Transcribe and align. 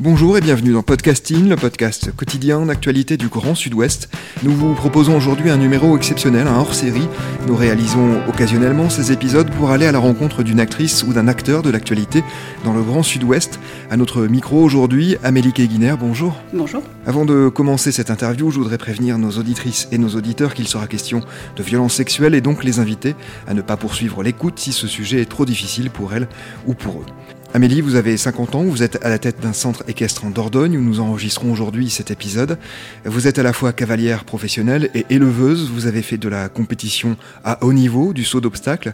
Bonjour 0.00 0.38
et 0.38 0.40
bienvenue 0.40 0.72
dans 0.72 0.84
Podcasting, 0.84 1.48
le 1.48 1.56
podcast 1.56 2.14
quotidien 2.14 2.64
d'actualité 2.64 3.16
du 3.16 3.26
Grand 3.26 3.56
Sud-Ouest. 3.56 4.08
Nous 4.44 4.52
vous 4.52 4.72
proposons 4.74 5.16
aujourd'hui 5.16 5.50
un 5.50 5.56
numéro 5.56 5.96
exceptionnel, 5.96 6.46
un 6.46 6.60
hors-série. 6.60 7.08
Nous 7.48 7.56
réalisons 7.56 8.20
occasionnellement 8.28 8.90
ces 8.90 9.10
épisodes 9.10 9.50
pour 9.50 9.72
aller 9.72 9.86
à 9.86 9.92
la 9.92 9.98
rencontre 9.98 10.44
d'une 10.44 10.60
actrice 10.60 11.02
ou 11.02 11.12
d'un 11.12 11.26
acteur 11.26 11.62
de 11.62 11.70
l'actualité 11.70 12.22
dans 12.64 12.74
le 12.74 12.82
Grand 12.82 13.02
Sud-Ouest. 13.02 13.58
À 13.90 13.96
notre 13.96 14.22
micro 14.26 14.62
aujourd'hui, 14.62 15.16
Amélie 15.24 15.52
Keguiner, 15.52 15.96
bonjour. 15.98 16.36
Bonjour. 16.52 16.84
Avant 17.04 17.24
de 17.24 17.48
commencer 17.48 17.90
cette 17.90 18.12
interview, 18.12 18.52
je 18.52 18.58
voudrais 18.58 18.78
prévenir 18.78 19.18
nos 19.18 19.32
auditrices 19.32 19.88
et 19.90 19.98
nos 19.98 20.10
auditeurs 20.10 20.54
qu'il 20.54 20.68
sera 20.68 20.86
question 20.86 21.22
de 21.56 21.62
violences 21.64 21.94
sexuelles 21.94 22.36
et 22.36 22.40
donc 22.40 22.62
les 22.62 22.78
inviter 22.78 23.16
à 23.48 23.54
ne 23.54 23.62
pas 23.62 23.76
poursuivre 23.76 24.22
l'écoute 24.22 24.60
si 24.60 24.72
ce 24.72 24.86
sujet 24.86 25.22
est 25.22 25.28
trop 25.28 25.44
difficile 25.44 25.90
pour 25.90 26.14
elles 26.14 26.28
ou 26.68 26.74
pour 26.74 27.00
eux. 27.00 27.37
Amélie, 27.54 27.80
vous 27.80 27.94
avez 27.94 28.18
50 28.18 28.54
ans, 28.56 28.62
vous 28.62 28.82
êtes 28.82 29.02
à 29.02 29.08
la 29.08 29.18
tête 29.18 29.40
d'un 29.40 29.54
centre 29.54 29.82
équestre 29.88 30.26
en 30.26 30.30
Dordogne 30.30 30.76
où 30.76 30.82
nous 30.82 31.00
enregistrons 31.00 31.50
aujourd'hui 31.50 31.88
cet 31.88 32.10
épisode. 32.10 32.58
Vous 33.06 33.26
êtes 33.26 33.38
à 33.38 33.42
la 33.42 33.54
fois 33.54 33.72
cavalière 33.72 34.24
professionnelle 34.24 34.90
et 34.94 35.06
éleveuse, 35.08 35.70
vous 35.70 35.86
avez 35.86 36.02
fait 36.02 36.18
de 36.18 36.28
la 36.28 36.50
compétition 36.50 37.16
à 37.44 37.64
haut 37.64 37.72
niveau, 37.72 38.12
du 38.12 38.22
saut 38.24 38.42
d'obstacle. 38.42 38.92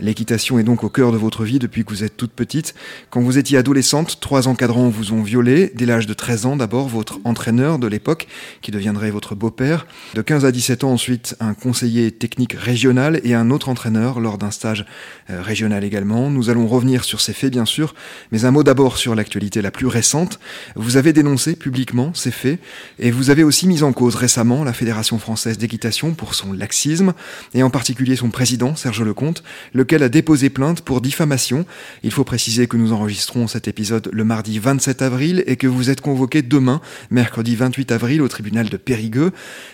L'équitation 0.00 0.58
est 0.58 0.64
donc 0.64 0.84
au 0.84 0.90
cœur 0.90 1.12
de 1.12 1.16
votre 1.16 1.44
vie 1.44 1.58
depuis 1.58 1.82
que 1.82 1.90
vous 1.90 2.04
êtes 2.04 2.14
toute 2.18 2.32
petite. 2.32 2.74
Quand 3.08 3.22
vous 3.22 3.38
étiez 3.38 3.56
adolescente, 3.56 4.20
trois 4.20 4.48
encadrants 4.48 4.90
vous 4.90 5.14
ont 5.14 5.22
violé. 5.22 5.72
Dès 5.74 5.86
l'âge 5.86 6.06
de 6.06 6.12
13 6.12 6.44
ans, 6.44 6.56
d'abord 6.56 6.88
votre 6.88 7.20
entraîneur 7.24 7.78
de 7.78 7.86
l'époque, 7.86 8.26
qui 8.60 8.70
deviendrait 8.70 9.12
votre 9.12 9.34
beau-père. 9.34 9.86
De 10.12 10.20
15 10.20 10.44
à 10.44 10.52
17 10.52 10.84
ans 10.84 10.92
ensuite, 10.92 11.36
un 11.40 11.54
conseiller 11.54 12.10
technique 12.10 12.52
régional 12.52 13.22
et 13.24 13.32
un 13.32 13.50
autre 13.50 13.70
entraîneur 13.70 14.20
lors 14.20 14.36
d'un 14.36 14.50
stage 14.50 14.84
euh, 15.30 15.40
régional 15.40 15.84
également. 15.84 16.28
Nous 16.28 16.50
allons 16.50 16.66
revenir 16.66 17.02
sur 17.02 17.22
ces 17.22 17.32
faits, 17.32 17.50
bien 17.50 17.64
sûr 17.64 17.93
mais 18.32 18.44
un 18.44 18.50
mot 18.50 18.62
d'abord 18.62 18.98
sur 18.98 19.14
l'actualité 19.14 19.62
la 19.62 19.70
plus 19.70 19.86
récente. 19.86 20.38
Vous 20.76 20.96
avez 20.96 21.12
dénoncé 21.12 21.56
publiquement 21.56 22.12
ces 22.14 22.30
faits 22.30 22.58
et 22.98 23.10
vous 23.10 23.30
avez 23.30 23.44
aussi 23.44 23.66
mis 23.66 23.82
en 23.82 23.92
cause 23.92 24.16
récemment 24.16 24.64
la 24.64 24.72
Fédération 24.72 25.18
française 25.18 25.58
d'équitation 25.58 26.14
pour 26.14 26.34
son 26.34 26.52
laxisme 26.52 27.14
et 27.54 27.62
en 27.62 27.70
particulier 27.70 28.16
son 28.16 28.30
président 28.30 28.76
Serge 28.76 29.02
Lecomte, 29.02 29.42
lequel 29.72 30.02
a 30.02 30.08
déposé 30.08 30.50
plainte 30.50 30.80
pour 30.80 31.00
diffamation. 31.00 31.66
Il 32.02 32.10
faut 32.10 32.24
préciser 32.24 32.66
que 32.66 32.76
nous 32.76 32.92
enregistrons 32.92 33.46
cet 33.46 33.68
épisode 33.68 34.08
le 34.12 34.24
mardi 34.24 34.58
27 34.58 35.02
avril 35.02 35.44
et 35.46 35.56
que 35.56 35.66
vous 35.66 35.90
êtes 35.90 36.00
convoqué 36.00 36.42
demain, 36.42 36.80
mercredi 37.10 37.56
28 37.56 37.92
avril, 37.92 38.22
au 38.22 38.28
tribunal 38.28 38.68
de 38.68 38.76
Périgueux. 38.76 39.32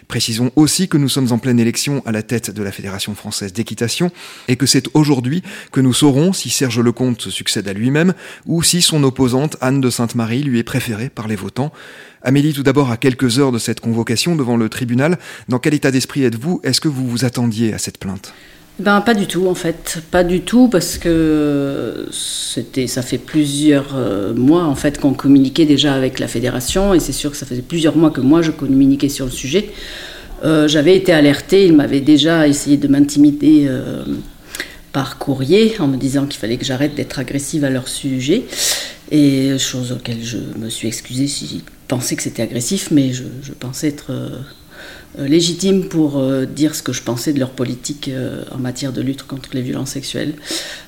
Précisons 0.08 0.50
aussi 0.56 0.88
que 0.88 0.96
nous 0.96 1.08
sommes 1.08 1.32
en 1.32 1.38
pleine 1.38 1.60
élection 1.60 2.02
à 2.06 2.12
la 2.12 2.22
tête 2.22 2.50
de 2.50 2.62
la 2.62 2.72
Fédération 2.72 3.14
française 3.14 3.52
d'équitation 3.52 4.10
et 4.48 4.56
que 4.56 4.66
c'est 4.66 4.88
aujourd'hui 4.94 5.42
que 5.72 5.80
nous 5.80 5.92
saurons 5.92 6.32
si 6.32 6.50
Serge 6.50 6.80
Lecomte 6.80 7.28
succède 7.28 7.68
à 7.68 7.72
lui-même 7.72 8.09
ou 8.46 8.62
si 8.62 8.82
son 8.82 9.02
opposante, 9.04 9.56
Anne 9.60 9.80
de 9.80 9.90
Sainte-Marie, 9.90 10.42
lui 10.42 10.58
est 10.58 10.64
préférée 10.64 11.08
par 11.08 11.28
les 11.28 11.36
votants. 11.36 11.72
Amélie, 12.22 12.52
tout 12.52 12.62
d'abord, 12.62 12.90
à 12.90 12.96
quelques 12.96 13.38
heures 13.38 13.52
de 13.52 13.58
cette 13.58 13.80
convocation 13.80 14.36
devant 14.36 14.56
le 14.56 14.68
tribunal, 14.68 15.18
dans 15.48 15.58
quel 15.58 15.74
état 15.74 15.90
d'esprit 15.90 16.24
êtes-vous? 16.24 16.60
Est-ce 16.62 16.80
que 16.80 16.88
vous 16.88 17.08
vous 17.08 17.24
attendiez 17.24 17.72
à 17.72 17.78
cette 17.78 17.98
plainte? 17.98 18.34
Ben, 18.80 19.02
pas 19.02 19.12
du 19.12 19.26
tout 19.26 19.46
en 19.46 19.54
fait, 19.54 20.02
pas 20.10 20.24
du 20.24 20.40
tout 20.40 20.68
parce 20.68 20.96
que 20.96 22.06
c'était, 22.10 22.86
ça 22.86 23.02
fait 23.02 23.18
plusieurs 23.18 23.94
euh, 23.94 24.32
mois 24.32 24.64
en 24.64 24.74
fait 24.74 24.98
qu'on 24.98 25.12
communiquait 25.12 25.66
déjà 25.66 25.92
avec 25.92 26.18
la 26.18 26.28
fédération 26.28 26.94
et 26.94 27.00
c'est 27.00 27.12
sûr 27.12 27.30
que 27.30 27.36
ça 27.36 27.44
faisait 27.44 27.60
plusieurs 27.60 27.94
mois 27.94 28.10
que 28.10 28.22
moi 28.22 28.40
je 28.40 28.50
communiquais 28.50 29.10
sur 29.10 29.26
le 29.26 29.30
sujet. 29.30 29.68
Euh, 30.44 30.66
j'avais 30.66 30.96
été 30.96 31.12
alertée, 31.12 31.66
il 31.66 31.76
m'avait 31.76 32.00
déjà 32.00 32.48
essayé 32.48 32.78
de 32.78 32.88
m'intimider 32.88 33.66
euh, 33.68 34.02
par 34.92 35.18
courrier 35.18 35.74
en 35.80 35.86
me 35.86 35.96
disant 35.96 36.26
qu'il 36.26 36.38
fallait 36.40 36.56
que 36.56 36.64
j'arrête 36.64 36.94
d'être 36.94 37.18
agressive 37.18 37.64
à 37.64 37.70
leur 37.70 37.88
sujet. 37.88 38.44
Et 39.10 39.58
chose 39.58 39.92
auquel 39.92 40.22
je 40.22 40.38
me 40.58 40.68
suis 40.68 40.86
excusée 40.86 41.26
si 41.26 41.46
je 41.46 41.72
pensais 41.88 42.14
que 42.14 42.22
c'était 42.22 42.42
agressif, 42.42 42.90
mais 42.92 43.12
je, 43.12 43.52
pensais 43.58 43.88
être 43.88 44.12
euh, 45.18 45.26
légitime 45.26 45.88
pour 45.88 46.18
euh, 46.18 46.46
dire 46.46 46.76
ce 46.76 46.82
que 46.84 46.92
je 46.92 47.02
pensais 47.02 47.32
de 47.32 47.40
leur 47.40 47.50
politique 47.50 48.08
euh, 48.08 48.44
en 48.52 48.58
matière 48.58 48.92
de 48.92 49.00
lutte 49.00 49.24
contre 49.24 49.50
les 49.54 49.62
violences 49.62 49.90
sexuelles. 49.90 50.34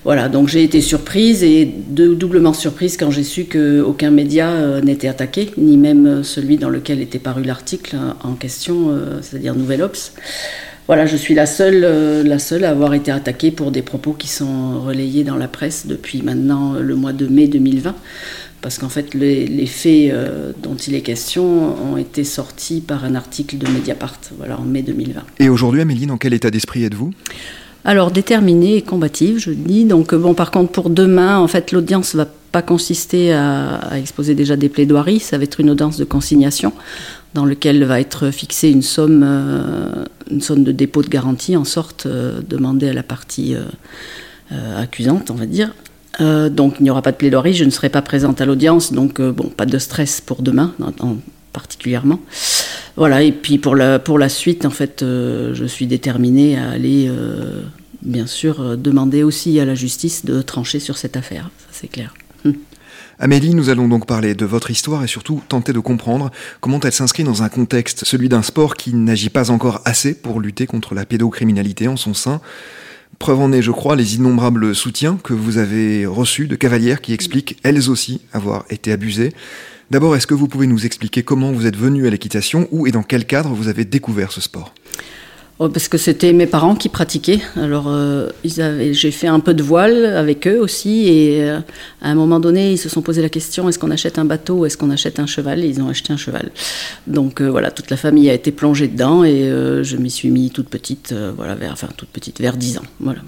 Voilà, 0.05 0.29
donc 0.29 0.47
j'ai 0.47 0.62
été 0.62 0.81
surprise 0.81 1.43
et 1.43 1.65
doublement 1.67 2.53
surprise 2.53 2.97
quand 2.97 3.11
j'ai 3.11 3.25
su 3.25 3.47
qu'aucun 3.47 4.12
média 4.12 4.81
n'était 4.81 5.09
attaqué, 5.09 5.51
ni 5.57 5.77
même 5.77 6.23
celui 6.23 6.57
dans 6.57 6.71
lequel 6.71 7.01
était 7.01 7.19
paru 7.19 7.43
l'article 7.43 7.97
en 8.23 8.35
question, 8.35 8.97
c'est-à-dire 9.21 9.55
Nouvelle 9.55 9.83
Ops. 9.83 10.12
Voilà, 10.88 11.06
je 11.06 11.16
suis 11.16 11.34
la 11.34 11.47
seule, 11.47 11.84
euh, 11.84 12.25
la 12.25 12.38
seule 12.38 12.65
à 12.65 12.70
avoir 12.70 12.93
été 12.94 13.10
attaquée 13.10 13.50
pour 13.50 13.70
des 13.70 13.82
propos 13.82 14.12
qui 14.12 14.28
sont 14.28 14.81
relayés 14.81 15.22
dans 15.22 15.37
la 15.37 15.48
presse 15.48 15.87
depuis 15.87 16.22
maintenant 16.22 16.75
le 16.75 16.94
mois 16.97 17.12
de 17.12 17.26
mai 17.26 17.47
2020. 17.47 17.94
Parce 18.60 18.78
qu'en 18.78 18.88
fait, 18.88 19.15
les, 19.15 19.66
faits 19.66 20.12
euh, 20.12 20.53
dont 20.62 20.76
il 20.76 20.94
est 20.94 21.00
question 21.00 21.44
ont 21.93 21.97
été 21.97 22.22
sortis 22.22 22.81
par 22.81 23.04
un 23.04 23.16
article 23.16 23.59
de 23.59 23.66
Mediapart, 23.69 24.19
voilà, 24.38 24.59
en 24.59 24.62
mai 24.62 24.82
2020. 24.82 25.20
Et 25.41 25.48
aujourd'hui, 25.48 25.81
Amélie, 25.81 26.06
dans 26.06 26.16
quel 26.16 26.32
état 26.32 26.50
d'esprit 26.50 26.84
êtes-vous? 26.84 27.12
Alors 27.84 28.12
déterminée 28.12 28.76
et 28.76 28.82
combative, 28.82 29.38
je 29.38 29.50
dis. 29.50 29.84
Donc 29.84 30.14
bon, 30.14 30.34
par 30.34 30.53
contre 30.53 30.70
pour 30.70 30.91
demain, 30.91 31.38
en 31.38 31.49
fait, 31.49 31.72
l'audience 31.72 32.14
va 32.14 32.28
pas 32.53 32.62
consister 32.62 33.32
à, 33.32 33.75
à, 33.76 33.99
exposer 33.99 34.37
déjà 34.37 34.54
des 34.56 34.69
plaidoiries, 34.69 35.19
ça 35.19 35.38
va 35.38 35.44
être 35.44 35.59
une 35.59 35.70
audience 35.70 35.97
de 35.97 36.04
consignation 36.04 36.72
dans 37.34 37.44
lequel 37.44 37.84
va 37.84 38.00
être 38.00 38.31
fixée 38.31 38.70
une 38.70 38.82
somme, 38.82 39.22
euh, 39.25 40.04
une 40.31 40.41
somme 40.41 40.65
de 40.65 40.72
dépôt 40.72 41.03
de 41.03 41.09
garantie 41.09 41.56
en 41.56 41.65
sorte 41.65 42.06
euh, 42.06 42.41
demandée 42.47 42.88
à 42.88 42.93
la 42.93 43.03
partie 43.03 43.54
euh, 43.54 44.81
accusante, 44.81 45.31
on 45.31 45.34
va 45.34 45.47
dire. 45.47 45.75
donc 46.20 46.75
il 46.78 46.82
n'y 46.82 46.91
aura 46.91 47.00
pas 47.00 47.12
de 47.12 47.16
plaidoirie, 47.16 47.54
je 47.54 47.65
ne 47.65 47.70
serai 47.70 47.88
pas 47.88 48.03
présente 48.03 48.41
à 48.43 48.44
l'audience, 48.44 48.93
donc 48.93 49.20
bon, 49.20 49.48
pas 49.48 49.65
de 49.65 49.78
stress 49.78 50.20
pour 50.20 50.43
demain 50.43 50.75
particulièrement. 51.54 52.20
Voilà, 52.97 53.22
et 53.22 53.32
puis 53.32 53.56
pour 53.56 53.75
la, 53.75 53.99
pour 53.99 54.19
la 54.19 54.28
suite, 54.28 54.66
en 54.66 54.70
fait, 54.70 54.99
je 55.00 55.64
suis 55.66 55.87
déterminée 55.87 56.59
à 56.59 56.69
aller, 56.69 57.10
bien 58.03 58.26
sûr, 58.26 58.76
demander 58.76 59.22
aussi 59.22 59.59
à 59.59 59.64
la 59.64 59.75
justice 59.75 60.26
de 60.26 60.43
trancher 60.43 60.81
sur 60.81 60.99
cette 60.99 61.16
affaire, 61.16 61.50
ça 61.59 61.69
c'est 61.72 61.88
clair. 61.88 62.12
Amélie, 63.25 63.55
nous 63.55 63.71
allons 63.71 63.87
donc 63.87 64.05
parler 64.05 64.34
de 64.34 64.44
votre 64.44 64.72
histoire 64.72 65.05
et 65.05 65.06
surtout 65.06 65.41
tenter 65.49 65.72
de 65.72 65.78
comprendre 65.78 66.33
comment 66.60 66.81
elle 66.81 66.91
s'inscrit 66.91 67.22
dans 67.22 67.44
un 67.44 67.49
contexte, 67.49 68.05
celui 68.05 68.28
d'un 68.28 68.43
sport 68.43 68.75
qui 68.75 68.94
n'agit 68.94 69.31
pas 69.31 69.53
encore 69.53 69.81
assez 69.84 70.12
pour 70.12 70.41
lutter 70.41 70.66
contre 70.66 70.97
la 70.97 71.06
pédocriminalité 71.06 71.87
en 71.87 71.97
son 71.97 72.15
sein. 72.15 72.41
Preuve 73.21 73.38
en 73.38 73.53
est, 73.53 73.62
je 73.62 73.71
crois, 73.71 73.94
les 73.94 74.16
innombrables 74.16 74.75
soutiens 74.75 75.21
que 75.22 75.34
vous 75.34 75.59
avez 75.59 76.05
reçus 76.05 76.49
de 76.49 76.56
cavalières 76.56 77.00
qui 77.00 77.12
expliquent, 77.12 77.61
elles 77.62 77.88
aussi, 77.88 78.22
avoir 78.32 78.65
été 78.71 78.91
abusées. 78.91 79.32
D'abord, 79.93 80.16
est-ce 80.16 80.27
que 80.27 80.34
vous 80.34 80.49
pouvez 80.49 80.66
nous 80.66 80.84
expliquer 80.84 81.22
comment 81.22 81.53
vous 81.53 81.66
êtes 81.66 81.77
venu 81.77 82.09
à 82.09 82.11
l'équitation, 82.11 82.66
où 82.72 82.88
et 82.88 82.91
dans 82.91 83.05
quel 83.05 83.25
cadre 83.25 83.50
vous 83.50 83.69
avez 83.69 83.84
découvert 83.84 84.32
ce 84.32 84.41
sport? 84.41 84.75
Parce 85.69 85.89
que 85.89 85.99
c'était 85.99 86.33
mes 86.33 86.47
parents 86.47 86.75
qui 86.75 86.89
pratiquaient. 86.89 87.41
Alors, 87.56 87.87
euh, 87.89 88.28
j'ai 88.45 89.11
fait 89.11 89.27
un 89.27 89.41
peu 89.41 89.55
de 89.55 89.62
voile 89.62 90.06
avec 90.06 90.47
eux 90.47 90.59
aussi. 90.59 91.09
Et 91.09 91.43
euh, 91.43 91.59
à 92.00 92.11
un 92.11 92.15
moment 92.15 92.41
donné, 92.41 92.73
ils 92.73 92.79
se 92.79 92.88
sont 92.88 93.03
posé 93.03 93.23
la 93.23 93.29
question 93.29 93.69
est-ce 93.69 93.79
qu'on 93.79 93.91
achète 93.91 94.19
un 94.19 94.25
bateau 94.25 94.61
ou 94.61 94.67
est-ce 94.67 94.76
qu'on 94.76 94.91
achète 94.91 95.19
un 95.19 95.26
cheval? 95.26 95.64
Ils 95.64 95.81
ont 95.81 95.88
acheté 95.88 96.12
un 96.12 96.17
cheval. 96.17 96.50
Donc, 97.06 97.41
euh, 97.41 97.50
voilà, 97.50 97.70
toute 97.70 97.91
la 97.91 97.97
famille 97.97 98.31
a 98.31 98.35
été 98.35 98.53
plongée 98.53 98.88
dedans. 98.88 99.25
Et 99.25 99.43
je 99.82 99.97
m'y 99.97 100.11
suis 100.11 100.31
mis 100.31 100.50
toute 100.50 100.69
petite, 100.69 101.14
voilà, 101.37 101.55
vers, 101.55 101.73
enfin, 101.73 101.88
toute 101.97 102.09
petite, 102.09 102.41
vers 102.41 102.56
10 102.56 102.79
ans. 102.79 102.82
Voilà 103.00 103.20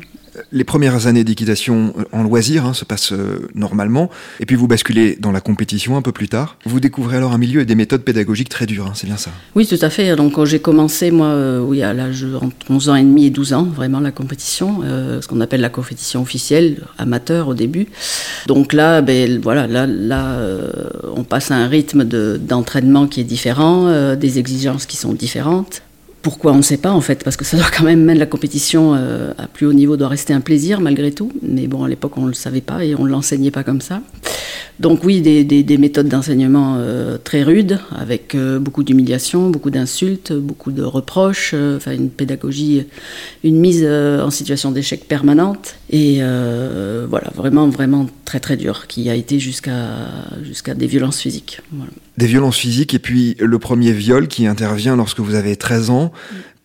les 0.53 0.65
premières 0.65 1.07
années 1.07 1.25
d'équitation 1.25 1.95
en 2.13 2.23
loisir 2.23 2.67
hein, 2.67 2.75
se 2.75 2.85
passent 2.85 3.13
euh, 3.13 3.49
normalement, 3.55 4.11
et 4.41 4.47
puis 4.47 4.57
vous 4.57 4.67
basculez 4.67 5.17
dans 5.21 5.33
la 5.33 5.41
compétition 5.41 5.97
un 5.97 6.03
peu 6.03 6.13
plus 6.13 6.29
tard. 6.29 6.57
Vous 6.65 6.81
découvrez 6.81 7.17
alors 7.17 7.33
un 7.33 7.39
milieu 7.39 7.61
et 7.61 7.65
des 7.65 7.75
méthodes 7.75 8.03
pédagogiques 8.03 8.49
très 8.49 8.67
dures, 8.67 8.87
hein, 8.87 8.93
c'est 8.95 9.07
bien 9.07 9.17
ça 9.17 9.31
Oui, 9.55 9.67
tout 9.67 9.79
à 9.81 9.91
fait. 9.91 10.17
Donc 10.17 10.43
j'ai 10.45 10.59
commencé, 10.59 11.11
moi, 11.11 11.29
euh, 11.29 11.61
oui, 11.61 11.83
à 11.83 11.93
l'âge 11.93 12.27
entre 12.41 12.71
11 12.71 12.89
ans 12.89 12.97
et 12.97 13.03
demi 13.03 13.27
et 13.27 13.31
12 13.31 13.53
ans, 13.53 13.65
vraiment 13.65 14.01
la 14.01 14.11
compétition, 14.11 14.81
euh, 14.85 15.21
ce 15.21 15.29
qu'on 15.29 15.41
appelle 15.41 15.61
la 15.61 15.71
compétition 15.71 16.23
officielle, 16.23 16.83
amateur 16.99 17.49
au 17.49 17.55
début. 17.55 17.87
Donc 18.47 18.73
là, 18.73 19.03
ben, 19.03 19.41
voilà, 19.41 19.67
là, 19.67 19.87
là 19.87 20.39
on 21.15 21.25
passe 21.25 21.51
à 21.51 21.57
un 21.57 21.69
rythme 21.69 22.05
d'entraînement 22.05 23.07
qui 23.07 23.21
est 23.21 23.25
différent, 23.25 24.15
des 24.17 24.39
exigences 24.39 24.87
qui 24.87 24.97
sont 24.97 25.13
différentes 25.13 25.84
Pourquoi 26.25 26.53
on 26.53 26.57
ne 26.57 26.63
sait 26.63 26.79
pas 26.79 26.91
en 26.91 27.01
fait, 27.01 27.23
parce 27.23 27.37
que 27.37 27.45
ça 27.45 27.57
doit 27.57 27.71
quand 27.71 27.85
même, 27.85 28.03
même 28.03 28.19
la 28.19 28.27
compétition 28.27 28.95
à 28.95 29.47
plus 29.47 29.67
haut 29.67 29.73
niveau 29.73 29.97
doit 29.97 30.09
rester 30.09 30.33
un 30.33 30.41
plaisir 30.41 30.81
malgré 30.81 31.13
tout. 31.13 31.31
Mais 31.43 31.69
bon, 31.69 31.85
à 31.85 31.89
l'époque 31.89 32.17
on 32.17 32.23
ne 32.23 32.29
le 32.29 32.35
savait 32.35 32.63
pas 32.63 32.85
et 32.85 32.97
on 32.97 33.05
ne 33.05 33.11
l'enseignait 33.11 33.53
pas 33.53 33.63
comme 33.63 33.81
ça. 33.81 34.01
Donc 34.81 35.05
oui, 35.05 35.21
des, 35.21 35.79
méthodes 35.79 36.09
d'enseignement 36.09 36.77
euh, 36.79 37.17
très 37.23 37.45
rudes, 37.45 37.79
avec 37.97 38.35
euh, 38.35 38.59
beaucoup 38.59 38.83
d'humiliation, 38.83 39.49
beaucoup 39.51 39.71
d'insultes, 39.71 40.33
beaucoup 40.33 40.73
de 40.73 40.83
reproches, 40.83 41.53
euh, 41.55 41.77
enfin 41.77 41.93
une 41.93 42.11
pédagogie, 42.11 42.85
une 43.45 43.57
mise 43.57 43.87
en 43.87 44.31
situation 44.31 44.73
d'échec 44.73 45.07
permanente, 45.07 45.77
et 45.91 46.19
voilà, 47.09 47.31
vraiment, 47.35 47.69
vraiment 47.69 48.07
très 48.25 48.41
très 48.41 48.57
dur, 48.57 48.87
qui 48.87 49.11
a 49.11 49.15
été 49.15 49.39
jusqu'à 49.39 50.09
jusqu'à 50.43 50.75
des 50.75 50.87
violences 50.87 51.21
physiques. 51.21 51.61
Des 52.19 52.27
violences 52.27 52.57
physiques, 52.57 52.95
et 52.95 52.99
puis 52.99 53.37
le 53.39 53.59
premier 53.59 53.93
viol 53.93 54.29
qui 54.29 54.47
intervient 54.47 54.97
lorsque 54.97 55.21
vous 55.21 55.35
avez 55.35 55.57
13 55.57 55.91
ans 55.91 56.13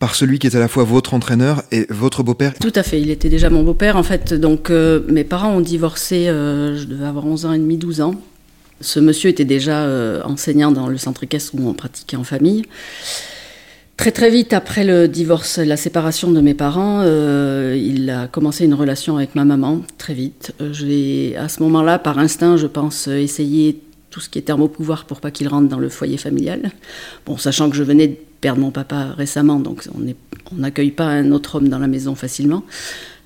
par 0.00 0.14
celui 0.14 0.38
qui 0.38 0.46
est 0.48 0.56
à 0.56 0.58
la 0.58 0.66
fois 0.66 0.82
votre 0.82 1.14
entraîneur 1.14 1.62
et 1.70 1.86
votre 1.90 2.22
beau-père 2.22 2.54
Tout 2.58 2.72
à 2.74 2.82
fait, 2.82 3.00
il 3.00 3.10
était 3.10 3.28
déjà 3.28 3.50
mon 3.50 3.62
beau-père 3.62 3.96
en 3.96 4.02
fait. 4.02 4.32
Donc 4.32 4.70
euh, 4.70 5.02
mes 5.08 5.24
parents 5.24 5.52
ont 5.52 5.60
divorcé, 5.60 6.26
euh, 6.26 6.76
je 6.76 6.84
devais 6.86 7.04
avoir 7.04 7.26
11 7.26 7.46
ans 7.46 7.52
et 7.52 7.58
demi, 7.58 7.76
12 7.76 8.00
ans. 8.00 8.14
Ce 8.80 8.98
monsieur 8.98 9.28
était 9.28 9.44
déjà 9.44 9.82
euh, 9.82 10.22
enseignant 10.24 10.72
dans 10.72 10.88
le 10.88 10.96
centre 10.96 11.22
équestre 11.22 11.54
où 11.54 11.68
on 11.68 11.74
pratiquait 11.74 12.16
en 12.16 12.24
famille. 12.24 12.64
Très 14.00 14.12
très 14.12 14.30
vite 14.30 14.54
après 14.54 14.82
le 14.82 15.08
divorce, 15.08 15.58
la 15.58 15.76
séparation 15.76 16.32
de 16.32 16.40
mes 16.40 16.54
parents, 16.54 17.02
il 17.04 18.08
a 18.08 18.28
commencé 18.28 18.64
une 18.64 18.72
relation 18.72 19.18
avec 19.18 19.34
ma 19.34 19.44
maman, 19.44 19.82
très 19.98 20.14
vite. 20.14 20.54
J'ai 20.72 21.36
à 21.36 21.50
ce 21.50 21.62
moment-là, 21.64 21.98
par 21.98 22.18
instinct, 22.18 22.56
je 22.56 22.66
pense, 22.66 23.08
essayé 23.08 23.78
tout 24.08 24.20
ce 24.20 24.30
qui 24.30 24.38
est 24.38 24.42
thermopouvoir 24.42 25.04
pour 25.04 25.20
pas 25.20 25.30
qu'il 25.30 25.48
rentre 25.48 25.68
dans 25.68 25.78
le 25.78 25.90
foyer 25.90 26.16
familial. 26.16 26.70
Bon, 27.26 27.36
sachant 27.36 27.68
que 27.68 27.76
je 27.76 27.82
venais 27.82 28.08
de 28.08 28.16
perdre 28.40 28.62
mon 28.62 28.70
papa 28.70 29.12
récemment, 29.18 29.60
donc 29.60 29.86
on 29.94 30.54
n'accueille 30.54 30.92
pas 30.92 31.04
un 31.04 31.30
autre 31.30 31.56
homme 31.56 31.68
dans 31.68 31.78
la 31.78 31.86
maison 31.86 32.14
facilement. 32.14 32.64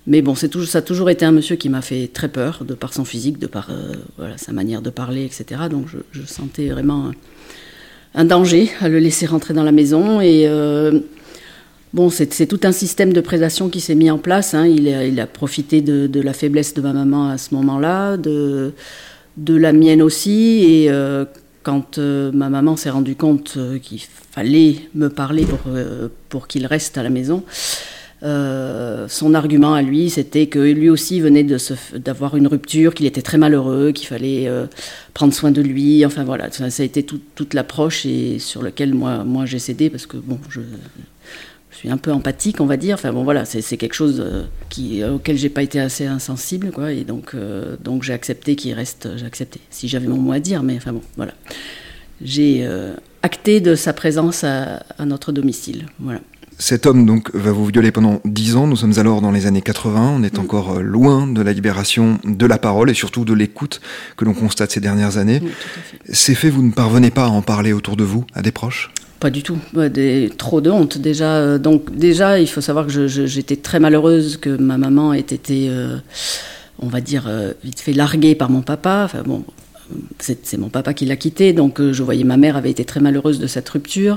Mais 0.09 0.23
bon, 0.23 0.35
c'est 0.35 0.53
ça 0.65 0.79
a 0.79 0.83
toujours 0.83 1.09
été 1.09 1.25
un 1.25 1.31
monsieur 1.31 1.55
qui 1.55 1.69
m'a 1.69 1.83
fait 1.83 2.09
très 2.09 2.29
peur, 2.29 2.65
de 2.65 2.75
par 2.75 2.93
son 2.93 3.05
physique, 3.05 3.39
de 3.39 3.47
par 3.47 3.71
euh, 3.71 3.95
sa 4.37 4.53
manière 4.53 4.83
de 4.83 4.91
parler, 4.91 5.25
etc. 5.25 5.63
Donc 5.71 5.87
je, 6.13 6.21
sentais 6.27 6.69
vraiment 6.69 7.13
un, 8.15 8.25
danger 8.25 8.71
à 8.81 8.89
le 8.89 8.99
laisser 8.99 9.27
rentrer 9.27 9.55
dans 9.55 9.63
la 9.63 9.73
maison. 9.73 10.21
Et 10.21 10.45
euh, 10.47 11.01
bon, 11.93 12.11
c'est 12.11 12.47
tout 12.47 12.61
un 12.65 12.73
système 12.73 13.13
de 13.13 13.21
prédation 13.21 13.69
qui 13.69 13.81
s'est 13.81 13.95
mis 13.95 14.11
en 14.11 14.19
place. 14.19 14.55
Hein. 14.55 14.67
Il, 14.67 15.21
a, 15.21 15.27
profité 15.27 15.81
de, 15.81 16.21
la 16.21 16.33
faiblesse 16.33 16.75
de 16.75 16.81
ma 16.81 16.93
maman 16.93 17.29
à 17.29 17.39
ce 17.39 17.55
moment-là, 17.55 18.17
de, 18.17 18.73
la 19.49 19.73
mienne 19.73 20.03
aussi. 20.03 20.65
Et 20.67 20.91
euh, 20.91 21.25
quand 21.63 21.99
euh, 21.99 22.31
ma 22.33 22.51
maman 22.51 22.77
s'est 22.77 22.91
rendue 22.91 23.17
compte 23.17 23.59
qu'il 23.83 24.01
fallait 24.31 24.77
me 24.95 25.09
parler 25.09 25.47
pour 26.29 26.47
qu'il 26.47 26.67
reste 26.67 26.99
à 26.99 27.03
la 27.03 27.11
maison, 27.11 27.43
son 28.25 29.35
argument 29.35 29.75
à 29.75 29.83
lui, 29.83 30.11
c'était 30.11 30.47
que 30.47 30.59
lui 30.59 30.89
aussi 30.89 31.21
venait 31.21 31.47
d'avoir 31.95 32.37
une 32.37 32.47
rupture, 32.47 32.95
qu'il 32.95 33.07
était 33.07 33.23
très 33.23 33.39
malheureux, 33.39 33.93
qu'il 33.93 34.09
fallait 34.09 34.49
prendre 35.13 35.35
soin 35.35 35.51
de 35.51 35.61
lui. 35.61 36.05
Enfin 36.07 36.25
voilà, 36.25 36.51
ça, 36.51 36.65
a 36.65 36.85
été 36.85 37.03
toute 37.03 37.55
l'approche 37.55 38.07
et 38.07 38.39
sur 38.39 38.63
lequel 38.63 38.95
moi, 38.95 39.45
j'ai 39.45 39.59
cédé 39.59 39.91
parce 39.91 40.07
que 40.07 40.17
bon, 40.17 40.39
je, 40.49 40.61
un 41.89 41.97
peu 41.97 42.13
empathique, 42.13 42.61
on 42.61 42.67
va 42.67 42.77
dire. 42.77 42.95
Enfin 42.95 43.13
bon, 43.13 43.25
voilà, 43.25 43.45
c'est 43.45 43.77
quelque 43.77 43.95
chose 43.95 44.23
euh, 44.25 44.45
qui, 44.69 45.03
euh, 45.03 45.15
auquel 45.15 45.37
j'ai 45.37 45.49
pas 45.49 45.63
été 45.63 45.81
assez 45.81 46.07
insensible, 46.07 46.71
quoi. 46.71 46.93
Et 46.93 47.05
donc, 47.05 47.33
euh, 47.35 47.77
donc 47.83 48.03
j'ai 48.03 48.13
accepté 48.13 48.57
qu'il 48.57 48.75
reste. 48.75 49.09
J'ai 49.17 49.27
accepté, 49.27 49.61
si 49.71 49.89
j'avais 49.89 50.07
mon 50.07 50.19
mot 50.19 50.33
à 50.33 50.41
dire, 50.41 50.63
mais 50.63 50.77
enfin 50.77 50.93
bon, 50.93 51.03
voilà. 51.17 51.33
J'ai 52.23 52.67
acté 53.23 53.61
de 53.61 53.75
sa 53.75 53.93
présence 53.93 54.45
à, 54.45 54.85
notre 55.05 55.33
domicile, 55.33 55.87
voilà. 55.99 56.21
Cet 56.67 56.87
homme 56.87 57.05
donc 57.05 57.31
va 57.35 57.53
vous 57.53 57.67
violer 57.67 57.93
pendant 57.93 58.23
10 58.25 58.57
ans. 58.57 58.67
Nous 58.67 58.77
sommes 58.77 58.95
alors 58.97 59.21
dans 59.21 59.31
les 59.31 59.45
années 59.45 59.61
80. 59.61 60.15
On 60.17 60.23
est 60.23 60.39
mm. 60.39 60.41
encore 60.41 60.81
loin 60.81 61.27
de 61.27 61.43
la 61.43 61.53
libération 61.53 62.19
de 62.25 62.47
la 62.47 62.57
parole 62.57 62.89
et 62.89 62.95
surtout 62.95 63.27
de 63.27 63.35
l'écoute 63.35 63.83
que 64.17 64.25
l'on 64.25 64.33
constate 64.33 64.71
ces 64.71 64.81
dernières 64.81 65.19
années. 65.19 65.43
Ces 66.11 66.35
faits, 66.35 66.51
vous 66.51 66.63
ne 66.63 66.73
parvenez 66.73 67.11
pas 67.11 67.25
à 67.25 67.29
en 67.29 67.43
parler 67.43 67.75
autour 67.75 67.97
de 67.97 68.05
vous, 68.05 68.25
à 68.33 68.41
des 68.41 68.51
proches? 68.51 68.91
Pas 69.21 69.29
du 69.29 69.43
tout. 69.43 69.59
Des, 69.75 70.33
trop 70.39 70.63
de 70.63 70.71
honte 70.71 70.97
déjà. 70.97 71.35
Euh, 71.35 71.59
donc 71.59 71.95
déjà, 71.95 72.41
il 72.41 72.49
faut 72.49 72.63
savoir 72.63 72.87
que 72.87 73.09
j'étais 73.09 73.57
très 73.57 73.79
malheureuse 73.79 74.39
que 74.39 74.57
ma 74.57 74.79
maman 74.79 75.13
ait 75.13 75.21
été, 75.21 75.67
euh, 75.69 75.99
on 76.79 76.87
va 76.87 77.03
dire, 77.03 77.25
euh, 77.27 77.53
vite 77.63 77.81
fait 77.81 77.93
larguée 77.93 78.35
par 78.35 78.49
mon 78.49 78.63
papa. 78.63 79.03
Enfin 79.05 79.23
bon, 79.23 79.45
c'est 80.19 80.57
mon 80.57 80.69
papa 80.69 80.95
qui 80.95 81.07
l'a 81.07 81.17
quittée, 81.17 81.53
donc 81.53 81.81
je 81.81 82.03
voyais 82.03 82.25
ma 82.25 82.37
mère 82.37 82.57
avait 82.57 82.71
été 82.71 82.85
très 82.85 83.01
malheureuse 83.01 83.39
de 83.39 83.47
cette 83.47 83.69
rupture. 83.69 84.17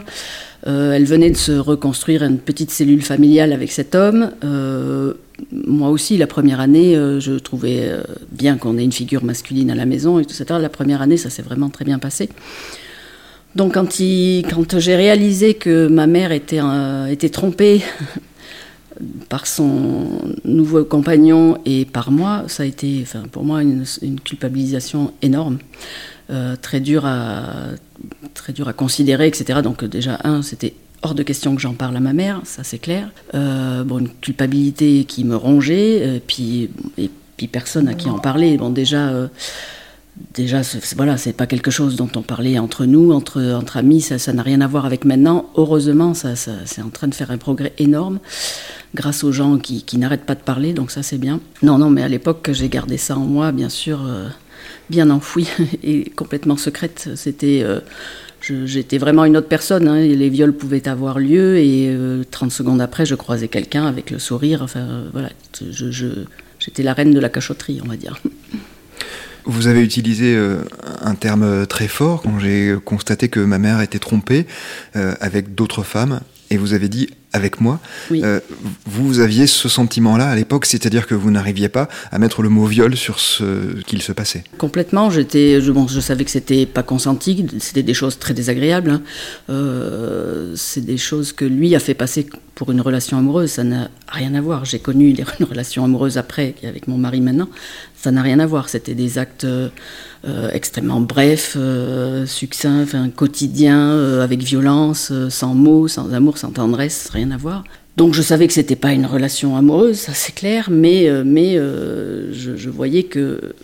elle 0.65 1.05
venait 1.05 1.29
de 1.29 1.37
se 1.37 1.51
reconstruire 1.51 2.23
une 2.23 2.39
petite 2.39 2.71
cellule 2.71 3.01
familiale 3.01 3.53
avec 3.53 3.71
cet 3.71 3.95
homme. 3.95 4.31
moi 5.51 5.89
aussi, 5.89 6.17
la 6.17 6.27
première 6.27 6.59
année, 6.59 6.95
je 6.95 7.37
trouvais 7.37 7.91
bien 8.31 8.57
qu'on 8.57 8.77
ait 8.77 8.83
une 8.83 8.91
figure 8.91 9.23
masculine 9.23 9.69
à 9.71 9.75
la 9.75 9.85
maison 9.85 10.19
et 10.19 10.25
tout 10.25 10.33
ça. 10.33 10.59
La 10.59 10.69
première 10.69 11.01
année, 11.01 11.17
ça 11.17 11.29
s'est 11.29 11.41
vraiment 11.41 11.69
très 11.69 11.85
bien 11.85 11.99
passé. 11.99 12.29
Donc 13.57 13.73
quand, 13.73 14.79
j'ai 14.79 14.95
réalisé 14.95 15.55
que 15.55 15.87
ma 15.87 16.05
mère 16.05 16.29
euh, 16.31 17.07
était 17.07 17.29
trompée 17.29 17.81
par 19.29 19.47
son 19.47 20.07
nouveau 20.43 20.83
compagnon 20.83 21.59
et 21.65 21.85
par 21.85 22.11
moi, 22.11 22.43
ça 22.47 22.63
a 22.63 22.65
été 22.65 22.99
enfin, 23.01 23.23
pour 23.31 23.43
moi 23.43 23.61
une, 23.61 23.85
culpabilisation 24.23 25.13
énorme, 25.21 25.59
euh, 26.29 26.55
très, 26.61 26.79
dure 26.79 27.05
à, 27.05 27.43
très 28.33 28.53
dur 28.53 28.67
à 28.67 28.73
considérer, 28.73 29.27
etc. 29.27 29.61
Donc 29.63 29.83
déjà, 29.85 30.19
un, 30.23 30.41
c'était 30.41 30.73
hors 31.03 31.15
de 31.15 31.23
question 31.23 31.55
que 31.55 31.61
j'en 31.61 31.73
parle 31.73 31.95
à 31.95 31.99
ma 31.99 32.13
mère, 32.13 32.41
ça 32.43 32.63
c'est 32.63 32.79
clair. 32.79 33.09
Euh, 33.35 33.83
une 33.83 34.09
culpabilité 34.09 35.05
qui 35.05 35.23
me 35.23 35.35
rongeait, 35.35 36.21
puis, 36.25 36.69
et 36.97 37.09
puis 37.37 37.47
personne 37.47 37.87
à 37.87 37.93
qui 37.93 38.09
en 38.09 38.19
parler. 38.19 38.57
Bon, 38.57 38.69
déjà 38.69 39.29
déjà, 40.33 40.61
voilà, 40.95 41.17
c'est 41.17 41.33
pas 41.33 41.47
quelque 41.47 41.71
chose 41.71 41.95
dont 41.95 42.09
on 42.15 42.21
parlait 42.21 42.59
entre 42.59 42.85
nous, 42.85 43.11
entre, 43.11 43.77
amis, 43.77 44.01
ça 44.01 44.33
n'a 44.33 44.43
rien 44.43 44.61
à 44.61 44.67
voir 44.67 44.85
avec 44.85 45.05
maintenant. 45.05 45.49
Heureusement, 45.55 46.13
ça, 46.13 46.35
c'est 46.35 46.81
en 46.81 46.89
train 46.89 47.07
de 47.07 47.15
faire 47.15 47.31
un 47.31 47.37
progrès 47.37 47.73
énorme 47.77 48.19
grâce 48.95 49.23
aux 49.23 49.31
gens 49.31 49.57
qui, 49.57 49.97
n'arrêtent 49.97 50.25
pas 50.25 50.35
de 50.35 50.41
parler, 50.41 50.73
donc 50.73 50.91
ça 50.91 51.03
c'est 51.03 51.17
bien. 51.17 51.39
Non, 51.63 51.77
non, 51.77 51.89
mais 51.89 52.03
à 52.03 52.07
l'époque, 52.07 52.49
j'ai 52.51 52.69
gardé 52.69 52.97
ça 52.97 53.17
en 53.17 53.25
moi, 53.25 53.51
bien 53.51 53.69
sûr, 53.69 54.05
euh, 54.05 54.27
bien 54.89 55.09
enfoui 55.09 55.47
et 55.83 56.09
complètement 56.11 56.57
secrète. 56.57 57.09
C'était. 57.15 57.61
Euh, 57.63 57.79
j'étais 58.41 58.97
vraiment 58.97 59.25
une 59.25 59.35
autre 59.35 59.47
personne. 59.47 59.87
Hein, 59.87 59.99
les 59.99 60.29
viols 60.29 60.53
pouvaient 60.53 60.87
avoir 60.87 61.19
lieu 61.19 61.57
et 61.57 61.93
30 62.31 62.47
euh, 62.47 62.53
secondes 62.53 62.81
après, 62.81 63.05
je 63.05 63.15
croisais 63.15 63.47
quelqu'un 63.47 63.85
avec 63.87 64.11
le 64.11 64.19
sourire. 64.19 64.61
Enfin, 64.61 65.03
voilà, 65.11 65.29
j'étais 66.59 66.83
la 66.83 66.93
reine 66.93 67.11
de 67.11 67.19
la 67.19 67.29
cachotterie, 67.29 67.81
on 67.83 67.89
va 67.89 67.97
dire. 67.97 68.21
Vous 69.47 69.67
avez 69.67 69.81
utilisé 69.81 70.35
euh, 70.35 70.59
un 71.01 71.15
terme 71.15 71.65
très 71.67 71.87
fort 71.87 72.21
quand 72.21 72.37
j'ai 72.37 72.75
constaté 72.83 73.29
que 73.29 73.39
ma 73.39 73.57
mère 73.57 73.79
était 73.79 73.97
trompée 73.97 74.45
euh, 74.97 75.15
avec 75.21 75.55
d'autres 75.55 75.83
femmes, 75.83 76.19
et 76.49 76.57
vous 76.57 76.73
avez 76.73 76.89
dit 76.89 77.09
avec 77.33 77.61
moi. 77.61 77.79
Euh, 78.11 78.39
vous 78.85 79.19
aviez 79.19 79.47
ce 79.47 79.69
sentiment-là 79.69 80.29
à 80.29 80.35
l'époque, 80.35 80.65
c'est-à-dire 80.65 81.07
que 81.07 81.13
vous 81.13 81.29
n'arriviez 81.29 81.69
pas 81.69 81.87
à 82.11 82.19
mettre 82.19 82.41
le 82.41 82.49
mot 82.49 82.65
viol 82.65 82.95
sur 82.95 83.19
ce 83.19 83.81
qu'il 83.85 84.01
se 84.01 84.11
passait? 84.11 84.43
Complètement. 84.57 85.09
J'étais, 85.09 85.61
je, 85.61 85.71
bon, 85.71 85.87
je 85.87 85.99
savais 85.99 86.23
que 86.25 86.31
c'était 86.31 86.65
pas 86.65 86.83
consenti, 86.83 87.45
c'était 87.59 87.83
des 87.83 87.93
choses 87.93 88.17
très 88.17 88.33
désagréables. 88.33 88.91
Hein. 88.91 89.01
Euh, 89.49 90.53
c'est 90.55 90.85
des 90.85 90.97
choses 90.97 91.31
que 91.33 91.45
lui 91.45 91.75
a 91.75 91.79
fait 91.79 91.93
passer 91.93 92.27
pour 92.55 92.71
une 92.71 92.81
relation 92.81 93.17
amoureuse. 93.17 93.51
Ça 93.51 93.63
n'a 93.63 93.89
rien 94.07 94.33
à 94.33 94.41
voir. 94.41 94.65
J'ai 94.65 94.79
connu 94.79 95.09
une 95.09 95.45
relation 95.45 95.83
amoureuse 95.83 96.17
après, 96.17 96.55
avec 96.63 96.87
mon 96.87 96.97
mari 96.97 97.21
maintenant. 97.21 97.49
Ça 98.07 98.11
n'a 98.11 98.21
rien 98.21 98.39
à 98.39 98.45
voir. 98.45 98.69
C'était 98.69 98.95
des 98.95 99.17
actes 99.17 99.43
euh, 99.43 99.69
extrêmement 100.53 101.01
brefs, 101.01 101.57
succincts, 102.25 102.83
enfin, 102.83 103.09
quotidiens, 103.09 104.21
avec 104.21 104.41
violence, 104.41 105.11
sans 105.29 105.53
mots, 105.53 105.87
sans 105.87 106.13
amour, 106.13 106.37
sans 106.37 106.51
tendresse, 106.51 107.09
rien 107.11 107.31
à 107.31 107.37
voir. 107.37 107.63
Donc 107.97 108.13
je 108.13 108.21
savais 108.21 108.45
que 108.45 108.53
c'était 108.53 108.75
pas 108.75 108.93
une 108.93 109.07
relation 109.07 109.57
amoureuse, 109.57 109.97
ça 109.97 110.13
c'est 110.13 110.33
clair, 110.33 110.69
mais, 110.69 111.09
euh, 111.09 111.23
mais 111.25 111.57
euh, 111.57 112.31
je, 112.31 112.69
voyais 112.69 113.01
que 113.01 113.55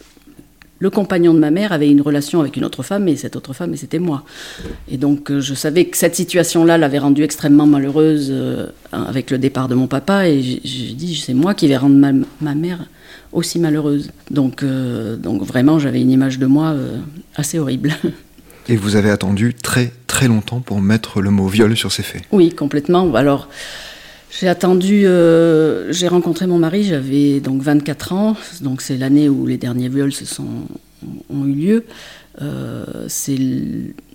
le 0.79 0.89
compagnon 0.89 1.35
de 1.35 1.39
ma 1.39 1.51
mère 1.51 1.71
avait 1.71 1.87
une 1.87 2.01
relation 2.01 2.39
avec 2.39 2.57
une 2.57 2.65
autre 2.65 2.81
femme, 2.81 3.07
et 3.07 3.15
cette 3.15 3.35
autre 3.35 3.53
femme, 3.53 3.75
c'était 3.75 3.99
moi. 3.99 4.23
Et 4.89 4.97
donc 4.97 5.29
euh, 5.29 5.39
je 5.39 5.53
savais 5.53 5.85
que 5.85 5.95
cette 5.95 6.15
situation-là 6.15 6.79
l'avait 6.79 6.97
rendue 6.97 7.21
extrêmement 7.21 7.67
malheureuse 7.67 8.33
avec 8.91 9.29
le 9.29 9.37
départ 9.37 9.67
de 9.67 9.75
mon 9.75 9.85
papa, 9.85 10.27
et 10.27 10.41
j'ai 10.41 10.93
dit, 10.93 11.15
c'est 11.15 11.35
moi 11.35 11.53
qui 11.53 11.67
vais 11.67 11.77
rendre 11.77 11.95
ma, 12.41 12.55
mère 12.55 12.87
aussi 13.33 13.59
malheureuse. 13.59 14.11
Donc, 14.31 14.63
donc 14.63 15.43
vraiment, 15.43 15.79
j'avais 15.79 16.01
une 16.01 16.11
image 16.11 16.39
de 16.39 16.45
moi 16.45 16.75
assez 17.35 17.59
horrible. 17.59 17.93
Et 18.69 18.77
vous 18.77 18.95
avez 18.95 19.09
attendu 19.09 19.53
très 19.53 19.91
très 20.07 20.27
longtemps 20.27 20.61
pour 20.61 20.79
mettre 20.79 21.21
le 21.21 21.31
mot 21.31 21.47
viol 21.47 21.75
sur 21.75 21.91
ces 21.91 22.03
faits. 22.03 22.21
Oui, 22.31 22.53
complètement. 22.53 23.13
Alors, 23.15 23.49
j'ai 24.39 24.47
attendu, 24.47 25.05
euh, 25.05 25.91
j'ai 25.91 26.07
rencontré 26.07 26.47
mon 26.47 26.57
mari, 26.57 26.83
j'avais 26.83 27.39
donc 27.39 27.61
24 27.61 28.13
ans, 28.13 28.37
donc 28.61 28.81
c'est 28.81 28.97
l'année 28.97 29.29
où 29.29 29.45
les 29.45 29.57
derniers 29.57 29.89
viols 29.89 30.13
se 30.13 30.25
sont, 30.25 30.67
ont 31.29 31.45
eu 31.45 31.53
lieu. 31.53 31.85
Euh, 32.41 32.85
c'est 33.07 33.37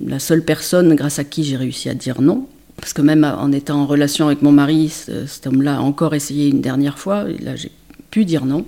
la 0.05 0.19
seule 0.19 0.43
personne 0.43 0.95
grâce 0.95 1.19
à 1.19 1.25
qui 1.25 1.45
j'ai 1.45 1.57
réussi 1.57 1.89
à 1.89 1.95
dire 1.95 2.21
non. 2.21 2.47
Parce 2.77 2.93
que 2.93 3.03
même 3.03 3.25
en 3.25 3.53
étant 3.53 3.81
en 3.81 3.87
relation 3.87 4.27
avec 4.27 4.41
mon 4.43 4.53
mari, 4.53 4.89
cet 4.89 5.47
homme-là 5.47 5.77
a 5.77 5.81
encore 5.81 6.15
essayé 6.15 6.49
une 6.49 6.61
dernière 6.61 6.99
fois. 6.99 7.29
Et 7.29 7.39
là, 7.39 7.57
j'ai 7.57 7.73
pu 8.11 8.25
dire 8.25 8.45
non. 8.45 8.65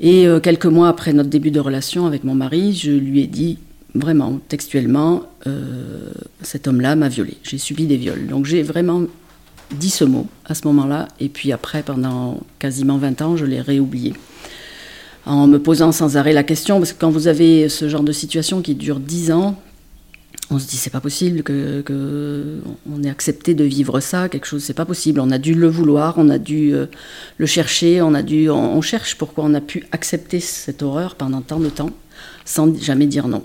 Et 0.00 0.26
euh, 0.26 0.40
quelques 0.40 0.66
mois 0.66 0.88
après 0.88 1.12
notre 1.12 1.28
début 1.28 1.50
de 1.50 1.60
relation 1.60 2.06
avec 2.06 2.24
mon 2.24 2.34
mari, 2.34 2.72
je 2.72 2.90
lui 2.90 3.20
ai 3.20 3.26
dit 3.26 3.58
vraiment, 3.94 4.40
textuellement, 4.48 5.24
euh, 5.46 6.10
cet 6.42 6.66
homme-là 6.66 6.96
m'a 6.96 7.08
violée. 7.08 7.36
J'ai 7.42 7.58
subi 7.58 7.86
des 7.86 7.96
viols. 7.96 8.26
Donc 8.26 8.46
j'ai 8.46 8.62
vraiment 8.62 9.02
dit 9.72 9.90
ce 9.90 10.04
mot 10.04 10.26
à 10.46 10.54
ce 10.54 10.66
moment-là. 10.66 11.08
Et 11.20 11.28
puis 11.28 11.52
après, 11.52 11.82
pendant 11.82 12.40
quasiment 12.58 12.96
20 12.96 13.22
ans, 13.22 13.36
je 13.36 13.44
l'ai 13.44 13.60
réoublié. 13.60 14.14
En 15.26 15.46
me 15.46 15.58
posant 15.58 15.92
sans 15.92 16.16
arrêt 16.16 16.32
la 16.32 16.44
question, 16.44 16.78
parce 16.78 16.94
que 16.94 17.00
quand 17.00 17.10
vous 17.10 17.28
avez 17.28 17.68
ce 17.68 17.88
genre 17.88 18.02
de 18.02 18.12
situation 18.12 18.62
qui 18.62 18.74
dure 18.74 19.00
10 19.00 19.32
ans, 19.32 19.60
on 20.50 20.58
se 20.58 20.66
dit 20.66 20.76
c'est 20.76 20.90
pas 20.90 21.00
possible 21.00 21.42
que, 21.42 21.84
ait 23.04 23.08
accepté 23.08 23.54
de 23.54 23.64
vivre 23.64 24.00
ça, 24.00 24.28
quelque 24.28 24.46
chose 24.46 24.62
c'est 24.62 24.74
pas 24.74 24.84
possible. 24.84 25.20
On 25.20 25.30
a 25.30 25.38
dû 25.38 25.54
le 25.54 25.68
vouloir, 25.68 26.14
on 26.18 26.28
a 26.28 26.38
dû 26.38 26.74
euh, 26.74 26.86
le 27.38 27.46
chercher, 27.46 28.02
on 28.02 28.14
a 28.14 28.22
dû, 28.22 28.50
on, 28.50 28.80
cherche 28.82 29.16
pourquoi 29.16 29.44
on 29.44 29.54
a 29.54 29.60
pu 29.60 29.84
accepter 29.92 30.40
cette 30.40 30.82
horreur 30.82 31.14
pendant 31.14 31.40
tant 31.40 31.60
de 31.60 31.68
temps 31.68 31.90
sans 32.44 32.74
jamais 32.80 33.06
dire 33.06 33.28
non. 33.28 33.44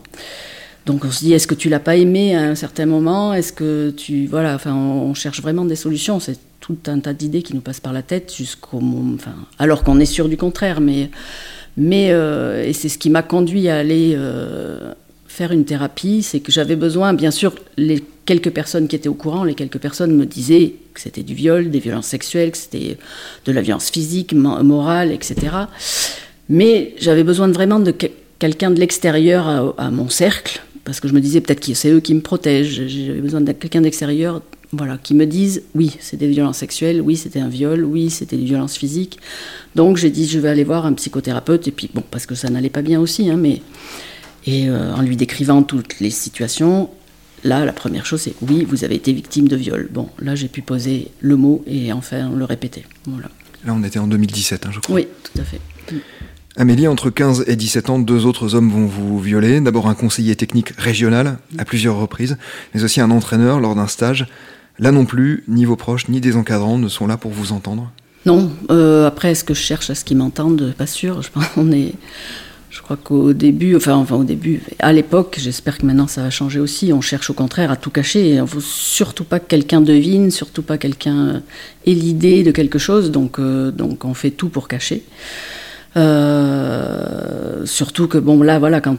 Donc 0.85 1.05
on 1.05 1.12
se 1.12 1.19
dit 1.19 1.33
est-ce 1.33 1.47
que 1.47 1.55
tu 1.55 1.69
l'as 1.69 1.79
pas 1.79 1.95
aimé 1.95 2.35
à 2.35 2.41
un 2.41 2.55
certain 2.55 2.85
moment? 2.85 3.33
Est-ce 3.33 3.53
que 3.53 3.91
tu 3.91 4.27
voilà, 4.27 4.55
enfin 4.55 4.74
on, 4.74 5.13
cherche 5.13 5.41
vraiment 5.41 5.65
des 5.65 5.75
solutions. 5.75 6.19
C'est 6.19 6.39
tout 6.59 6.77
un 6.88 7.00
tas 7.00 7.13
d'idées 7.13 7.43
qui 7.43 7.53
nous 7.53 7.62
passent 7.62 7.79
par 7.79 7.93
la 7.93 8.01
tête 8.01 8.33
jusqu'au 8.35 8.81
enfin 9.13 9.35
alors 9.59 9.83
qu'on 9.83 10.00
est 10.00 10.05
sûr 10.05 10.27
du 10.27 10.38
contraire, 10.38 10.81
mais 10.81 11.09
mais 11.77 12.12
euh, 12.12 12.65
et 12.65 12.74
c'est 12.74 12.89
ce 12.89 12.97
qui 12.97 13.09
m'a 13.09 13.24
conduit 13.24 13.69
à 13.69 13.77
aller 13.77 14.13
euh, 14.15 14.93
faire 15.36 15.51
une 15.51 15.65
thérapie, 15.65 16.24
c'est 16.24 16.39
que 16.39 16.50
j'avais 16.50 16.77
besoin, 16.77 17.13
bien 17.13 17.30
sûr, 17.30 17.54
les 17.75 18.01
quelques 18.25 18.51
personnes 18.51 18.88
qui 18.88 18.96
étaient 18.96 19.10
au 19.10 19.13
courant, 19.15 19.44
les 19.44 19.54
quelques 19.54 19.80
personnes 19.80 20.15
me 20.15 20.25
disaient 20.25 20.75
que 20.94 21.01
c'était 21.01 21.24
du 21.24 21.34
viol, 21.34 21.70
des 21.70 21.80
violences 21.80 22.08
sexuelles, 22.08 22.51
que 22.51 22.58
c'était 22.58 22.98
de 23.46 23.51
la 23.51 23.62
violence 23.62 23.89
physique, 23.89 24.34
morale, 24.34 25.12
etc. 25.12 25.36
Mais 26.48 26.96
j'avais 27.01 27.25
besoin 27.25 27.50
vraiment 27.50 27.82
de 27.82 27.92
quelqu'un 28.39 28.72
de 28.72 28.80
l'extérieur 28.80 29.75
à, 29.77 29.92
mon 29.92 30.08
cercle, 30.08 30.62
parce 30.86 31.01
que 31.01 31.10
je 31.10 31.13
me 31.13 31.20
disais 31.20 31.42
peut-être 31.42 31.60
que 31.60 31.74
c'est 31.74 31.92
eux 31.92 32.00
qui 32.00 32.13
me 32.13 32.22
protègent. 32.22 32.88
J'avais 32.88 33.20
besoin 33.20 33.42
de 33.42 33.51
quelqu'un 33.51 33.82
d'extérieur 33.82 34.42
voilà, 34.72 34.98
qui 34.98 35.15
me 35.15 35.25
dise 35.25 35.63
oui, 35.75 35.98
c'était 36.00 36.27
des 36.27 36.34
violences 36.34 36.60
sexuelles, 36.60 37.01
oui, 37.01 37.18
c'était 37.18 37.39
un 37.39 37.50
viol, 37.50 37.84
oui, 37.84 38.10
c'était 38.10 38.38
des 38.38 38.46
violences 38.46 38.77
physiques. 38.77 39.20
Donc 39.75 39.98
j'ai 39.98 40.10
dit 40.10 40.27
je 40.30 40.39
vais 40.39 40.50
aller 40.50 40.63
voir 40.63 40.86
un 40.86 40.94
psychothérapeute, 40.94 41.68
et 41.68 41.72
puis 41.72 41.89
bon, 41.94 42.04
parce 42.10 42.25
que 42.25 42.36
ça 42.36 42.50
n'allait 42.50 42.70
pas 42.70 42.82
bien 42.82 43.01
aussi, 43.01 43.30
hein, 43.30 43.38
mais 43.38 43.62
et 44.46 44.70
euh, 44.70 44.94
en 44.94 45.02
lui 45.02 45.16
décrivant 45.16 45.64
toutes 45.64 46.00
les 46.00 46.10
situations, 46.10 46.90
là, 47.44 47.66
la 47.66 47.74
première 47.74 48.06
chose, 48.06 48.22
c'est 48.22 48.36
oui, 48.42 48.66
vous 48.68 48.84
avez 48.84 48.96
été 48.96 49.14
victime 49.14 49.48
de 49.48 49.56
viol. 49.56 49.90
Bon, 49.92 50.10
là, 50.20 50.36
j'ai 50.36 50.48
pu 50.48 50.62
poser 50.62 51.10
le 51.20 51.36
mot 51.36 51.64
et 51.68 51.94
enfin 51.94 52.30
le 52.30 52.46
répéter. 52.46 52.86
Voilà. 53.06 53.30
Là, 53.66 53.74
on 53.75 53.84
était 53.84 54.00
en 54.00 54.08
2017, 54.08 54.66
hein, 54.66 54.70
je 54.72 54.80
crois. 54.80 54.96
Oui, 54.96 55.08
tout 55.24 55.42
à 55.42 55.44
fait. 55.44 55.60
Mm. 55.92 55.98
Amélie, 56.58 56.88
entre 56.88 57.10
15 57.10 57.46
et 57.48 57.58
17 57.58 57.90
ans, 57.90 58.00
deux 58.00 58.25
autres 58.25 58.56
hommes 58.56 58.70
vont 58.70 58.86
vous 58.86 59.20
violer. 59.20 59.60
D'abord 59.60 59.88
un 59.88 59.96
conseiller 59.96 60.36
technique 60.38 60.70
régional 60.78 61.38
à 61.58 61.66
plusieurs 61.66 61.98
reprises, 61.98 62.38
mais 62.74 62.84
aussi 62.84 63.02
un 63.02 63.12
entraîneur 63.12 63.60
lors 63.60 63.75
d'un 63.75 63.88
stage. 63.88 64.28
Là 64.80 64.92
non 64.92 65.06
plus, 65.06 65.44
ni 65.48 65.66
vos 65.66 65.75
proches, 65.75 66.08
ni 66.08 66.22
des 66.22 66.36
encadrants 66.38 66.78
ne 66.78 66.88
sont 66.88 67.08
là 67.08 67.18
pour 67.18 67.32
vous 67.32 67.52
entendre 67.52 67.92
Non. 68.25 68.52
Euh, 68.70 69.06
après, 69.06 69.32
est-ce 69.32 69.44
que 69.44 69.54
je 69.54 69.60
cherche 69.60 69.90
à 69.90 69.96
ce 69.96 70.06
qu'ils 70.06 70.18
m'entendent? 70.18 70.74
Pas 70.78 70.88
sûr. 70.88 71.22
Je 71.22 71.30
pense 71.30 71.48
qu'on 71.56 71.74
est 71.74 71.94
je 72.75 72.82
crois 72.82 72.98
qu'au 72.98 73.32
début, 73.32 73.77
enfin, 73.77 73.96
enfin 73.96 74.17
au 74.17 74.25
début, 74.25 74.62
à 74.79 74.91
l'époque, 74.91 75.38
j'espère 75.39 75.77
que 75.77 75.86
maintenant 75.86 76.08
ça 76.08 76.24
va 76.24 76.29
changer 76.29 76.60
aussi, 76.60 76.91
on 76.91 77.00
cherche 77.00 77.29
au 77.29 77.34
contraire 77.34 77.72
à 77.72 77.77
tout 77.77 77.89
cacher. 77.89 78.32
Il 78.32 78.41
ne 78.41 78.46
faut 78.46 78.60
surtout 78.60 79.24
pas 79.24 79.39
que 79.39 79.48
quelqu'un 79.48 79.79
devine, 79.79 80.29
surtout 80.29 80.62
pas 80.62 80.77
que 80.77 80.82
quelqu'un 80.82 81.41
ait 81.88 81.94
l'idée 81.94 82.44
de 82.44 82.51
quelque 82.51 82.77
chose, 82.77 83.12
donc, 83.12 83.39
euh, 83.39 83.72
donc 83.72 84.03
on 84.03 84.13
fait 84.13 84.32
tout 84.32 84.50
pour 84.50 84.67
cacher. 84.67 85.03
Euh, 85.98 87.65
surtout 87.65 88.10
que 88.10 88.17
bon 88.17 88.44
là 88.44 88.60
voilà 88.60 88.82
quand 88.82 88.98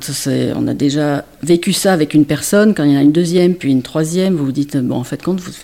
on 0.57 0.67
a 0.67 0.73
déjà 0.73 1.27
vécu 1.43 1.75
ça 1.75 1.93
avec 1.93 2.15
une 2.15 2.25
personne 2.25 2.73
quand 2.73 2.85
il 2.85 2.93
y 2.93 2.97
en 2.97 3.01
a 3.01 3.03
une 3.03 3.13
deuxième 3.13 3.55
puis 3.55 3.71
une 3.71 3.83
troisième 3.83 4.35
vous 4.35 4.47
vous 4.47 4.53
dites 4.53 4.79
bon 4.79 4.95
en 4.95 5.05
fait 5.05 5.23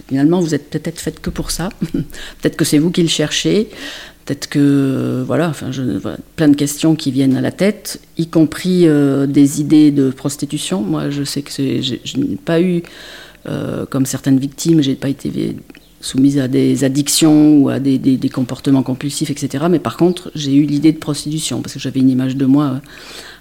finalement 0.09 0.41
vous 0.41 0.55
êtes 0.55 0.69
peut-être 0.69 1.01
fait 1.01 1.19
que 1.23 1.31
pour 1.31 1.51
ça 1.51 1.71
peut-être 1.93 2.57
que 2.57 2.67
c'est 2.67 2.77
vous 2.77 2.91
qui 2.91 3.01
le 3.01 3.09
cherchez 3.09 3.71
Peut-être 4.25 4.49
que, 4.49 5.25
voilà, 5.27 5.49
enfin, 5.49 5.73
je, 5.73 5.83
plein 6.37 6.49
de 6.49 6.55
questions 6.55 6.95
qui 6.95 7.11
viennent 7.11 7.37
à 7.37 7.41
la 7.41 7.51
tête, 7.51 8.01
y 8.19 8.29
compris 8.29 8.87
euh, 8.87 9.27
des 9.27 9.61
idées 9.61 9.91
de 9.91 10.11
prostitution. 10.11 10.83
Moi, 10.83 11.11
je 11.11 11.25
sais 11.25 11.43
que 11.43 11.51
je 11.51 12.19
n'ai 12.19 12.37
pas 12.37 12.61
eu, 12.61 12.83
euh, 13.47 13.85
comme 13.87 14.07
certaines 14.07 14.39
victimes, 14.39 14.81
j'ai 14.81 14.95
pas 14.95 15.09
été 15.09 15.57
soumise 16.01 16.39
à 16.39 16.49
des 16.49 16.85
addictions 16.85 17.59
ou 17.59 17.69
à 17.69 17.81
des, 17.81 17.99
des, 17.99 18.29
comportements 18.29 18.83
compulsifs, 18.83 19.31
etc. 19.31 19.65
Mais 19.71 19.79
par 19.79 19.97
contre, 19.97 20.31
j'ai 20.35 20.55
eu 20.55 20.65
l'idée 20.65 20.93
de 20.93 20.99
prostitution 20.99 21.63
parce 21.63 21.75
que 21.75 21.81
j'avais 21.81 22.01
une 22.01 22.11
image 22.11 22.37
de 22.37 22.45
moi 22.45 22.65
euh, 22.65 22.79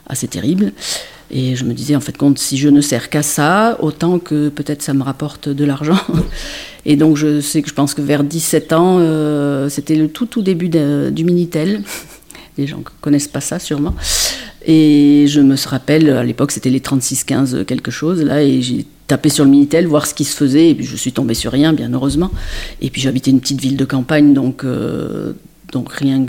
assez 0.07 0.27
terrible. 0.27 0.73
Et 1.31 1.55
je 1.55 1.63
me 1.63 1.73
disais, 1.73 1.95
en 1.95 2.01
fait, 2.01 2.17
compte, 2.17 2.37
si 2.37 2.57
je 2.57 2.67
ne 2.67 2.81
sers 2.81 3.09
qu'à 3.09 3.23
ça, 3.23 3.77
autant 3.79 4.19
que 4.19 4.49
peut-être 4.49 4.81
ça 4.81 4.93
me 4.93 5.01
rapporte 5.01 5.47
de 5.47 5.63
l'argent. 5.63 5.97
Et 6.85 6.97
donc, 6.97 7.15
je 7.15 7.73
pense 7.73 7.93
que 7.93 8.01
vers 8.01 8.23
17 8.23 8.73
ans, 8.73 8.97
euh, 8.99 9.69
c'était 9.69 9.95
le 9.95 10.09
tout, 10.09 10.25
tout 10.25 10.41
début 10.41 10.67
du 10.67 11.23
Minitel. 11.23 11.83
Les 12.57 12.67
gens 12.67 12.79
ne 12.79 12.83
connaissent 12.99 13.29
pas 13.29 13.39
ça, 13.39 13.59
sûrement. 13.59 13.95
Et 14.65 15.25
je 15.27 15.39
me 15.39 15.55
rappelle, 15.67 16.09
à 16.09 16.23
l'époque, 16.23 16.51
c'était 16.51 16.69
les 16.69 16.81
36-15 16.81 17.63
quelque 17.63 17.89
chose, 17.89 18.21
là, 18.21 18.43
et 18.43 18.61
j'ai 18.61 18.85
tapé 19.07 19.29
sur 19.29 19.45
le 19.45 19.49
Minitel, 19.49 19.87
voir 19.87 20.05
ce 20.05 20.13
qui 20.13 20.25
se 20.25 20.35
faisait, 20.35 20.69
et 20.69 20.75
puis 20.75 20.85
je 20.85 20.95
suis 20.97 21.13
tombée 21.13 21.33
sur 21.33 21.51
rien, 21.51 21.73
bien 21.73 21.91
heureusement. 21.93 22.29
Et 22.81 22.89
puis 22.89 23.01
j'habitais 23.01 23.31
une 23.31 23.39
petite 23.39 23.59
ville 23.59 23.77
de 23.77 23.85
campagne, 23.85 24.33
donc, 24.33 24.63
euh, 24.63 25.31
donc 25.71 25.91
rien 25.93 26.19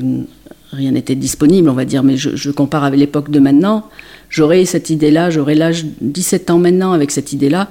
n'était 0.72 1.16
disponible, 1.16 1.68
on 1.68 1.74
va 1.74 1.84
dire, 1.84 2.02
mais 2.02 2.16
je 2.16 2.50
compare 2.50 2.84
avec 2.84 2.98
l'époque 2.98 3.30
de 3.30 3.40
maintenant 3.40 3.90
j'aurais 4.32 4.64
cette 4.64 4.90
idée-là, 4.90 5.30
j'aurais 5.30 5.54
l'âge 5.54 5.84
17 6.00 6.50
ans 6.50 6.58
maintenant 6.58 6.92
avec 6.92 7.12
cette 7.12 7.32
idée-là. 7.32 7.70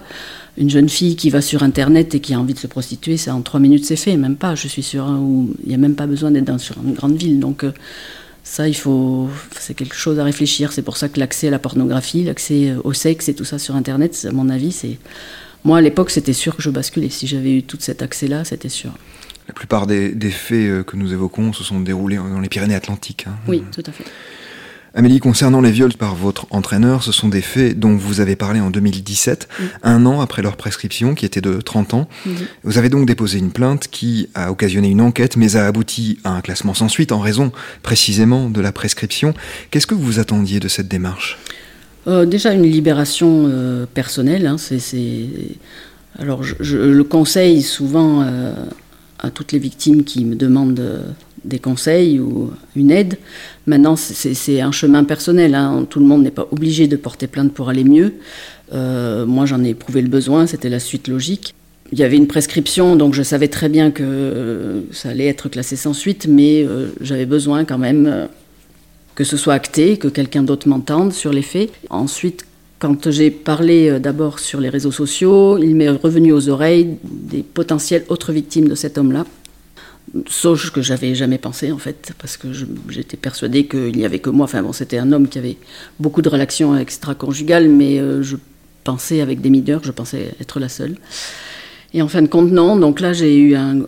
Une 0.57 0.69
jeune 0.69 0.89
fille 0.89 1.15
qui 1.15 1.29
va 1.29 1.41
sur 1.41 1.63
Internet 1.63 2.13
et 2.15 2.19
qui 2.19 2.33
a 2.33 2.39
envie 2.39 2.53
de 2.53 2.59
se 2.59 2.67
prostituer, 2.67 3.17
c'est 3.17 3.31
en 3.31 3.41
trois 3.41 3.59
minutes 3.59 3.85
c'est 3.85 3.95
fait, 3.95 4.15
même 4.15 4.35
pas, 4.35 4.55
je 4.55 4.67
suis 4.67 4.83
sûre, 4.83 5.05
où 5.05 5.49
il 5.63 5.69
n'y 5.69 5.75
a 5.75 5.77
même 5.77 5.95
pas 5.95 6.07
besoin 6.07 6.31
d'être 6.31 6.45
dans 6.45 6.57
sur 6.57 6.77
une 6.83 6.93
grande 6.93 7.15
ville. 7.15 7.39
Donc 7.39 7.63
euh, 7.63 7.71
ça, 8.43 8.67
il 8.67 8.75
faut, 8.75 9.29
c'est 9.59 9.73
quelque 9.73 9.95
chose 9.95 10.19
à 10.19 10.23
réfléchir. 10.23 10.71
C'est 10.71 10.81
pour 10.81 10.97
ça 10.97 11.09
que 11.09 11.19
l'accès 11.19 11.47
à 11.47 11.51
la 11.51 11.59
pornographie, 11.59 12.23
l'accès 12.23 12.73
au 12.83 12.93
sexe 12.93 13.27
et 13.29 13.33
tout 13.33 13.45
ça 13.45 13.59
sur 13.59 13.75
Internet, 13.75 14.25
à 14.29 14.31
mon 14.31 14.49
avis, 14.49 14.71
c'est... 14.71 14.97
Moi, 15.63 15.77
à 15.77 15.81
l'époque, 15.81 16.09
c'était 16.09 16.33
sûr 16.33 16.55
que 16.55 16.63
je 16.63 16.71
basculais. 16.71 17.09
Si 17.09 17.27
j'avais 17.27 17.53
eu 17.53 17.63
tout 17.63 17.77
cet 17.79 18.01
accès-là, 18.01 18.43
c'était 18.43 18.67
sûr. 18.67 18.91
La 19.47 19.53
plupart 19.53 19.85
des, 19.85 20.11
faits 20.31 20.57
euh, 20.57 20.83
que 20.83 20.95
nous 20.97 21.13
évoquons 21.13 21.53
se 21.53 21.63
sont 21.63 21.79
déroulés 21.79 22.15
dans 22.15 22.39
les 22.39 22.49
Pyrénées-Atlantiques. 22.49 23.25
Hein. 23.27 23.35
Oui, 23.47 23.63
tout 23.71 23.83
à 23.85 23.91
fait. 23.91 24.05
Amélie, 24.93 25.19
concernant 25.19 25.61
les 25.61 25.71
viols 25.71 25.93
par 25.93 26.15
votre 26.15 26.47
entraîneur, 26.49 27.01
ce 27.01 27.13
sont 27.13 27.29
des 27.29 27.41
faits 27.41 27.79
dont 27.79 27.95
vous 27.95 28.19
avez 28.19 28.35
parlé 28.35 28.59
en 28.59 28.69
2017, 28.69 29.47
un 29.83 30.05
an 30.05 30.19
après 30.19 30.41
leur 30.41 30.57
prescription, 30.57 31.15
qui 31.15 31.25
était 31.25 31.39
de 31.39 31.61
30 31.61 31.93
ans. 31.93 32.09
Vous 32.63 32.77
avez 32.77 32.89
donc 32.89 33.07
déposé 33.07 33.39
une 33.39 33.51
plainte 33.51 33.87
qui 33.87 34.27
a 34.35 34.51
occasionné 34.51 34.89
une 34.89 34.99
enquête, 34.99 35.37
mais 35.37 35.55
a 35.55 35.65
abouti 35.65 36.19
à 36.25 36.31
un 36.31 36.41
classement 36.41 36.73
sans 36.73 36.89
suite 36.89 37.13
en 37.13 37.19
raison 37.19 37.53
précisément 37.83 38.49
de 38.49 38.59
la 38.59 38.73
prescription. 38.73 39.33
Qu'est-ce 39.69 39.87
que 39.87 39.95
vous 39.95 40.19
attendiez 40.19 40.59
de 40.59 40.67
cette 40.67 40.89
démarche? 40.89 41.39
Euh, 42.07 42.25
Déjà 42.25 42.51
une 42.51 42.63
libération 42.63 43.45
euh, 43.47 43.85
personnelle. 43.85 44.45
Hein, 44.45 44.57
c'est, 44.57 45.07
Alors 46.19 46.43
je, 46.43 46.75
le 46.75 47.03
conseille 47.05 47.61
souvent 47.61 48.23
euh, 48.23 48.53
à 49.19 49.29
toutes 49.29 49.53
les 49.53 49.59
victimes 49.59 50.03
qui 50.03 50.25
me 50.25 50.35
demandent 50.35 50.83
des 51.45 51.59
conseils 51.59 52.19
ou 52.19 52.51
une 52.75 52.91
aide. 52.91 53.17
Maintenant, 53.67 53.95
c'est 53.95 54.61
un 54.61 54.71
chemin 54.71 55.03
personnel. 55.03 55.55
Hein. 55.55 55.85
Tout 55.89 55.99
le 55.99 56.05
monde 56.05 56.23
n'est 56.23 56.31
pas 56.31 56.47
obligé 56.51 56.87
de 56.87 56.95
porter 56.95 57.27
plainte 57.27 57.53
pour 57.53 57.69
aller 57.69 57.83
mieux. 57.83 58.13
Euh, 58.73 59.25
moi, 59.25 59.45
j'en 59.45 59.63
ai 59.63 59.69
éprouvé 59.69 60.01
le 60.01 60.07
besoin, 60.07 60.47
c'était 60.47 60.69
la 60.69 60.79
suite 60.79 61.07
logique. 61.07 61.53
Il 61.91 61.99
y 61.99 62.03
avait 62.03 62.15
une 62.15 62.27
prescription, 62.27 62.95
donc 62.95 63.13
je 63.13 63.21
savais 63.21 63.49
très 63.49 63.67
bien 63.67 63.91
que 63.91 64.03
euh, 64.03 64.81
ça 64.91 65.09
allait 65.09 65.27
être 65.27 65.49
classé 65.49 65.75
sans 65.75 65.93
suite, 65.93 66.25
mais 66.29 66.63
euh, 66.63 66.87
j'avais 67.01 67.25
besoin 67.25 67.65
quand 67.65 67.77
même 67.77 68.29
que 69.15 69.25
ce 69.25 69.35
soit 69.35 69.53
acté, 69.53 69.97
que 69.97 70.07
quelqu'un 70.07 70.43
d'autre 70.43 70.69
m'entende 70.69 71.11
sur 71.11 71.33
les 71.33 71.41
faits. 71.41 71.69
Ensuite, 71.89 72.45
quand 72.79 73.11
j'ai 73.11 73.29
parlé 73.29 73.99
d'abord 73.99 74.39
sur 74.39 74.61
les 74.61 74.69
réseaux 74.69 74.91
sociaux, 74.91 75.57
il 75.57 75.75
m'est 75.75 75.89
revenu 75.89 76.31
aux 76.31 76.47
oreilles 76.47 76.97
des 77.03 77.43
potentielles 77.43 78.05
autres 78.07 78.31
victimes 78.31 78.69
de 78.69 78.75
cet 78.75 78.97
homme-là. 78.97 79.25
Sauf 80.27 80.71
que 80.71 80.81
j'avais 80.81 81.15
jamais 81.15 81.37
pensé 81.37 81.71
en 81.71 81.77
fait, 81.77 82.11
parce 82.19 82.35
que 82.35 82.47
j'étais 82.89 83.17
persuadée 83.17 83.65
qu'il 83.65 83.95
n'y 83.95 84.05
avait 84.05 84.19
que 84.19 84.29
moi. 84.29 84.43
Enfin 84.43 84.61
bon, 84.61 84.73
c'était 84.73 84.97
un 84.97 85.11
homme 85.11 85.27
qui 85.27 85.37
avait 85.37 85.57
beaucoup 85.99 86.21
de 86.21 86.27
relations 86.27 86.77
extra-conjugales, 86.77 87.69
mais 87.69 87.99
euh, 87.99 88.21
je 88.21 88.35
pensais 88.83 89.21
avec 89.21 89.39
des 89.41 89.49
mineurs, 89.49 89.81
je 89.83 89.91
pensais 89.91 90.33
être 90.41 90.59
la 90.59 90.67
seule. 90.67 90.97
Et 91.93 92.01
en 92.01 92.07
fin 92.07 92.21
de 92.21 92.27
compte, 92.27 92.51
non. 92.51 92.75
Donc 92.75 92.99
là, 92.99 93.13
j'ai 93.13 93.37
eu 93.37 93.55
un, 93.55 93.85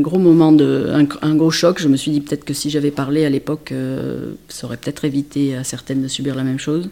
gros 0.00 0.18
moment 0.18 0.52
de, 0.52 0.90
un, 1.22 1.34
gros 1.34 1.50
choc. 1.50 1.80
Je 1.80 1.88
me 1.88 1.96
suis 1.96 2.10
dit 2.10 2.20
peut-être 2.20 2.44
que 2.44 2.54
si 2.54 2.70
j'avais 2.70 2.90
parlé 2.90 3.24
à 3.24 3.30
l'époque, 3.30 3.72
ça 4.48 4.66
aurait 4.66 4.76
peut-être 4.76 5.06
évité 5.06 5.56
à 5.56 5.64
certaines 5.64 6.02
de 6.02 6.08
subir 6.08 6.34
la 6.34 6.44
même 6.44 6.58
chose. 6.58 6.90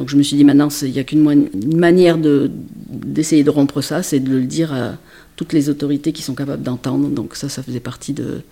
Donc 0.00 0.08
je 0.08 0.16
me 0.16 0.22
suis 0.22 0.34
dit 0.34 0.44
maintenant, 0.44 0.68
il 0.80 0.92
n'y 0.92 0.98
a 0.98 1.04
qu'une 1.04 1.50
manière 1.76 2.16
d'essayer 2.16 3.44
de, 3.44 3.50
rompre 3.50 3.82
ça, 3.82 4.02
c'est 4.02 4.18
de 4.20 4.30
le 4.30 4.42
dire 4.44 4.72
à 4.72 4.94
toutes 5.40 5.54
les 5.54 5.70
autorités 5.70 6.12
qui 6.12 6.20
sont 6.20 6.34
capables 6.34 6.62
d'entendre. 6.62 7.08
Donc 7.08 7.34
ça, 7.34 7.48
ça 7.48 7.62
faisait 7.62 7.80
partie 7.80 8.12
de, 8.12 8.42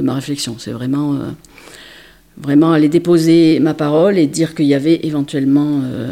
ma 0.00 0.14
réflexion. 0.14 0.54
C'est 0.60 0.70
vraiment, 0.70 1.14
euh, 1.14 1.30
vraiment 2.36 2.70
aller 2.70 2.88
déposer 2.88 3.58
ma 3.58 3.74
parole 3.74 4.16
et 4.16 4.28
dire 4.28 4.54
qu'il 4.54 4.66
y 4.66 4.74
avait 4.74 5.00
éventuellement, 5.02 5.80
euh, 5.82 6.08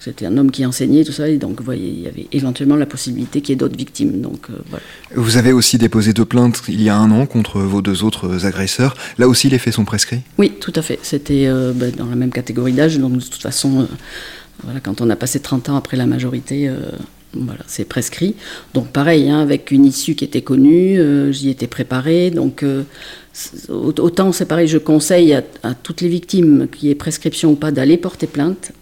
c'était 0.00 0.24
un 0.24 0.38
homme 0.38 0.50
qui 0.50 0.64
enseignait 0.64 1.04
tout 1.04 1.12
ça, 1.12 1.28
et 1.28 1.36
donc 1.36 1.58
vous 1.58 1.64
voyez, 1.66 1.86
il 1.86 2.00
y 2.00 2.08
avait 2.08 2.28
éventuellement 2.32 2.76
la 2.76 2.86
possibilité 2.86 3.42
qu'il 3.42 3.50
y 3.50 3.52
ait 3.52 3.56
d'autres 3.56 3.76
victimes. 3.76 4.22
Donc 4.22 4.46
euh, 4.48 4.54
voilà. 4.70 4.82
Vous 5.14 5.36
avez 5.36 5.52
aussi 5.52 5.76
déposé 5.76 6.14
deux 6.14 6.24
plaintes 6.24 6.62
il 6.68 6.80
y 6.80 6.88
a 6.88 6.96
un 6.96 7.10
an 7.10 7.26
contre 7.26 7.60
vos 7.60 7.82
deux 7.82 8.04
autres 8.04 8.46
agresseurs. 8.46 8.96
Là 9.18 9.28
aussi, 9.28 9.50
les 9.50 9.58
faits 9.58 9.74
sont 9.74 9.84
prescrits? 9.84 10.20
Oui, 10.38 10.52
tout 10.60 10.72
à 10.76 10.80
fait. 10.80 10.98
C'était 11.02 11.46
ben, 11.74 11.92
dans 11.94 12.06
la 12.06 12.16
même 12.16 12.32
catégorie 12.32 12.72
d'âge, 12.72 12.98
donc 12.98 13.18
de 13.18 13.20
toute 13.20 13.42
façon. 13.42 13.86
Voilà, 14.62 14.80
quand 14.80 15.02
on 15.02 15.10
a 15.10 15.16
passé 15.16 15.40
30 15.40 15.68
ans 15.68 15.76
après 15.76 15.98
la 15.98 16.06
majorité, 16.06 16.70
voilà, 17.36 17.62
c'est 17.66 17.84
prescrit. 17.84 18.34
Donc 18.74 18.88
pareil, 18.88 19.28
hein, 19.28 19.40
avec 19.40 19.70
une 19.70 19.84
issue 19.84 20.14
qui 20.14 20.24
était 20.24 20.42
connue, 20.42 20.98
euh, 20.98 21.32
j'y 21.32 21.50
étais 21.50 21.66
préparée. 21.66 22.30
Donc 22.30 22.62
euh, 22.62 22.84
autant 23.68 24.32
c'est 24.32 24.46
pareil, 24.46 24.68
je 24.68 24.78
conseille 24.78 25.34
à, 25.34 25.74
toutes 25.74 26.00
les 26.00 26.08
victimes, 26.08 26.68
qui 26.68 26.90
aient 26.90 26.94
prescription 26.94 27.52
ou 27.52 27.56
pas, 27.56 27.70
d'aller 27.70 27.96
porter 27.96 28.26
plainte. 28.26 28.72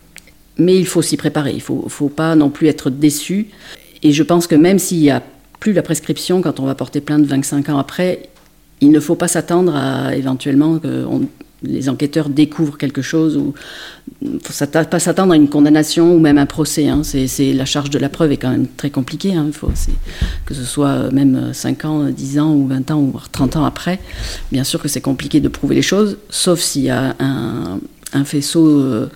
Mais 0.58 0.76
il 0.76 0.86
faut 0.86 1.02
s'y 1.02 1.16
préparer, 1.16 1.52
il 1.52 1.56
ne 1.56 1.60
faut, 1.60 1.86
faut, 1.88 2.10
pas 2.10 2.34
non 2.34 2.50
plus 2.50 2.68
être 2.68 2.90
déçu. 2.90 3.48
Et 4.02 4.12
je 4.12 4.22
pense 4.22 4.46
que 4.46 4.54
même 4.54 4.78
s'il 4.78 4.98
n'y 4.98 5.10
a 5.10 5.22
plus 5.60 5.72
la 5.72 5.82
prescription, 5.82 6.42
quand 6.42 6.60
on 6.60 6.66
va 6.66 6.74
porter 6.74 7.00
plainte 7.00 7.24
25 7.24 7.70
ans 7.70 7.78
après, 7.78 8.28
il 8.80 8.90
ne 8.90 9.00
faut 9.00 9.14
pas 9.14 9.28
s'attendre 9.28 9.74
à 9.74 10.14
éventuellement 10.14 10.78
qu'on 10.78 11.22
les 11.62 11.88
enquêteurs 11.88 12.28
découvrent 12.28 12.76
quelque 12.76 13.02
chose 13.02 13.36
ou 13.36 13.54
faut 14.42 14.66
pas 14.66 14.98
s'attendre 14.98 15.32
à 15.32 15.36
une 15.36 15.48
condamnation 15.48 16.14
ou 16.14 16.18
même 16.18 16.38
un 16.38 16.46
procès. 16.46 16.88
Hein. 16.88 17.02
C'est, 17.04 17.52
la 17.52 17.64
charge 17.64 17.90
de 17.90 17.98
la 17.98 18.08
preuve 18.08 18.32
est 18.32 18.36
quand 18.36 18.50
même 18.50 18.66
très 18.76 18.90
compliquée. 18.90 19.34
Hein. 19.34 19.50
Faut, 19.52 19.70
que 20.46 20.54
ce 20.54 20.64
soit 20.64 21.10
même 21.10 21.52
5 21.52 21.84
ans, 21.84 22.04
10 22.04 22.38
ans 22.38 22.54
ou 22.54 22.66
20 22.66 22.90
ans 22.90 23.00
ou 23.00 23.14
30 23.32 23.56
ans 23.56 23.64
après, 23.64 24.00
bien 24.50 24.64
sûr 24.64 24.80
que 24.80 24.88
c'est 24.88 25.00
compliqué 25.00 25.40
de 25.40 25.48
prouver 25.48 25.74
les 25.74 25.82
choses, 25.82 26.18
sauf 26.30 26.60
s'il 26.60 26.82
y 26.82 26.90
a 26.90 27.16
un, 27.18 28.24
faisceau. 28.24 28.68
Euh, 28.68 29.08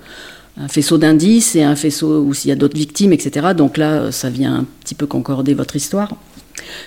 d'indices 0.98 1.54
et 1.54 1.62
un 1.62 1.76
faisceau 1.76 2.22
où 2.22 2.32
s'il 2.32 2.48
y 2.48 2.52
a 2.52 2.56
d'autres 2.56 2.78
victimes, 2.78 3.12
etc. 3.12 3.48
Donc 3.54 3.76
là, 3.76 4.10
ça 4.10 4.30
vient 4.30 4.54
un 4.54 4.66
petit 4.80 4.94
peu 4.94 5.06
concorder 5.06 5.52
votre 5.52 5.76
histoire. 5.76 6.16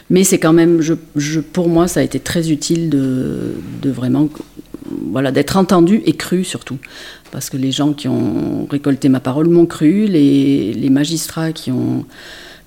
Mais 0.09 0.23
c'est 0.23 0.39
quand 0.39 0.53
même, 0.53 0.81
pour 1.53 1.69
moi, 1.69 1.87
ça 1.87 1.99
a 1.99 2.03
été 2.03 2.19
très 2.19 2.49
utile 2.51 2.89
de 2.89 3.53
vraiment 3.83 4.27
voilà, 5.11 5.31
d'être 5.31 5.57
entendu 5.57 6.01
et 6.05 6.13
cru 6.13 6.43
surtout. 6.43 6.77
Parce 7.31 7.49
que 7.49 7.57
les 7.57 7.71
gens 7.71 7.93
qui 7.93 8.07
ont 8.07 8.67
récolté 8.69 9.09
ma 9.09 9.19
parole 9.19 9.49
m'ont 9.49 9.65
cru, 9.65 10.05
les, 10.05 10.89
magistrats 10.89 11.51
qui 11.51 11.71
ont, 11.71 12.05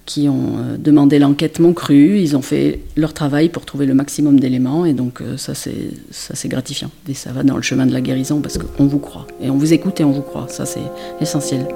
qui 0.06 0.28
ont 0.28 0.58
euh, 0.58 0.76
demandé 0.78 1.18
l'enquête 1.18 1.58
m'ont 1.58 1.72
cru, 1.72 2.18
ils 2.20 2.36
ont 2.36 2.42
fait 2.42 2.80
leur 2.96 3.12
travail 3.12 3.48
pour 3.48 3.64
trouver 3.64 3.86
le 3.86 3.94
maximum 3.94 4.38
d'éléments 4.38 4.84
et 4.84 4.92
donc 4.92 5.20
euh, 5.20 5.36
ça 5.36 5.54
c'est 5.54 6.48
gratifiant. 6.48 6.90
Et 7.08 7.14
ça 7.14 7.32
va 7.32 7.42
dans 7.42 7.56
le 7.56 7.62
chemin 7.62 7.86
de 7.86 7.92
la 7.92 8.00
guérison 8.00 8.40
parce 8.40 8.58
qu'on 8.58 8.86
vous 8.86 9.00
croit. 9.00 9.26
Et 9.40 9.50
on 9.50 9.56
vous 9.56 9.72
écoute 9.72 10.00
et 10.00 10.04
on 10.04 10.12
vous 10.12 10.22
croit, 10.22 10.46
ça 10.48 10.66
c'est 10.66 10.80
essentiel. 11.20 11.66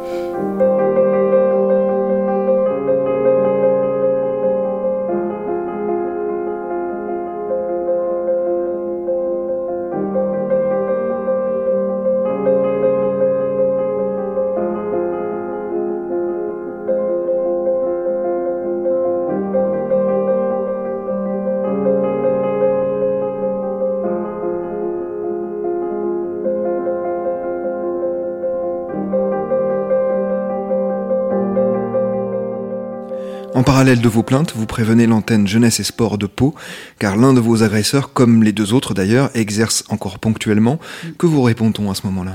En 33.57 33.63
parallèle 33.63 34.03
de 34.03 34.09
vos 34.11 34.23
plaintes, 34.23 34.53
vous 34.55 34.67
prévenez 34.67 35.07
l'antenne 35.07 35.47
Jeunesse 35.47 35.81
et 35.81 35.83
Sport 35.83 36.19
de 36.19 36.27
Pau, 36.27 36.55
car 36.99 37.17
l'un 37.17 37.33
de 37.33 37.41
vos 37.41 37.63
agresseurs, 37.63 38.13
comme 38.13 38.43
les 38.43 38.53
deux 38.53 38.75
autres 38.75 38.93
d'ailleurs, 38.93 39.31
exerce 39.33 39.83
encore 39.89 40.19
ponctuellement. 40.19 40.79
Que 41.17 41.25
vous 41.25 41.41
répond-on 41.41 41.91
à 41.91 41.95
ce 41.95 42.03
moment-là? 42.05 42.33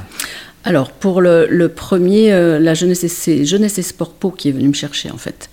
Alors, 0.63 0.91
pour 0.91 1.21
le, 1.21 1.67
premier, 1.69 2.32
euh, 2.32 2.60
la 2.60 2.76
jeunesse 2.76 3.30
jeunesse 3.43 3.80
et 3.80 3.82
Sport 3.82 4.12
Pau 4.12 4.30
qui 4.30 4.50
est 4.50 4.52
venu 4.52 4.67
me 4.67 4.74
chercher, 4.74 5.10
en 5.10 5.17
fait. 5.17 5.50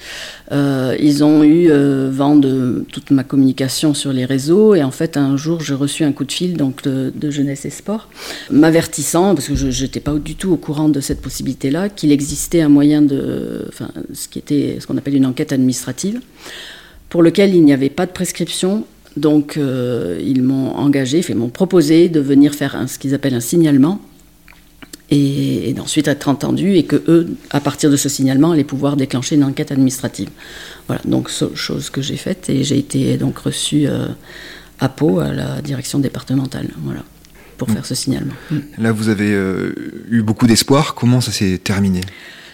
Euh, 0.53 0.95
ils 1.01 1.25
ont 1.25 1.43
eu 1.43 1.71
euh, 1.71 2.11
vent 2.13 2.37
de 2.37 2.85
toute 2.93 3.11
ma 3.11 3.25
communication 3.25 3.95
sur 3.95 4.13
les 4.13 4.27
réseaux, 4.27 4.75
et 4.75 4.83
en 4.83 4.91
fait, 4.91 5.17
un 5.17 5.39
jour, 5.39 5.63
j'ai 5.63 5.73
reçu 5.73 6.05
un 6.05 6.13
coup 6.13 6.25
de 6.25 6.33
fil 6.33 6.59
donc, 6.59 6.83
de, 6.83 7.31
Jeunesse 7.31 7.65
et 7.65 7.71
Sport, 7.71 8.09
m'avertissant, 8.51 9.35
parce 9.35 9.49
que 9.49 9.55
je 9.55 9.83
n'étais 9.83 10.01
pas 10.01 10.13
du 10.13 10.35
tout 10.35 10.53
au 10.53 10.57
courant 10.57 10.91
de 10.91 11.01
cette 11.01 11.23
possibilité-là, 11.23 11.89
qu'il 11.89 12.13
existait 12.13 12.61
un 12.61 12.69
moyen 12.69 13.01
de. 13.01 13.65
Enfin, 13.69 13.89
ce 14.13 14.29
qui 14.29 14.39
était 14.39 14.77
ce 14.79 14.87
qu'on 14.87 14.99
appelle 14.99 15.17
une 15.17 15.27
enquête 15.27 15.53
administrative, 15.53 16.21
pour 17.09 17.23
lequel 17.23 17.55
il 17.55 17.65
n'y 17.65 17.73
avait 17.73 17.91
pas 17.91 18.05
de 18.05 18.13
prescription. 18.13 18.85
Donc, 19.17 19.59
ils 19.59 20.43
m'ont 20.43 20.77
engagé, 20.77 21.25
ils 21.27 21.35
m'ont 21.35 21.49
proposé 21.49 22.09
de 22.09 22.21
venir 22.21 22.55
faire 22.55 22.85
ce 22.87 22.99
qu'ils 22.99 23.15
appellent 23.15 23.35
un 23.35 23.41
signalement 23.41 24.01
et, 25.11 25.73
d'ensuite 25.75 26.09
être 26.09 26.29
entendu 26.29 26.75
et 26.75 26.85
que 26.85 26.97
eux, 27.09 27.37
à 27.51 27.61
partir 27.61 27.91
de 27.91 27.97
ce 27.97 28.09
signalement, 28.09 28.53
allaient 28.53 28.65
pouvoir 28.65 28.97
déclencher 28.97 29.37
une 29.37 29.45
enquête 29.45 29.73
administrative. 29.73 30.29
Voilà, 30.87 31.03
donc 31.05 31.31
chose 31.55 31.91
que 31.91 32.03
j'ai 32.03 32.17
faite 32.17 32.49
et 32.51 32.65
j'ai 32.65 32.79
été 32.79 33.17
donc 33.17 33.39
reçu 33.39 33.87
euh, 33.87 34.07
à 34.81 34.89
Pau, 34.89 35.21
à 35.21 35.33
la 35.33 35.61
direction 35.63 35.99
départementale, 35.99 36.69
voilà, 36.83 37.05
pour 37.57 37.69
mm. 37.69 37.73
faire 37.73 37.87
ce 37.87 37.95
signalement. 37.95 38.35
Là, 38.79 38.93
vous 38.93 39.09
avez 39.09 39.33
euh, 39.33 39.73
eu 40.11 40.23
beaucoup 40.23 40.47
d'espoir. 40.47 40.95
Comment 40.95 41.21
ça 41.21 41.33
s'est 41.33 41.59
terminé? 41.63 42.01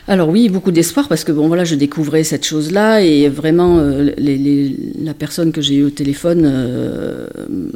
Alors 0.07 0.29
oui, 0.29 0.51
beaucoup 0.51 0.71
d'espoir 0.71 1.09
parce 1.09 1.25
que 1.25 1.33
bon 1.33 1.49
voilà, 1.49 1.65
je 1.65 1.75
découvrais 1.75 2.25
cette 2.25 2.45
chose-là 2.45 3.01
et 3.01 3.31
vraiment 3.31 3.79
euh, 3.79 4.11
la 4.19 5.15
personne 5.15 5.51
que 5.51 5.63
j'ai 5.63 5.77
eue 5.77 5.85
au 5.85 5.91
téléphone 5.91 6.43
euh, 6.45 7.27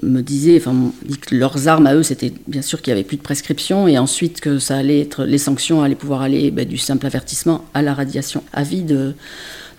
me 0.03 0.21
disait, 0.21 0.59
enfin, 0.59 0.93
que 1.23 1.35
leurs 1.35 1.69
armes 1.69 1.87
à 1.87 1.95
eux, 1.95 2.03
c'était 2.03 2.35
bien 2.47 2.61
sûr 2.61 2.83
qu'il 2.83 2.91
y 2.91 2.93
avait 2.93 3.05
plus 3.05 3.17
de 3.17 3.23
prescription 3.23 3.89
et 3.89 3.97
ensuite 3.97 4.43
que 4.43 4.59
ça 4.59 4.77
allait 4.77 5.01
être 5.01 5.25
les 5.25 5.39
sanctions 5.39 5.83
allaient 5.83 5.95
pouvoir 5.95 6.21
aller 6.21 6.51
ben, 6.51 6.69
du 6.69 6.77
simple 6.77 7.07
avertissement 7.07 7.65
à 7.73 7.81
la 7.81 7.95
radiation 7.95 8.43
à 8.53 8.63
vie 8.63 8.85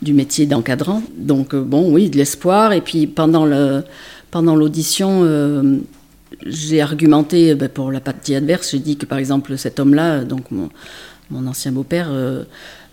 du 0.01 0.13
métier 0.13 0.47
d'encadrant. 0.47 1.03
Donc 1.17 1.53
euh, 1.53 1.61
bon, 1.61 1.93
oui, 1.93 2.09
de 2.09 2.17
l'espoir 2.17 2.73
et 2.73 2.81
puis 2.81 3.05
pendant 3.05 3.45
le 3.45 3.83
pendant 4.31 4.55
l'audition. 4.55 5.23
j'ai 6.45 6.81
argumenté 6.81 7.53
ben, 7.53 7.69
pour 7.69 7.91
la 7.91 7.99
partie 7.99 8.33
adverse. 8.33 8.71
J'ai 8.71 8.79
dit 8.79 8.97
que 8.97 9.05
par 9.05 9.19
exemple 9.19 9.55
cet 9.55 9.79
homme-là, 9.79 10.23
donc 10.23 10.45
mon 11.31 11.45
ancien 11.47 11.71
beau-père 11.71 12.07
euh, 12.11 12.43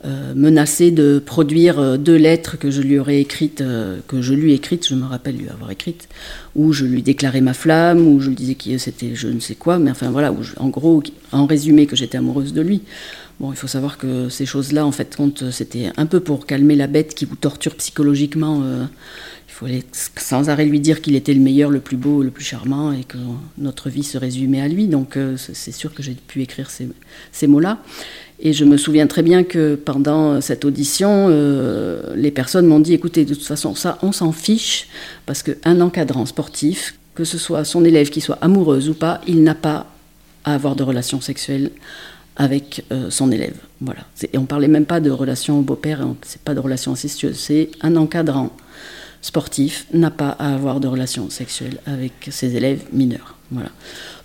euh, 0.05 0.35
menaçait 0.35 0.91
de 0.91 1.23
produire 1.25 1.79
euh, 1.79 1.97
deux 1.97 2.17
lettres 2.17 2.59
que 2.59 2.71
je 2.71 2.83
lui 2.83 2.99
aurais 2.99 3.21
écrites, 3.21 3.63
que 4.09 4.21
je 4.21 4.35
lui 4.35 4.53
écrites, 4.53 4.87
je 4.87 4.95
me 4.95 5.05
rappelle 5.05 5.37
lui 5.37 5.49
avoir 5.49 5.71
écrites, 5.71 6.09
où 6.55 6.73
je 6.73 6.85
lui 6.85 7.03
déclarais 7.03 7.41
ma 7.41 7.55
flamme, 7.55 8.07
où 8.07 8.21
je 8.21 8.29
lui 8.29 8.37
disais 8.37 8.55
que 8.55 8.79
c'était 8.79 9.15
je 9.15 9.29
ne 9.29 9.41
sais 9.41 9.55
quoi, 9.55 9.79
mais 9.79 9.91
enfin 9.91 10.11
voilà, 10.11 10.35
en 10.59 10.69
gros, 10.69 11.03
en 11.33 11.47
résumé, 11.47 11.87
que 11.87 11.97
j'étais 11.97 12.19
amoureuse 12.19 12.53
de 12.53 12.61
lui. 12.61 12.83
Bon, 13.41 13.53
il 13.53 13.57
faut 13.57 13.67
savoir 13.67 13.99
que 13.99 14.31
ces 14.31 14.47
choses-là, 14.47 14.87
en 14.87 14.93
fait, 14.93 15.15
c'était 15.51 15.91
un 15.99 16.07
peu 16.07 16.21
pour 16.21 16.47
calmer 16.47 16.75
la 16.75 16.87
bête 16.87 17.15
qui 17.15 17.27
vous 17.27 17.37
torture 17.37 17.75
psychologiquement. 17.75 18.63
il 18.65 19.53
fallait 19.53 19.85
sans 19.93 20.49
arrêt 20.49 20.65
lui 20.65 20.81
dire 20.81 21.03
qu'il 21.03 21.15
était 21.17 21.35
le 21.35 21.41
meilleur, 21.41 21.69
le 21.69 21.81
plus 21.81 21.99
beau, 21.99 22.23
le 22.23 22.31
plus 22.31 22.45
charmant, 22.45 22.93
et 22.93 23.05
que 23.05 23.19
notre 23.59 23.91
vie 23.91 24.05
se 24.05 24.17
résumait 24.17 24.63
à 24.63 24.69
lui. 24.69 24.87
Donc, 24.87 25.19
c'est 25.37 25.73
sûr 25.73 25.93
que 25.93 26.03
j'ai 26.03 26.15
pu 26.15 26.41
écrire 26.41 26.71
ces 26.71 27.47
mots-là. 27.47 27.79
Et 28.39 28.53
je 28.53 28.65
me 28.65 28.77
souviens 28.77 29.07
très 29.07 29.23
bien 29.23 29.45
que 29.45 29.77
pendant 29.77 30.41
cette 30.41 30.65
audition, 30.65 31.29
euh, 31.31 32.15
les 32.15 32.31
personnes 32.31 32.67
m'ont 32.67 32.81
dit 32.81 32.93
écoutez, 32.93 33.25
de 33.25 33.35
toute 33.35 33.45
façon, 33.45 33.75
ça, 33.75 33.99
on 34.03 34.13
s'en 34.13 34.33
fiche, 34.33 34.89
parce 35.25 35.43
qu'un 35.43 35.81
encadrant 35.81 36.27
sportif, 36.27 36.99
que 37.15 37.25
ce 37.25 37.39
soit 37.39 37.65
son 37.65 37.85
élève 37.85 38.11
qui 38.11 38.21
soit 38.21 38.39
amoureuse 38.43 38.91
ou 38.91 38.95
pas, 38.95 39.21
il 39.27 39.43
n'a 39.43 39.55
pas 39.55 39.87
à 40.45 40.55
avoir 40.55 40.77
de 40.77 40.83
relations 40.83 41.21
sexuelles 41.21 41.71
avec 42.37 42.85
euh, 42.93 43.09
son 43.09 43.33
élève. 43.33 43.57
Voilà. 43.81 44.01
Et 44.33 44.37
on 44.37 44.45
parlait 44.45 44.69
même 44.69 44.85
pas 44.85 45.01
de 45.01 45.11
relation 45.11 45.59
au 45.59 45.63
beau-père, 45.63 46.03
hein, 46.03 46.17
c'est 46.23 46.41
pas 46.43 46.55
de 46.55 46.61
relation 46.61 46.93
incestueuse, 46.93 47.37
c'est 47.37 47.71
un 47.81 47.97
encadrant 47.97 48.51
sportif 49.27 49.87
n'a 49.93 50.11
pas 50.11 50.31
à 50.39 50.55
avoir 50.55 50.79
de 50.79 50.89
relations 50.89 51.29
sexuelles 51.31 51.79
avec 51.87 52.13
ses 52.31 52.55
élèves 52.57 52.83
mineurs. 52.93 53.37
Voilà. 53.51 53.71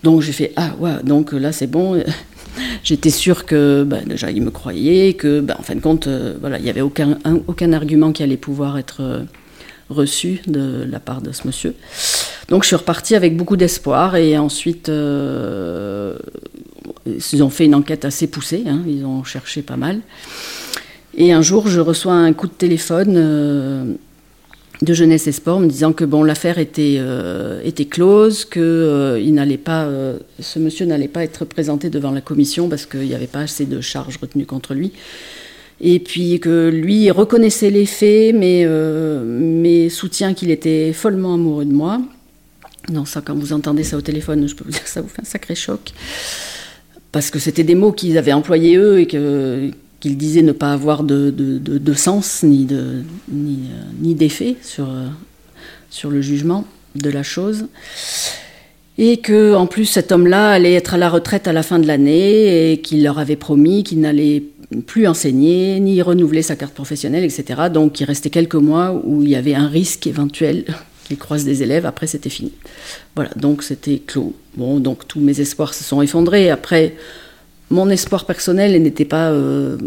Donc 0.04 0.22
j'ai 0.22 0.32
fait 0.32 0.54
ah 0.56 0.72
ouais, 0.80 1.02
donc 1.04 1.32
là 1.34 1.52
c'est 1.52 1.68
bon, 1.68 2.02
J'étais 2.84 3.10
sûre 3.10 3.46
que 3.46 3.84
bah, 3.84 4.00
déjà 4.06 4.30
il 4.30 4.42
me 4.42 4.52
croyait, 4.52 5.14
que 5.14 5.40
bah, 5.40 5.56
en 5.58 5.64
fin 5.64 5.76
de 5.76 5.80
compte, 5.80 6.08
euh, 6.08 6.36
voilà, 6.40 6.58
il 6.58 6.64
n'y 6.64 6.70
avait 6.70 6.82
aucun, 6.82 7.18
aucun 7.48 7.72
argument 7.74 8.12
qui 8.12 8.24
allait 8.24 8.38
pouvoir 8.38 8.78
être 8.78 9.02
euh, 9.02 9.24
reçu 9.90 10.42
de 10.48 10.86
la 10.90 11.00
part 11.00 11.22
de 11.22 11.32
ce 11.32 11.48
monsieur. 11.48 11.76
Donc 12.50 12.64
je 12.64 12.68
suis 12.68 12.76
repartie 12.76 13.16
avec 13.16 13.38
beaucoup 13.38 13.56
d'espoir 13.56 14.16
et 14.16 14.38
ensuite 14.38 14.90
euh, 14.90 16.18
ils 17.06 17.44
ont 17.44 17.50
fait 17.50 17.66
une 17.66 17.76
enquête 17.76 18.06
assez 18.06 18.28
poussée, 18.28 18.64
hein, 18.68 18.82
ils 18.88 19.06
ont 19.06 19.24
cherché 19.24 19.62
pas 19.62 19.78
mal. 19.78 20.02
Et 21.16 21.32
un 21.32 21.42
jour 21.42 21.68
je 21.68 21.80
reçois 21.80 22.14
un 22.14 22.34
coup 22.34 22.48
de 22.48 22.54
téléphone 22.54 23.14
euh, 23.16 23.94
de 24.82 24.94
Jeunesse 24.94 25.28
et 25.28 25.32
Sport 25.32 25.60
me 25.60 25.68
disant 25.68 25.94
que 25.94 26.04
bon 26.04 26.24
l'affaire 26.24 26.58
était, 26.58 26.96
euh, 27.00 27.62
close, 27.90 28.46
que 28.46 29.22
n'allait 29.30 29.58
pas, 29.58 29.90
ce 30.40 30.60
monsieur 30.60 30.86
n'allait 30.86 31.08
pas 31.08 31.24
être 31.24 31.46
présenté 31.46 31.90
devant 31.90 32.12
la 32.12 32.22
commission 32.22 32.68
parce 32.68 32.86
qu'il 32.86 33.02
n'y 33.02 33.16
avait 33.16 33.28
pas 33.28 33.42
assez 33.42 33.66
de 33.66 33.80
charges 33.82 34.18
retenues 34.18 34.46
contre 34.46 34.74
lui. 34.74 34.92
Et 35.82 36.00
puis 36.00 36.40
que 36.40 36.70
lui 36.70 37.10
reconnaissait 37.12 37.72
les 37.72 37.86
faits, 37.86 38.36
mais, 38.36 39.90
soutient 39.90 40.34
qu'il 40.34 40.52
était 40.52 40.94
follement 40.94 41.36
amoureux 41.36 41.66
de 41.66 41.74
moi 41.74 42.02
non, 42.90 43.06
ça, 43.06 43.22
quand 43.22 43.36
vous 43.36 43.54
entendez 43.54 43.84
ça 43.84 43.96
au 43.98 44.02
téléphone, 44.02 44.48
je 44.48 44.56
peux 44.56 44.64
vous 44.64 44.72
dire 44.72 44.84
que 44.84 44.90
ça 44.90 45.02
vous 45.02 45.08
fait 45.08 45.22
un 45.22 45.26
sacré 45.26 45.56
choc. 45.56 45.92
Parce 47.12 47.30
que 47.30 47.40
c'était 47.40 47.64
des 47.64 47.76
mots 47.76 47.92
qu'ils 47.92 48.18
avaient 48.18 48.34
employés 48.34 48.78
eux 48.78 49.00
et 49.00 49.06
qu'ils 50.02 50.18
disaient 50.18 50.42
ne 50.42 50.52
pas 50.52 50.74
avoir 50.74 51.04
de, 51.04 51.30
de, 51.30 51.94
sens 51.94 52.44
ni, 52.44 52.66
de, 52.66 53.04
ni, 53.32 53.60
euh, 53.72 53.84
ni 54.02 54.16
d'effet 54.16 54.58
sur, 54.62 54.90
euh, 54.90 55.08
sur 55.90 56.10
le 56.10 56.22
jugement 56.22 56.66
de 56.96 57.10
la 57.10 57.24
chose. 57.24 57.68
Et 58.98 59.18
que, 59.18 59.56
en 59.56 59.68
plus, 59.68 59.86
cet 59.86 60.12
homme-là 60.12 60.52
allait 60.52 60.74
être 60.74 60.96
à 60.96 60.98
la 60.98 61.10
retraite 61.10 61.48
à 61.48 61.54
la 61.54 61.64
fin 61.64 61.80
de 61.80 61.88
l'année 61.88 62.74
et 62.74 62.82
qu'il 62.82 63.04
leur 63.04 63.20
avait 63.20 63.38
promis 63.38 63.84
qu'il 63.84 64.02
n'allait 64.02 64.44
plus 64.86 65.08
enseigner, 65.08 65.80
ni 65.80 66.02
renouveler 66.02 66.42
sa 66.42 66.56
carte 66.56 66.74
professionnelle, 66.74 67.24
etc. 67.24 67.64
Donc 67.72 68.00
il 68.00 68.06
restait 68.06 68.30
quelques 68.30 68.56
mois 68.56 69.00
où 69.06 69.22
il 69.22 69.30
y 69.30 69.36
avait 69.36 69.56
un 69.56 69.68
risque 69.68 70.08
éventuel 70.08 70.66
il 71.12 71.18
croise 71.18 71.46
des 71.46 71.62
élèves, 71.62 71.86
après 71.86 72.08
c'était 72.08 72.30
fini. 72.30 72.52
Voilà, 73.16 73.32
donc 73.36 73.64
c'était 73.64 74.00
clos. 74.00 74.34
Bon, 74.56 74.80
donc 74.80 75.08
tous 75.08 75.20
mes 75.20 75.40
espoirs 75.40 75.74
se 75.74 75.84
sont 75.84 76.02
effondrés. 76.02 76.50
Après, 76.50 76.96
mon 77.72 77.90
espoir 77.90 78.26
personnel 78.26 78.80
n'était 78.82 79.06
pas 79.06 79.32
euh, 79.32 79.78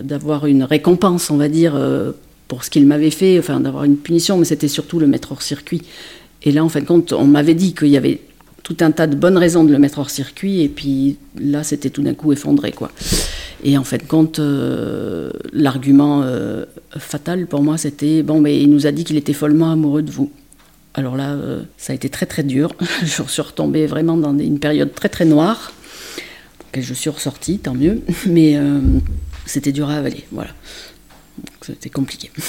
d'avoir 0.00 0.46
une 0.46 0.62
récompense, 0.62 1.30
on 1.30 1.36
va 1.36 1.48
dire, 1.48 1.74
euh, 1.74 2.12
pour 2.46 2.62
ce 2.62 2.70
qu'il 2.70 2.86
m'avait 2.86 3.10
fait, 3.10 3.38
enfin 3.38 3.58
d'avoir 3.58 3.84
une 3.84 3.96
punition, 3.96 4.38
mais 4.38 4.44
c'était 4.44 4.68
surtout 4.68 5.00
le 5.00 5.06
mettre 5.06 5.32
hors 5.32 5.42
circuit. 5.42 5.82
Et 6.42 6.52
là, 6.52 6.64
en 6.64 6.68
fin 6.68 6.80
de 6.80 6.86
compte, 6.86 7.12
on 7.12 7.24
m'avait 7.24 7.54
dit 7.54 7.74
qu'il 7.74 7.88
y 7.88 7.96
avait 7.96 8.20
tout 8.62 8.76
un 8.80 8.90
tas 8.90 9.06
de 9.06 9.16
bonnes 9.16 9.38
raisons 9.38 9.64
de 9.64 9.72
le 9.72 9.78
mettre 9.78 9.98
hors 9.98 10.10
circuit, 10.10 10.60
et 10.60 10.68
puis 10.68 11.16
là, 11.40 11.64
c'était 11.64 11.90
tout 11.90 12.02
d'un 12.02 12.14
coup 12.14 12.32
effondré, 12.32 12.70
quoi. 12.70 12.92
Et 13.64 13.76
en 13.76 13.82
fait, 13.82 14.06
compte, 14.06 14.38
euh, 14.38 15.30
l'argument 15.52 16.22
fatal 16.96 17.46
pour 17.46 17.62
moi, 17.62 17.76
c'était 17.78 18.22
bon, 18.22 18.40
mais 18.40 18.60
il 18.60 18.70
nous 18.70 18.86
a 18.86 18.92
dit 18.92 19.04
qu'il 19.04 19.16
était 19.16 19.32
follement 19.32 19.72
amoureux 19.72 20.02
de 20.02 20.10
vous. 20.10 20.30
Alors 20.94 21.16
là, 21.16 21.36
ça 21.76 21.92
a 21.92 21.96
été 21.96 22.08
très 22.08 22.26
très 22.26 22.42
dur. 22.42 22.74
je 23.02 23.22
suis 23.22 23.42
retombée 23.42 23.86
vraiment 23.86 24.16
dans 24.16 24.36
une 24.38 24.58
période 24.58 24.92
très 24.94 25.08
très 25.08 25.24
noire. 25.24 25.72
Et 26.74 26.82
je 26.82 26.94
suis 26.94 27.10
ressortie, 27.10 27.58
tant 27.58 27.74
mieux. 27.74 28.02
Mais 28.26 28.58
c'était 29.46 29.72
dur 29.72 29.88
à 29.90 29.96
avaler, 29.96 30.24
voilà. 30.32 30.50
C'était 31.62 31.90
compliqué. 31.90 32.30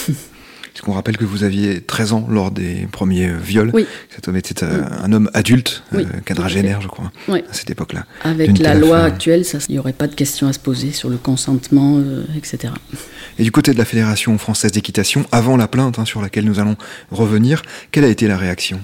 Parce 0.79 0.86
qu'on 0.86 0.93
rappelle 0.93 1.17
que 1.17 1.25
vous 1.25 1.43
aviez 1.43 1.82
13 1.82 2.13
ans 2.13 2.27
lors 2.29 2.51
des 2.51 2.88
premiers 2.89 3.27
euh, 3.27 3.38
viols. 3.38 3.71
Oui. 3.73 3.86
Cet 4.15 4.29
homme 4.29 4.38
était 4.38 4.63
euh, 4.63 4.84
un 5.03 5.12
homme 5.12 5.29
adulte, 5.34 5.84
euh, 5.93 6.05
quadragénaire, 6.23 6.79
je 6.79 6.88
crois, 6.88 7.12
à 7.27 7.53
cette 7.53 7.69
époque-là. 7.69 8.05
Avec 8.23 8.58
la 8.60 8.75
loi 8.75 8.99
actuelle, 8.99 9.43
il 9.67 9.73
n'y 9.73 9.79
aurait 9.79 9.91
pas 9.91 10.08
de 10.08 10.15
question 10.15 10.47
à 10.47 10.53
se 10.53 10.60
poser 10.60 10.93
sur 10.93 11.10
le 11.10 11.17
consentement, 11.17 12.01
etc. 12.38 12.71
Et 13.39 13.43
du 13.43 13.51
côté 13.51 13.73
de 13.73 13.77
la 13.77 13.84
Fédération 13.84 14.38
française 14.38 14.71
d'équitation, 14.71 15.25
avant 15.34 15.58
la 15.58 15.67
plainte 15.67 15.99
hein, 15.99 16.05
sur 16.05 16.21
laquelle 16.21 16.45
nous 16.45 16.60
allons 16.60 16.77
revenir, 17.12 17.62
quelle 17.91 18.05
a 18.05 18.10
été 18.10 18.27
la 18.29 18.38
réaction? 18.38 18.79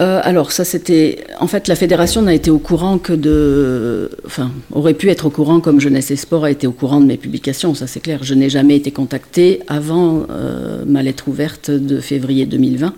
Euh, 0.00 0.20
alors 0.22 0.52
ça 0.52 0.64
c'était, 0.64 1.24
en 1.40 1.46
fait 1.46 1.68
la 1.68 1.76
fédération 1.76 2.20
n'a 2.20 2.34
été 2.34 2.50
au 2.50 2.58
courant 2.58 2.98
que 2.98 3.14
de, 3.14 4.10
enfin 4.26 4.52
aurait 4.72 4.92
pu 4.92 5.08
être 5.08 5.26
au 5.26 5.30
courant 5.30 5.60
comme 5.60 5.80
Jeunesse 5.80 6.10
et 6.10 6.16
Sport 6.16 6.44
a 6.44 6.50
été 6.50 6.66
au 6.66 6.72
courant 6.72 7.00
de 7.00 7.06
mes 7.06 7.16
publications, 7.16 7.74
ça 7.74 7.86
c'est 7.86 8.00
clair. 8.00 8.22
Je 8.22 8.34
n'ai 8.34 8.50
jamais 8.50 8.76
été 8.76 8.90
contactée 8.90 9.60
avant 9.68 10.26
euh, 10.30 10.84
ma 10.86 11.02
lettre 11.02 11.28
ouverte 11.28 11.70
de 11.70 12.00
février 12.00 12.44
2020 12.44 12.92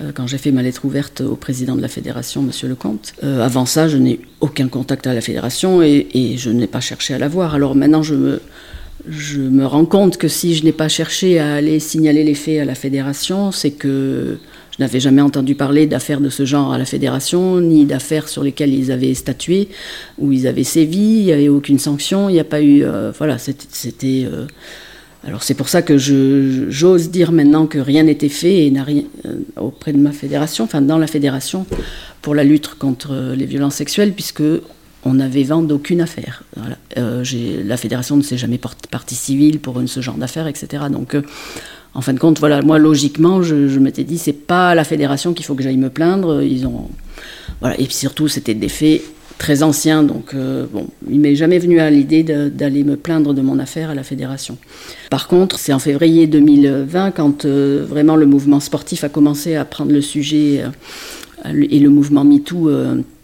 euh, 0.00 0.12
quand 0.14 0.26
j'ai 0.26 0.38
fait 0.38 0.52
ma 0.52 0.62
lettre 0.62 0.86
ouverte 0.86 1.20
au 1.20 1.36
président 1.36 1.76
de 1.76 1.82
la 1.82 1.88
fédération, 1.88 2.40
Monsieur 2.40 2.66
Lecomte. 2.66 3.12
avant 3.22 3.66
ça, 3.66 3.88
je 3.88 3.98
n'ai 3.98 4.20
aucun 4.40 4.68
contact 4.68 5.06
à 5.06 5.12
la 5.12 5.20
fédération 5.20 5.82
et, 5.82 6.36
je 6.38 6.48
n'ai 6.48 6.66
pas 6.66 6.80
cherché 6.80 7.12
à 7.12 7.18
la 7.18 7.28
voir. 7.28 7.54
Alors 7.54 7.74
maintenant, 7.74 8.02
je 8.02 9.38
me 9.38 9.66
rends 9.66 9.84
compte 9.84 10.16
que 10.16 10.28
si 10.28 10.54
je 10.54 10.64
n'ai 10.64 10.72
pas 10.72 10.88
cherché 10.88 11.38
à 11.38 11.52
aller 11.56 11.78
signaler 11.78 12.24
les 12.24 12.34
faits 12.34 12.60
à 12.60 12.64
la 12.64 12.74
fédération, 12.74 13.52
c'est 13.52 13.72
que 13.72 14.38
je 14.72 14.82
n'avais 14.82 15.00
jamais 15.00 15.20
entendu 15.20 15.54
parler 15.54 15.86
d'affaires 15.86 16.20
de 16.20 16.30
ce 16.30 16.46
genre 16.46 16.72
à 16.72 16.78
la 16.78 16.86
fédération, 16.86 17.60
ni 17.60 17.84
d'affaires 17.84 18.28
sur 18.28 18.42
lesquelles 18.42 18.72
ils 18.72 18.90
avaient 18.90 19.14
statué, 19.14 19.68
où 20.18 20.32
ils 20.32 20.46
avaient 20.46 20.64
sévi, 20.64 20.98
il 20.98 21.24
n'y 21.24 21.32
avait 21.32 21.48
aucune 21.48 21.78
sanction, 21.78 22.28
il 22.28 22.34
n'y 22.34 22.40
a 22.40 22.44
pas 22.44 22.62
eu... 22.62 22.82
Euh, 22.82 23.12
voilà, 23.16 23.36
c'était... 23.38 24.24
Euh, 24.24 24.46
alors 25.24 25.44
c'est 25.44 25.54
pour 25.54 25.68
ça 25.68 25.82
que 25.82 25.98
j'ose 25.98 27.10
dire 27.10 27.30
maintenant 27.30 27.66
que 27.66 27.78
rien 27.78 28.02
n'était 28.02 28.28
fait 28.28 28.72
euh, 28.74 29.34
auprès 29.56 29.92
de 29.92 29.98
ma 29.98 30.10
fédération, 30.10 30.64
enfin 30.64 30.80
dans 30.80 30.98
la 30.98 31.06
fédération, 31.06 31.64
pour 32.22 32.34
la 32.34 32.42
lutte 32.42 32.74
contre 32.74 33.34
les 33.36 33.46
violences 33.46 33.76
sexuelles, 33.76 34.14
puisque 34.14 34.42
on 35.04 35.14
n'avait 35.14 35.44
vent 35.44 35.62
d'aucune 35.62 36.00
affaire. 36.00 36.42
la 36.96 37.76
fédération 37.76 38.16
ne 38.16 38.22
s'est 38.22 38.38
jamais 38.38 38.58
portée 38.58 38.88
partie 38.90 39.14
civile 39.14 39.60
pour 39.60 39.80
ce 39.86 40.00
genre 40.00 40.16
d'affaires, 40.16 40.48
etc. 40.48 40.84
Donc 40.90 41.16
en 41.94 42.00
fin 42.00 42.12
de 42.12 42.18
compte, 42.18 42.38
voilà, 42.38 42.62
moi 42.62 42.78
logiquement, 42.78 43.42
je, 43.42 43.78
m'étais 43.78 44.04
dit, 44.04 44.18
c'est 44.18 44.32
pas 44.32 44.74
la 44.74 44.84
fédération 44.84 45.34
qu'il 45.34 45.44
faut 45.44 45.54
que 45.54 45.62
j'aille 45.62 45.76
me 45.76 45.90
plaindre. 45.90 46.42
Ils 46.42 46.66
ont, 46.66 46.88
voilà, 47.60 47.78
et 47.78 47.84
puis 47.84 47.94
surtout, 47.94 48.28
c'était 48.28 48.54
des 48.54 48.68
faits 48.68 49.02
très 49.38 49.62
anciens, 49.62 50.02
donc 50.02 50.34
euh, 50.34 50.66
bon, 50.72 50.86
il 51.10 51.18
m'est 51.18 51.34
jamais 51.34 51.58
venu 51.58 51.80
à 51.80 51.90
l'idée 51.90 52.22
d'aller 52.22 52.84
me 52.84 52.96
plaindre 52.96 53.34
de 53.34 53.42
mon 53.42 53.58
affaire 53.58 53.90
à 53.90 53.94
la 53.94 54.04
fédération. 54.04 54.56
Par 55.10 55.26
contre, 55.26 55.58
c'est 55.58 55.72
en 55.72 55.80
février 55.80 56.26
2020 56.26 57.10
quand 57.10 57.44
euh, 57.44 57.84
vraiment 57.86 58.16
le 58.16 58.26
mouvement 58.26 58.60
sportif 58.60 59.04
a 59.04 59.08
commencé 59.08 59.56
à 59.56 59.64
prendre 59.64 59.92
le 59.92 60.00
sujet 60.00 60.62
euh, 61.44 61.66
et 61.70 61.80
le 61.80 61.90
mouvement 61.90 62.24
MeToo 62.24 62.70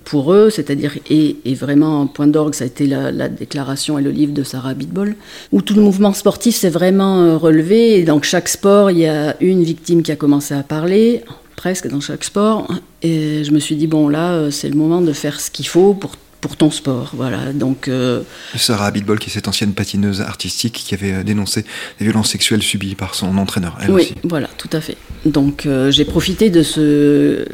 pour 0.09 0.33
eux, 0.33 0.49
c'est-à-dire, 0.49 0.95
et, 1.11 1.37
vraiment, 1.55 2.07
point 2.07 2.27
d'orgue, 2.27 2.55
ça 2.55 2.65
a 2.65 2.67
été 2.67 2.87
la, 2.87 3.29
déclaration 3.29 3.99
et 3.99 4.03
le 4.03 4.11
livre 4.11 4.33
de 4.33 4.43
Sarah 4.43 4.73
Bitbol, 4.73 5.15
où 5.53 5.61
tout 5.61 5.75
le 5.75 5.83
mouvement 5.83 6.15
sportif 6.15 6.57
s'est 6.57 6.71
vraiment 6.71 7.21
euh, 7.21 7.37
relevé, 7.37 7.99
et 7.99 8.05
dans 8.05 8.21
chaque 8.23 8.49
sport, 8.49 8.91
il 8.91 9.01
y 9.01 9.07
a 9.07 9.37
une 9.43 9.63
victime 9.63 10.03
qui 10.03 10.11
a 10.11 10.17
commencé 10.17 10.55
à 10.55 10.63
parler, 10.63 11.25
presque 11.57 11.89
dans 11.89 12.01
chaque 12.01 12.25
sport, 12.25 12.73
et 13.03 13.45
je 13.45 13.51
me 13.51 13.59
suis 13.59 13.77
dit, 13.77 13.87
bon, 13.87 14.09
là, 14.09 14.33
euh, 14.33 14.51
c'est 14.51 14.71
le 14.71 14.77
moment 14.77 15.03
de 15.03 15.13
faire 15.13 15.41
ce 15.41 15.51
qu'il 15.51 15.69
faut 15.69 15.93
pour 15.93 16.13
pour 16.41 16.57
ton 16.57 16.71
sport. 16.71 17.11
Voilà. 17.15 17.53
Donc, 17.53 17.89
euh, 17.89 18.23
Sarah 18.55 18.93
Bitbol, 18.93 19.19
qui 19.19 19.29
est 19.29 19.33
cette 19.33 19.49
ancienne 19.49 19.73
patineuse 19.73 20.21
artistique 20.21 20.85
qui 20.87 20.95
avait 20.95 21.25
dénoncé 21.25 21.65
les 21.99 22.07
violences 22.07 22.31
sexuelles 22.31 22.63
subies 22.63 22.95
par 22.95 23.17
son 23.17 23.37
entraîneur. 23.39 23.77
Elle 23.83 23.91
oui, 23.91 24.15
voilà, 24.23 24.49
tout 24.57 24.71
à 24.73 24.81
fait. 24.81 24.97
Donc 25.27 25.67
j'ai 25.91 26.05
profité 26.05 26.49
de 26.49 26.63
ce 26.63 27.45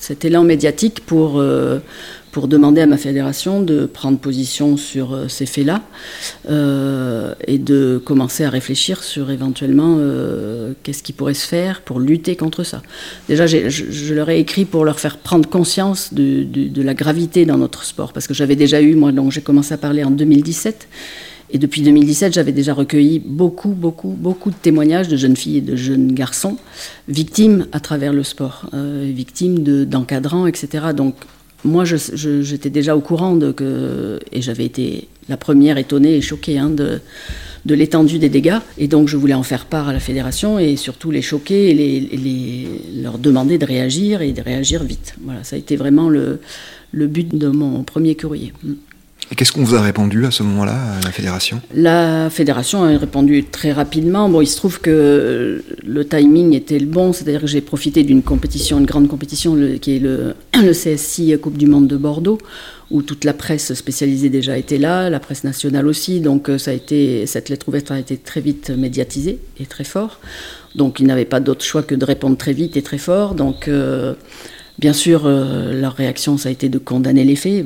cet 0.00 0.24
élan 0.24 0.44
médiatique 0.44 1.04
pour, 1.04 1.38
euh, 1.38 1.78
pour 2.32 2.48
demander 2.48 2.80
à 2.80 2.86
ma 2.86 2.96
fédération 2.96 3.62
de 3.62 3.84
prendre 3.84 4.18
position 4.18 4.78
sur 4.78 5.12
euh, 5.12 5.28
ces 5.28 5.44
faits-là 5.44 5.82
euh, 6.48 7.34
et 7.46 7.58
de 7.58 8.00
commencer 8.02 8.44
à 8.44 8.50
réfléchir 8.50 9.04
sur 9.04 9.30
éventuellement 9.30 9.98
qu'est-ce 10.82 11.02
qui 11.02 11.12
pourrait 11.12 11.34
se 11.34 11.46
faire 11.46 11.82
pour 11.82 12.00
lutter 12.00 12.34
contre 12.34 12.64
ça. 12.64 12.82
Déjà, 13.28 13.46
je, 13.46 13.68
je, 13.68 14.14
leur 14.14 14.30
ai 14.30 14.40
écrit 14.40 14.64
pour 14.64 14.86
leur 14.86 14.98
faire 14.98 15.18
prendre 15.18 15.48
conscience 15.48 16.14
de, 16.14 16.44
de 16.44 16.82
la 16.82 16.94
gravité 16.94 17.44
dans 17.44 17.58
notre 17.58 17.84
sport, 17.84 18.14
parce 18.14 18.26
que 18.26 18.32
j'avais 18.32 18.56
déjà 18.56 18.80
eu, 18.80 18.94
moi, 18.94 19.12
donc 19.12 19.32
j'ai 19.32 19.42
commencé 19.42 19.74
à 19.74 19.78
parler 19.78 20.02
en 20.02 20.10
2017. 20.10 20.88
Et 21.52 21.58
depuis 21.58 21.82
2017, 21.82 22.32
j'avais 22.32 22.52
déjà 22.52 22.74
recueilli 22.74 23.18
beaucoup, 23.18 23.70
beaucoup, 23.70 24.16
beaucoup 24.16 24.50
de 24.50 24.56
témoignages 24.56 25.08
de 25.08 25.16
jeunes 25.16 25.36
filles 25.36 25.58
et 25.58 25.62
de 25.62 25.74
jeunes 25.74 26.12
garçons 26.12 26.56
victimes 27.08 27.66
à 27.72 27.80
travers 27.80 28.12
le 28.12 28.22
sport, 28.22 28.70
euh, 28.72 29.10
victimes 29.12 29.58
d'encadrants, 29.84 30.46
etc. 30.46 30.86
Donc 30.94 31.16
moi, 31.64 31.84
j'étais 31.84 32.70
déjà 32.70 32.96
au 32.96 33.00
courant 33.00 33.36
de 33.36 33.52
que, 33.52 34.20
et 34.32 34.40
j'avais 34.40 34.64
été 34.64 35.08
la 35.28 35.36
première 35.36 35.76
étonnée 35.76 36.16
et 36.16 36.20
choquée 36.20 36.58
hein, 36.58 36.70
de, 36.70 37.00
l'étendue 37.66 38.18
des 38.18 38.28
dégâts. 38.28 38.58
Et 38.78 38.86
donc 38.86 39.08
je 39.08 39.16
voulais 39.16 39.34
en 39.34 39.42
faire 39.42 39.66
part 39.66 39.88
à 39.88 39.92
la 39.92 40.00
fédération 40.00 40.58
et 40.58 40.76
surtout 40.76 41.10
les 41.10 41.22
choquer 41.22 41.70
et 41.70 41.74
les, 41.74 42.68
leur 43.02 43.18
demander 43.18 43.58
de 43.58 43.66
réagir 43.66 44.22
et 44.22 44.32
de 44.32 44.40
réagir 44.40 44.84
vite. 44.84 45.14
Voilà, 45.22 45.42
ça 45.42 45.56
a 45.56 45.58
été 45.58 45.76
vraiment 45.76 46.08
le 46.08 46.38
but 46.92 47.36
de 47.36 47.48
mon 47.48 47.82
premier 47.82 48.14
courrier. 48.14 48.52
Et 49.32 49.36
qu'est-ce 49.36 49.52
qu'on 49.52 49.62
vous 49.62 49.76
a 49.76 49.80
répondu 49.80 50.26
à 50.26 50.32
ce 50.32 50.42
moment-là, 50.42 50.76
la 51.04 51.12
fédération? 51.12 51.60
La 51.72 52.28
fédération 52.30 52.82
a 52.82 52.98
répondu 52.98 53.44
très 53.44 53.70
rapidement. 53.70 54.28
Bon, 54.28 54.40
il 54.40 54.46
se 54.48 54.56
trouve 54.56 54.80
que 54.80 55.62
le 55.84 56.04
timing 56.04 56.52
était 56.54 56.80
le 56.80 56.86
bon, 56.86 57.12
c'est-à-dire 57.12 57.42
que 57.42 57.46
j'ai 57.46 57.60
profité 57.60 58.02
d'une 58.02 58.22
compétition, 58.22 58.80
une 58.80 58.86
grande 58.86 59.06
compétition 59.06 59.56
qui 59.80 59.96
est 59.96 59.98
le, 60.00 60.34
CSI 60.72 61.38
Coupe 61.40 61.56
du 61.56 61.68
Monde 61.68 61.86
de 61.86 61.96
Bordeaux, 61.96 62.38
où 62.90 63.02
toute 63.02 63.24
la 63.24 63.32
presse 63.32 63.72
spécialisée 63.74 64.30
déjà 64.30 64.58
était 64.58 64.78
là, 64.78 65.08
la 65.08 65.20
presse 65.20 65.44
nationale 65.44 65.86
aussi. 65.86 66.18
Donc 66.18 66.48
euh, 66.48 66.58
cette 66.58 67.48
lettre 67.48 67.68
ouverte 67.68 67.92
a 67.92 68.00
été 68.00 68.16
très 68.16 68.40
vite 68.40 68.70
médiatisée 68.70 69.38
et 69.60 69.66
très 69.66 69.84
fort. 69.84 70.18
Donc 70.74 70.98
ils 70.98 71.06
n'avaient 71.06 71.24
pas 71.24 71.38
d'autre 71.38 71.64
choix 71.64 71.84
que 71.84 71.94
de 71.94 72.04
répondre 72.04 72.36
très 72.36 72.52
vite 72.52 72.76
et 72.76 72.82
très 72.82 72.98
fort. 72.98 73.36
Donc 73.36 73.68
euh, 73.68 74.14
bien 74.80 74.92
sûr, 74.92 75.26
euh, 75.26 75.80
leur 75.80 75.94
réaction, 75.94 76.36
ça 76.36 76.48
a 76.48 76.52
été 76.52 76.68
de 76.68 76.78
condamner 76.78 77.22
les 77.22 77.36
faits. 77.36 77.64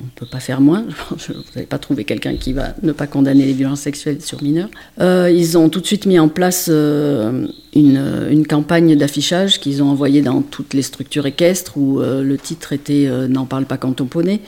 On 0.00 0.04
ne 0.04 0.10
peut 0.14 0.26
pas 0.26 0.40
faire 0.40 0.60
moins. 0.60 0.84
Vous 1.10 1.34
n'avez 1.54 1.66
pas 1.66 1.78
trouvé 1.78 2.04
quelqu'un 2.04 2.36
qui 2.36 2.52
va 2.52 2.74
ne 2.82 2.92
pas 2.92 3.06
condamner 3.06 3.44
les 3.46 3.52
violences 3.52 3.80
sexuelles 3.80 4.20
sur 4.20 4.42
mineurs. 4.42 4.68
ils 5.00 5.56
ont 5.58 5.68
tout 5.68 5.80
de 5.80 5.86
suite 5.86 6.06
mis 6.06 6.18
en 6.18 6.28
place 6.28 6.68
une, 6.68 7.50
une, 7.74 8.46
campagne 8.46 8.96
d'affichage 8.96 9.60
qu'ils 9.60 9.82
ont 9.82 9.88
envoyée 9.88 10.22
dans 10.22 10.42
toutes 10.42 10.74
les 10.74 10.82
structures 10.82 11.26
équestres 11.26 11.76
où 11.76 12.00
le 12.00 12.36
titre 12.36 12.72
était 12.72 13.08
N'en 13.28 13.46
parle 13.46 13.64
pas 13.64 13.76
quand 13.78 14.00
on 14.00 14.06
poney. 14.06 14.40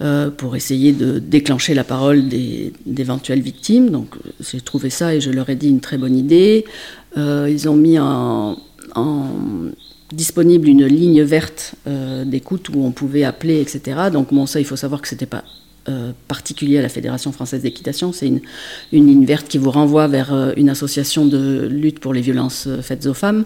Euh, 0.00 0.30
pour 0.30 0.54
essayer 0.54 0.92
de 0.92 1.18
déclencher 1.18 1.74
la 1.74 1.82
parole 1.82 2.28
d'éventuelles 2.28 3.40
victimes. 3.40 3.90
Donc 3.90 4.14
j'ai 4.38 4.60
trouvé 4.60 4.90
ça 4.90 5.12
et 5.12 5.20
je 5.20 5.28
leur 5.28 5.50
ai 5.50 5.56
dit 5.56 5.68
une 5.68 5.80
très 5.80 5.98
bonne 5.98 6.14
idée. 6.14 6.64
Euh, 7.16 7.48
ils 7.50 7.68
ont 7.68 7.74
mis 7.74 7.98
en, 7.98 8.56
disponible 10.12 10.68
une 10.68 10.86
ligne 10.86 11.22
verte 11.22 11.74
euh, 11.86 12.24
d'écoute 12.24 12.68
où 12.70 12.84
on 12.84 12.92
pouvait 12.92 13.24
appeler, 13.24 13.60
etc. 13.60 14.08
Donc 14.12 14.32
bon, 14.32 14.46
ça, 14.46 14.60
il 14.60 14.66
faut 14.66 14.76
savoir 14.76 15.02
que 15.02 15.08
ce 15.08 15.14
n'était 15.14 15.26
pas 15.26 15.44
particulier 16.26 16.76
à 16.76 16.82
la 16.82 16.90
Fédération 16.90 17.32
française 17.32 17.62
d'équitation. 17.62 18.12
C'est 18.12 18.26
une, 18.26 18.42
ligne 18.92 19.24
verte 19.24 19.48
qui 19.48 19.56
vous 19.56 19.70
renvoie 19.70 20.06
vers 20.06 20.52
une 20.58 20.68
association 20.68 21.24
de 21.24 21.66
lutte 21.66 21.98
pour 21.98 22.12
les 22.12 22.20
violences 22.20 22.68
faites 22.82 23.06
aux 23.06 23.14
femmes, 23.14 23.44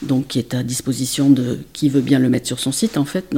donc 0.00 0.28
qui 0.28 0.38
est 0.38 0.54
à 0.54 0.62
disposition 0.62 1.30
de 1.30 1.58
qui 1.72 1.88
veut 1.88 2.00
bien 2.00 2.20
le 2.20 2.28
mettre 2.28 2.46
sur 2.46 2.60
son 2.60 2.70
site 2.70 2.96
en 2.96 3.04
fait. 3.04 3.34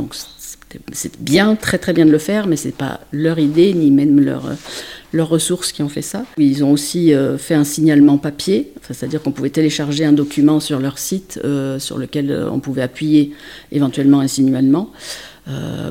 C'est 0.93 1.21
bien, 1.21 1.55
très 1.57 1.79
très 1.79 1.93
bien 1.93 2.07
de 2.07 2.11
le 2.11 2.19
faire, 2.19 2.47
mais 2.47 2.57
c'est 2.57 2.75
pas 2.75 3.01
leur 3.13 3.39
idée 3.39 3.75
ni 3.75 3.91
même 3.91 4.21
leur, 4.21 4.45
leurs 5.13 5.29
ressources 5.29 5.73
qui 5.73 5.83
ont 5.83 5.89
fait 5.89 6.03
ça. 6.03 6.25
Ils 6.39 6.65
ont 6.65 6.73
aussi 6.73 7.15
euh, 7.15 7.39
fait 7.39 7.55
un 7.55 7.65
signalement 7.65 8.19
papier, 8.19 8.73
c'est-à-dire 8.83 9.23
qu'on 9.23 9.33
pouvait 9.33 9.51
télécharger 9.51 10.05
un 10.05 10.13
document 10.13 10.61
sur 10.61 10.81
leur 10.81 10.99
site 10.99 11.41
euh, 11.45 11.79
sur 11.79 11.99
lequel 11.99 12.31
euh, 12.31 12.51
on 12.51 12.61
pouvait 12.61 12.83
appuyer 12.83 13.33
éventuellement 13.71 14.21
un 14.21 14.29
signalement. 14.29 14.91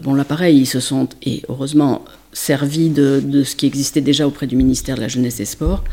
bon, 0.04 0.14
là, 0.14 0.24
pareil, 0.24 0.58
ils 0.60 0.66
se 0.66 0.80
sont, 0.80 1.08
et 1.24 1.44
heureusement, 1.50 2.04
servis 2.34 2.90
de, 2.90 3.22
de, 3.24 3.44
ce 3.44 3.56
qui 3.56 3.66
existait 3.68 4.02
déjà 4.02 4.26
auprès 4.26 4.48
du 4.48 4.56
ministère 4.56 4.96
de 4.96 5.02
la 5.02 5.08
Jeunesse 5.08 5.40
et 5.40 5.46
Sport. 5.46 5.84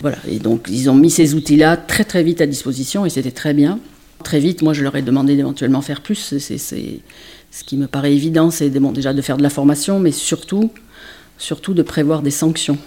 Voilà, 0.00 0.18
et 0.28 0.38
donc 0.38 0.68
ils 0.70 0.88
ont 0.88 0.94
mis 0.94 1.10
ces 1.10 1.34
outils-là 1.34 1.76
très 1.76 2.04
très 2.04 2.22
vite 2.22 2.40
à 2.40 2.46
disposition 2.46 3.04
et 3.04 3.10
c'était 3.10 3.32
très 3.32 3.54
bien. 3.54 3.80
Très 4.24 4.40
vite, 4.40 4.62
moi, 4.62 4.72
je 4.72 4.82
leur 4.82 4.96
ai 4.96 5.02
demandé 5.02 5.36
d'éventuellement 5.36 5.80
faire 5.80 6.00
plus. 6.00 6.38
C'est 6.38 7.00
ce 7.58 7.64
qui 7.64 7.76
me 7.76 7.88
paraît 7.88 8.14
évident, 8.14 8.52
c'est 8.52 8.70
déjà 8.70 9.12
de 9.12 9.20
faire 9.20 9.36
de 9.36 9.42
la 9.42 9.50
formation, 9.50 9.98
mais 9.98 10.12
surtout, 10.12 10.70
de 11.40 11.82
prévoir 11.82 12.22
des 12.22 12.30
sanctions. 12.30 12.78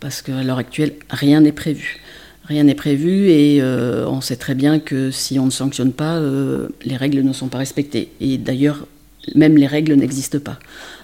Parce 0.00 0.20
qu'à 0.20 0.42
l'heure 0.42 0.58
actuelle, 0.58 0.94
rien 1.10 1.40
n'est 1.42 1.52
prévu. 1.52 2.00
Rien 2.44 2.64
n'est 2.64 2.74
prévu 2.74 3.28
et 3.28 3.62
euh, 3.62 4.08
on 4.08 4.20
sait 4.20 4.34
très 4.34 4.56
bien 4.56 4.80
que 4.80 5.12
si 5.12 5.38
on 5.38 5.46
ne 5.46 5.50
sanctionne 5.50 5.92
pas, 5.92 6.16
euh, 6.16 6.70
les 6.84 6.96
règles 6.96 7.20
ne 7.20 7.32
sont 7.32 7.46
pas 7.46 7.58
respectées. 7.58 8.10
Et 8.20 8.36
d'ailleurs, 8.36 8.84
même 9.36 9.56
les 9.56 9.68
règles 9.68 9.94
n'existent 9.94 10.40
pas. 10.40 10.58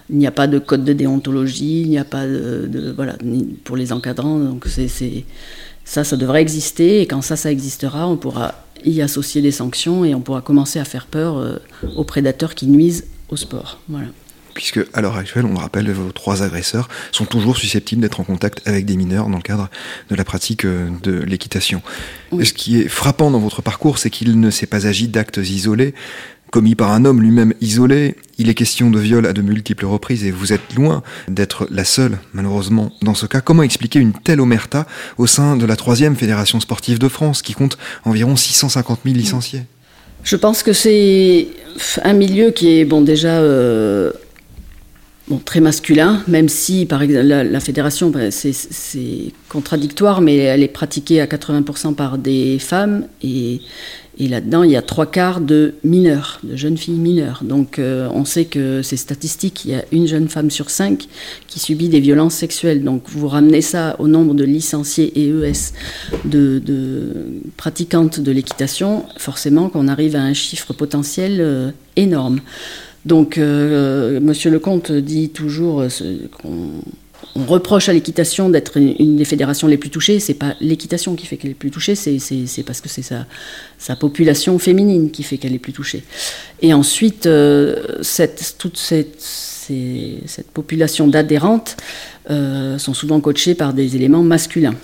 Il 0.09 0.17
n'y 0.17 0.27
a 0.27 0.31
pas 0.31 0.47
de 0.47 0.59
code 0.59 0.83
de 0.83 0.91
déontologie, 0.91 1.83
il 1.83 1.89
n'y 1.89 1.99
a 1.99 2.03
pas 2.03 2.27
de, 2.27 2.93
voilà 2.93 3.15
pour 3.63 3.77
les 3.77 3.93
encadrants. 3.93 4.37
Donc 4.37 4.65
c'est 4.67 4.89
ça, 5.85 6.03
ça 6.03 6.17
devrait 6.17 6.41
exister 6.41 6.99
et 6.99 7.07
quand 7.07 7.21
ça, 7.21 7.37
ça 7.37 7.49
existera, 7.53 8.05
on 8.09 8.17
pourra 8.17 8.66
y 8.85 9.01
associer 9.01 9.41
des 9.41 9.51
sanctions 9.51 10.05
et 10.05 10.15
on 10.15 10.21
pourra 10.21 10.41
commencer 10.41 10.79
à 10.79 10.85
faire 10.85 11.07
peur 11.07 11.37
euh, 11.37 11.57
aux 11.95 12.03
prédateurs 12.03 12.55
qui 12.55 12.67
nuisent 12.67 13.05
au 13.29 13.35
sport. 13.35 13.79
Voilà. 13.89 14.07
Puisque 14.53 14.79
à 14.93 15.01
l'heure 15.01 15.17
actuelle, 15.17 15.45
on 15.45 15.53
le 15.53 15.59
rappelle, 15.59 15.91
vos 15.91 16.11
trois 16.11 16.41
agresseurs 16.41 16.89
sont 17.11 17.25
toujours 17.25 17.57
susceptibles 17.57 18.01
d'être 18.01 18.19
en 18.19 18.23
contact 18.23 18.67
avec 18.67 18.85
des 18.85 18.97
mineurs 18.97 19.29
dans 19.29 19.37
le 19.37 19.43
cadre 19.43 19.69
de 20.09 20.15
la 20.15 20.23
pratique 20.23 20.65
euh, 20.65 20.89
de 21.03 21.11
l'équitation. 21.11 21.83
Ce 22.31 22.53
qui 22.53 22.81
est 22.81 22.87
frappant 22.87 23.29
dans 23.29 23.39
votre 23.39 23.61
parcours, 23.61 23.99
c'est 23.99 24.09
qu'il 24.09 24.39
ne 24.39 24.49
s'est 24.49 24.65
pas 24.65 24.87
agi 24.87 25.07
d'actes 25.07 25.37
isolés, 25.37 25.93
commis 26.51 26.75
par 26.75 26.91
un 26.91 27.05
homme 27.05 27.21
lui-même 27.21 27.53
isolé. 27.61 28.15
Il 28.37 28.49
est 28.49 28.53
question 28.53 28.89
de 28.89 28.99
viol 28.99 29.25
à 29.25 29.33
de 29.33 29.41
multiples 29.41 29.85
reprises 29.85 30.25
et 30.25 30.31
vous 30.31 30.53
êtes 30.53 30.75
loin 30.75 31.03
d'être 31.27 31.67
la 31.71 31.83
seule, 31.83 32.19
malheureusement, 32.33 32.91
dans 33.01 33.13
ce 33.13 33.25
cas. 33.25 33.41
Comment 33.41 33.63
expliquer 33.63 33.99
une 33.99 34.13
telle 34.13 34.41
omerta 34.41 34.85
au 35.17 35.27
sein 35.27 35.55
de 35.55 35.65
la 35.65 35.75
troisième 35.75 36.15
fédération 36.15 36.59
sportive 36.59 36.99
de 36.99 37.07
France, 37.07 37.41
qui 37.41 37.53
compte 37.53 37.77
environ 38.05 38.35
650 38.35 38.99
000 39.05 39.15
licenciés? 39.15 39.63
Je 40.23 40.35
pense 40.35 40.63
que 40.63 40.73
c'est 40.73 41.47
un 42.03 42.13
milieu 42.13 42.51
qui 42.51 42.79
est, 42.79 42.85
bon, 42.85 43.01
déjà... 43.01 43.39
Euh, 43.39 44.11
très 45.43 45.59
masculin, 45.59 46.23
même 46.27 46.47
si 46.47 46.85
par 46.85 47.01
exemple 47.01 47.25
la, 47.25 47.59
fédération, 47.59 48.09
ben, 48.09 48.31
c'est 48.31 49.33
contradictoire, 49.49 50.21
mais 50.21 50.37
elle 50.37 50.63
est 50.63 50.69
pratiquée 50.69 51.19
à 51.19 51.25
80% 51.25 51.95
par 51.95 52.17
des 52.17 52.59
femmes 52.59 53.07
et, 53.21 53.59
là-dedans, 54.19 54.63
il 54.63 54.71
y 54.71 54.75
a 54.75 54.81
trois 54.81 55.05
quarts 55.05 55.41
de 55.41 55.75
mineurs, 55.83 56.39
de 56.43 56.55
jeunes 56.55 56.77
filles 56.77 56.95
mineures. 56.95 57.41
Donc 57.43 57.77
euh, 57.77 58.09
on 58.13 58.25
sait 58.25 58.45
que 58.45 58.81
c'est 58.81 58.97
statistique, 58.97 59.65
il 59.65 59.71
y 59.71 59.75
a 59.75 59.83
une 59.91 60.07
jeune 60.07 60.27
femme 60.27 60.49
sur 60.49 60.69
cinq 60.69 61.07
qui 61.47 61.59
subit 61.59 61.89
des 61.89 61.99
violences 61.99 62.33
sexuelles. 62.33 62.83
Donc 62.83 63.03
vous 63.07 63.27
ramenez 63.27 63.61
ça 63.61 63.95
au 63.99 64.07
nombre 64.07 64.33
de 64.33 64.43
licenciés 64.43 65.11
EES 65.15 65.73
de, 66.25 66.59
de 66.59 67.11
pratiquantes 67.57 68.19
de 68.19 68.31
l'équitation, 68.31 69.05
forcément 69.17 69.69
qu'on 69.69 69.87
arrive 69.87 70.15
à 70.15 70.21
un 70.21 70.33
chiffre 70.33 70.73
potentiel 70.73 71.37
euh, 71.39 71.71
énorme. 71.95 72.39
Donc 73.07 73.37
euh, 73.37 74.19
Monsieur 74.19 74.51
Lecomte 74.51 74.91
dit 74.91 75.29
toujours 75.29 75.83
qu'on 76.41 76.81
on 77.35 77.45
reproche 77.45 77.87
à 77.87 77.93
l'équitation 77.93 78.49
d'être 78.49 78.77
une, 78.77 79.15
des 79.15 79.25
fédérations 79.25 79.67
les 79.67 79.77
plus 79.77 79.89
touchées. 79.89 80.19
C'est 80.19 80.33
pas 80.33 80.55
l'équitation 80.59 81.15
qui 81.15 81.25
fait 81.25 81.37
qu'elle 81.37 81.51
est 81.51 81.55
plus 81.55 81.71
touchée, 81.71 81.95
c'est, 81.95 82.63
parce 82.65 82.81
que 82.81 82.89
c'est 82.89 83.03
sa, 83.03 83.95
population 83.95 84.59
féminine 84.59 85.09
qui 85.11 85.23
fait 85.23 85.37
qu'elle 85.37 85.53
est 85.53 85.59
plus 85.59 85.73
touchée. 85.73 86.03
Et 86.61 86.73
ensuite, 86.73 87.25
euh, 87.25 88.01
toute 88.57 88.77
cette, 88.77 89.23
population 90.53 91.07
d'adhérentes 91.07 91.77
euh, 92.29 92.77
sont 92.77 92.93
souvent 92.93 93.19
coachées 93.21 93.55
par 93.55 93.73
des 93.73 93.95
éléments 93.95 94.23
masculins. 94.23 94.75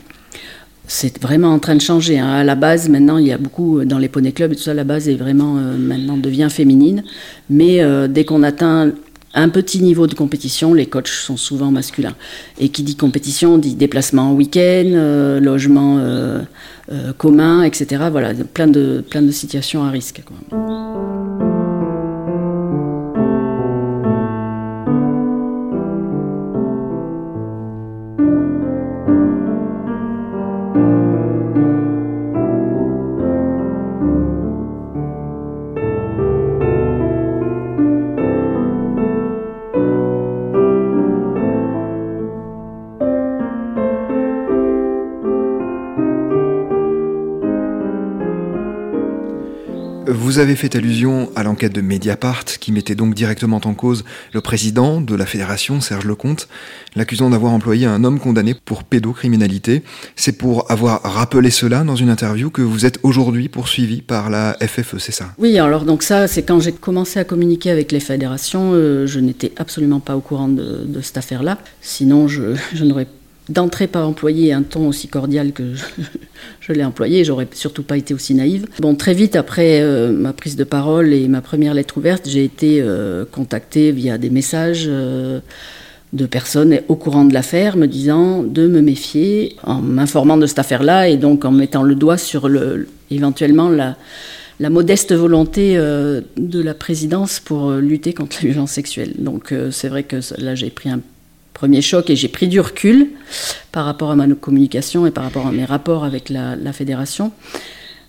C'est 0.87 1.21
vraiment 1.21 1.49
en 1.49 1.59
train 1.59 1.75
de 1.75 1.81
changer. 1.81 2.19
Hein. 2.19 2.29
À 2.29 2.43
la 2.43 2.55
base, 2.55 2.89
maintenant, 2.89 3.17
il 3.17 3.27
y 3.27 3.31
a 3.31 3.37
beaucoup 3.37 3.85
dans 3.85 3.99
les 3.99 4.09
poney 4.09 4.31
clubs 4.31 4.51
et 4.51 4.55
tout 4.55 4.63
ça. 4.63 4.73
La 4.73 4.83
base 4.83 5.07
est 5.07 5.15
vraiment 5.15 5.57
euh, 5.57 5.77
maintenant 5.77 6.17
devient 6.17 6.49
féminine, 6.49 7.03
mais 7.49 7.81
dès 8.09 8.25
qu'on 8.25 8.43
atteint 8.43 8.91
un 9.33 9.49
petit 9.49 9.81
niveau 9.81 10.07
de 10.07 10.13
compétition, 10.13 10.73
les 10.73 10.85
coachs 10.85 11.07
sont 11.07 11.37
souvent 11.37 11.71
masculins. 11.71 12.15
Et 12.59 12.69
qui 12.69 12.83
dit 12.83 12.95
compétition 12.95 13.57
dit 13.57 13.75
déplacement 13.75 14.31
en 14.31 14.33
week-end, 14.33 14.91
euh, 14.93 15.39
logement 15.39 15.97
euh, 15.99 16.41
euh, 16.91 17.13
commun, 17.13 17.63
etc. 17.63 18.03
Voilà, 18.11 18.33
plein 18.53 18.67
de, 18.67 19.03
plein 19.07 19.21
de 19.21 19.31
situations 19.31 19.83
à 19.83 19.89
risque. 19.89 20.21
Avez 50.43 50.55
fait 50.57 50.75
allusion 50.75 51.31
à 51.37 51.43
l'enquête 51.43 51.73
de 51.73 51.79
Mediapart 51.79 52.43
qui 52.43 52.73
mettait 52.73 52.95
donc 52.95 53.13
directement 53.13 53.61
en 53.63 53.73
cause 53.73 54.03
le 54.33 54.41
président 54.41 54.99
de 54.99 55.15
la 55.15 55.25
fédération, 55.25 55.79
Serge 55.79 56.05
Lecomte, 56.05 56.49
l'accusant 56.95 57.29
d'avoir 57.29 57.53
employé 57.53 57.85
un 57.85 58.03
homme 58.03 58.19
condamné 58.19 58.53
pour 58.53 58.83
pédocriminalité. 58.83 59.83
C'est 60.17 60.37
pour 60.37 60.69
avoir 60.69 61.01
rappelé 61.01 61.49
cela 61.49 61.85
dans 61.85 61.95
une 61.95 62.09
interview 62.09 62.49
que 62.49 62.61
vous 62.61 62.85
êtes 62.85 62.99
aujourd'hui 63.03 63.47
poursuivi 63.47 64.01
par 64.01 64.29
la 64.29 64.57
FFE, 64.59 64.97
c'est 64.99 65.13
ça? 65.13 65.33
Oui, 65.37 65.57
alors 65.57 65.85
donc 65.85 66.03
ça, 66.03 66.27
c'est 66.27 66.43
quand 66.43 66.59
j'ai 66.59 66.73
commencé 66.73 67.19
à 67.19 67.23
communiquer 67.23 67.71
avec 67.71 67.93
les 67.93 68.01
fédérations, 68.01 68.71
euh, 68.73 69.07
je 69.07 69.21
n'étais 69.21 69.53
absolument 69.55 70.01
pas 70.01 70.17
au 70.17 70.21
courant 70.21 70.49
de, 70.49 70.85
cette 71.01 71.17
affaire-là. 71.17 71.57
Sinon, 71.81 72.27
je, 72.27 72.55
je 72.73 72.83
n'aurais 72.83 73.07
d'entrée 73.49 73.87
pas 73.87 74.05
employé 74.05 74.53
un 74.53 74.61
ton 74.61 74.87
aussi 74.87 75.07
cordial 75.07 75.51
que 75.51 75.63
je, 76.61 76.73
l'ai 76.73 76.83
employé, 76.83 77.23
j'aurais 77.23 77.47
surtout 77.53 77.83
pas 77.83 77.97
été 77.97 78.13
aussi 78.13 78.33
naïve. 78.35 78.67
Bon, 78.79 78.95
très 78.95 79.13
vite 79.13 79.35
après 79.35 79.81
euh, 79.81 80.11
ma 80.11 80.33
prise 80.33 80.55
de 80.55 80.63
parole 80.63 81.13
et 81.13 81.27
ma 81.27 81.41
première 81.41 81.73
lettre 81.73 81.97
ouverte, 81.97 82.27
j'ai 82.27 82.43
été 82.43 82.79
euh, 82.81 83.25
contactée 83.29 83.91
via 83.91 84.17
des 84.17 84.29
messages 84.29 84.85
euh, 84.87 85.39
de 86.13 86.25
personnes 86.25 86.79
au 86.87 86.95
courant 86.95 87.25
de 87.25 87.33
l'affaire 87.33 87.75
me 87.75 87.87
disant 87.87 88.43
de 88.43 88.67
me 88.67 88.81
méfier 88.81 89.55
en 89.63 89.81
m'informant 89.81 90.37
de 90.37 90.45
cette 90.45 90.59
affaire-là 90.59 91.09
et 91.09 91.17
donc 91.17 91.43
en 91.43 91.51
mettant 91.51 91.83
le 91.83 91.95
doigt 91.95 92.17
sur 92.17 92.47
le, 92.47 92.87
éventuellement 93.11 93.67
la, 93.67 93.97
la 94.59 94.69
modeste 94.69 95.13
volonté 95.13 95.73
euh, 95.75 96.21
de 96.37 96.61
la 96.61 96.75
présidence 96.75 97.39
pour 97.39 97.71
lutter 97.71 98.13
contre 98.13 98.37
la 98.41 98.51
violence 98.51 98.71
sexuelle. 98.71 99.13
Donc 99.17 99.53
c'est 99.71 99.89
vrai 99.89 100.03
que 100.03 100.17
là 100.37 100.55
j'ai 100.55 100.69
pris 100.69 100.89
un 100.89 101.01
premier 101.53 101.81
choc 101.81 102.09
et 102.09 102.15
j'ai 102.15 102.27
pris 102.27 102.47
du 102.47 102.59
recul 102.59 103.09
par 103.71 103.85
rapport 103.85 104.11
à 104.11 104.15
ma 104.15 104.27
communication 104.27 105.05
et 105.05 105.11
par 105.11 105.23
rapport 105.23 105.47
à 105.47 105.51
mes 105.51 105.65
rapports 105.65 106.03
avec 106.03 106.29
la, 106.29 106.73
fédération. 106.73 107.31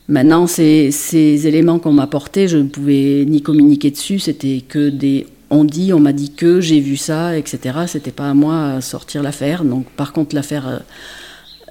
Maintenant, 0.09 0.47
ces, 0.47 1.47
éléments 1.47 1.79
qu'on 1.79 1.93
m'a 1.93 2.05
apportés, 2.05 2.49
je 2.49 2.59
ne 2.59 2.69
pouvais 2.69 3.25
ni 3.27 3.43
communiquer 3.43 3.91
dessus, 3.91 4.19
c'était 4.19 4.63
que 4.67 4.89
des 4.89 5.27
on 5.51 5.65
dit, 5.65 5.93
on 5.93 6.01
m'a 6.01 6.13
dit 6.13 6.33
que, 6.33 6.61
j'ai 6.61 6.81
vu 6.81 6.97
ça, 6.97 7.37
etc. 7.37 7.81
C'était 7.87 8.11
pas 8.11 8.31
à 8.31 8.35
moi 8.35 8.71
à 8.71 8.81
sortir 8.81 9.23
l'affaire. 9.23 9.63
Donc, 9.65 9.87
par 9.91 10.13
contre, 10.13 10.35
l'affaire 10.35 10.67
euh, 10.67 10.79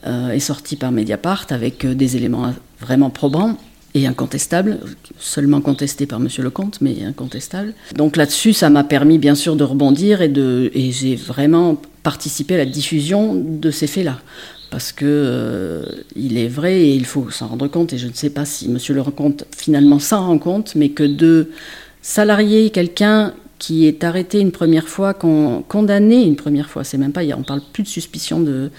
euh, 0.08 0.30
est 0.30 0.40
sortie 0.40 0.78
par 0.78 0.92
Mediapart 0.92 1.48
avec 1.50 1.84
euh, 1.84 1.94
des 1.94 2.16
éléments 2.16 2.54
vraiment 2.80 3.10
probants 3.10 3.58
et 3.96 4.08
incontestables, 4.08 4.80
seulement 5.20 5.62
contestés 5.62 6.06
par 6.06 6.20
Monsieur 6.20 6.44
Lecomte, 6.44 6.80
mais 6.82 7.04
incontestables. 7.04 7.74
Donc 7.96 8.18
là-dessus, 8.18 8.54
ça 8.54 8.70
m'a 8.70 8.84
permis 8.84 9.20
bien 9.20 9.36
sûr 9.36 9.56
de 9.56 9.64
rebondir 9.64 10.22
et, 10.22 10.32
et 10.74 10.92
j'ai 10.92 11.16
vraiment 11.16 11.80
participé 12.02 12.56
à 12.56 12.58
la 12.58 12.66
diffusion 12.66 13.36
de 13.36 13.72
ces 13.72 13.88
faits-là. 13.88 14.20
Parce 14.72 14.92
que 14.92 15.86
il 16.16 16.38
est 16.40 16.48
vrai 16.48 16.82
et 16.82 16.96
il 16.96 17.06
faut 17.06 17.30
s'en 17.30 17.48
rendre 17.48 17.68
compte, 17.68 17.94
et 17.94 18.00
je 18.00 18.08
ne 18.08 18.14
sais 18.14 18.32
pas 18.32 18.44
si 18.44 18.68
Monsieur 18.70 18.96
Lecomte 18.96 19.46
finalement 19.56 20.00
s'en 20.00 20.26
rend 20.26 20.40
compte, 20.40 20.74
mais 20.76 20.90
que 20.90 21.04
de 21.04 21.52
salarier 22.02 22.72
quelqu'un 22.72 23.34
qui 23.60 23.86
est 23.86 24.04
arrêté 24.04 24.40
une 24.40 24.52
première 24.52 24.90
fois, 24.90 25.14
condamné 25.14 26.24
une 26.26 26.36
première 26.36 26.70
fois. 26.70 26.84
C'est 26.84 26.98
même 26.98 27.14
pas, 27.14 27.22
on 27.38 27.44
parle 27.44 27.62
plus 27.72 27.84
de 27.84 27.88
suspicion 27.88 28.42
de 28.42 28.72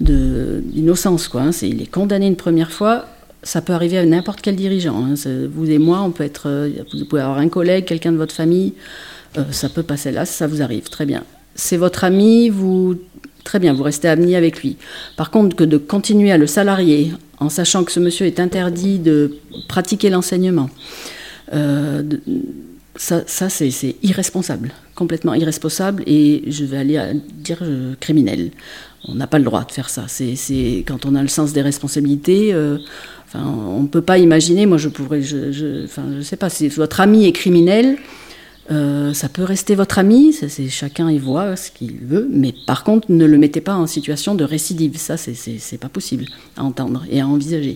d'innocence, 0.00 1.28
quoi. 1.28 1.42
Hein. 1.42 1.52
il 1.62 1.80
est 1.80 1.90
condamné 1.90 2.26
une 2.26 2.36
première 2.36 2.70
fois. 2.70 3.06
Ça 3.46 3.62
peut 3.62 3.74
arriver 3.74 3.96
à 3.96 4.04
n'importe 4.04 4.40
quel 4.40 4.56
dirigeant. 4.56 5.04
Hein. 5.04 5.14
Vous 5.52 5.70
et 5.70 5.78
moi, 5.78 6.00
on 6.00 6.10
peut 6.10 6.24
être, 6.24 6.48
euh, 6.48 6.68
vous 6.92 7.04
pouvez 7.04 7.22
avoir 7.22 7.38
un 7.38 7.48
collègue, 7.48 7.84
quelqu'un 7.84 8.10
de 8.10 8.16
votre 8.16 8.34
famille. 8.34 8.72
Euh, 9.38 9.44
ça 9.52 9.68
peut 9.68 9.84
passer 9.84 10.10
là, 10.10 10.26
ça 10.26 10.48
vous 10.48 10.62
arrive, 10.62 10.88
très 10.88 11.06
bien. 11.06 11.22
C'est 11.54 11.76
votre 11.76 12.02
ami, 12.02 12.48
vous 12.50 12.96
Très 13.44 13.60
bien, 13.60 13.74
vous 13.74 13.84
restez 13.84 14.08
amis 14.08 14.34
avec 14.34 14.60
lui. 14.60 14.76
Par 15.16 15.30
contre, 15.30 15.54
que 15.54 15.62
de 15.62 15.76
continuer 15.76 16.32
à 16.32 16.38
le 16.38 16.48
salarier 16.48 17.12
en 17.38 17.48
sachant 17.48 17.84
que 17.84 17.92
ce 17.92 18.00
monsieur 18.00 18.26
est 18.26 18.40
interdit 18.40 18.98
de 18.98 19.36
pratiquer 19.68 20.10
l'enseignement, 20.10 20.68
euh, 21.52 22.02
ça, 22.96 23.22
c'est 23.28 23.94
irresponsable, 24.02 24.72
complètement 24.96 25.34
irresponsable, 25.34 26.02
et 26.08 26.42
je 26.48 26.64
vais 26.64 26.78
aller 26.78 27.00
dire 27.34 27.62
criminel. 28.00 28.50
On 29.06 29.14
n'a 29.14 29.28
pas 29.28 29.38
le 29.38 29.44
droit 29.44 29.62
de 29.64 29.70
faire 29.70 29.90
ça. 29.90 30.06
C'est 30.08 30.82
quand 30.84 31.06
on 31.06 31.14
a 31.14 31.22
le 31.22 31.28
sens 31.28 31.52
des 31.52 31.62
responsabilités. 31.62 32.52
On 33.44 33.82
ne 33.82 33.88
peut 33.88 34.02
pas 34.02 34.18
imaginer. 34.18 34.66
Moi, 34.66 34.78
je 34.78 34.88
pourrais, 34.88 35.22
je 35.22 35.86
sais 36.22 36.36
pas. 36.36 36.48
Si 36.50 36.68
votre 36.68 37.00
ami 37.00 37.26
est 37.26 37.32
criminel, 37.32 37.96
euh, 38.70 39.12
ça 39.14 39.28
peut 39.28 39.44
rester 39.44 39.74
votre 39.74 39.98
ami. 39.98 40.32
C'est 40.32 40.68
chacun 40.68 41.10
y 41.10 41.18
voit 41.18 41.56
ce 41.56 41.70
qu'il 41.70 41.94
veut, 42.02 42.28
mais 42.30 42.52
par 42.66 42.84
contre, 42.84 43.10
ne 43.10 43.24
le 43.24 43.38
mettez 43.38 43.60
pas 43.60 43.74
en 43.74 43.86
situation 43.86 44.34
de 44.34 44.44
récidive. 44.44 44.96
Ça, 44.96 45.16
c'est 45.16 45.78
pas 45.78 45.88
possible 45.88 46.26
à 46.56 46.64
entendre 46.64 47.04
et 47.10 47.20
à 47.20 47.26
envisager. 47.26 47.74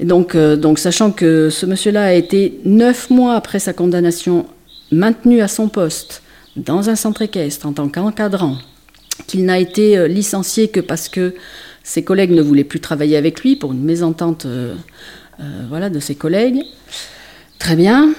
Et 0.00 0.04
donc, 0.04 0.34
euh, 0.34 0.56
donc, 0.56 0.78
sachant 0.78 1.12
que 1.12 1.50
ce 1.50 1.66
monsieur-là 1.66 2.06
a 2.06 2.12
été 2.12 2.60
neuf 2.64 3.10
mois 3.10 3.36
après 3.36 3.60
sa 3.60 3.72
condamnation 3.72 4.46
maintenu 4.90 5.40
à 5.40 5.48
son 5.48 5.68
poste 5.68 6.22
dans 6.56 6.90
un 6.90 6.96
centre 6.96 7.22
équestre 7.22 7.66
en 7.66 7.72
tant 7.72 7.88
qu'encadrant, 7.88 8.58
qu'il 9.26 9.44
n'a 9.44 9.58
été 9.58 9.96
euh, 9.96 10.08
licencié 10.08 10.68
que 10.68 10.80
parce 10.80 11.08
que 11.08 11.34
ses 11.84 12.02
collègues 12.02 12.32
ne 12.32 12.42
voulaient 12.42 12.64
plus 12.64 12.80
travailler 12.80 13.16
avec 13.16 13.42
lui 13.42 13.54
pour 13.54 13.72
une 13.72 13.84
mésentente 13.84 14.46
euh, 14.46 14.74
voilà, 15.68 15.88
de 15.88 16.00
ses 16.00 16.16
collègues. 16.16 16.62
Très 17.60 17.76
bien. 17.76 18.12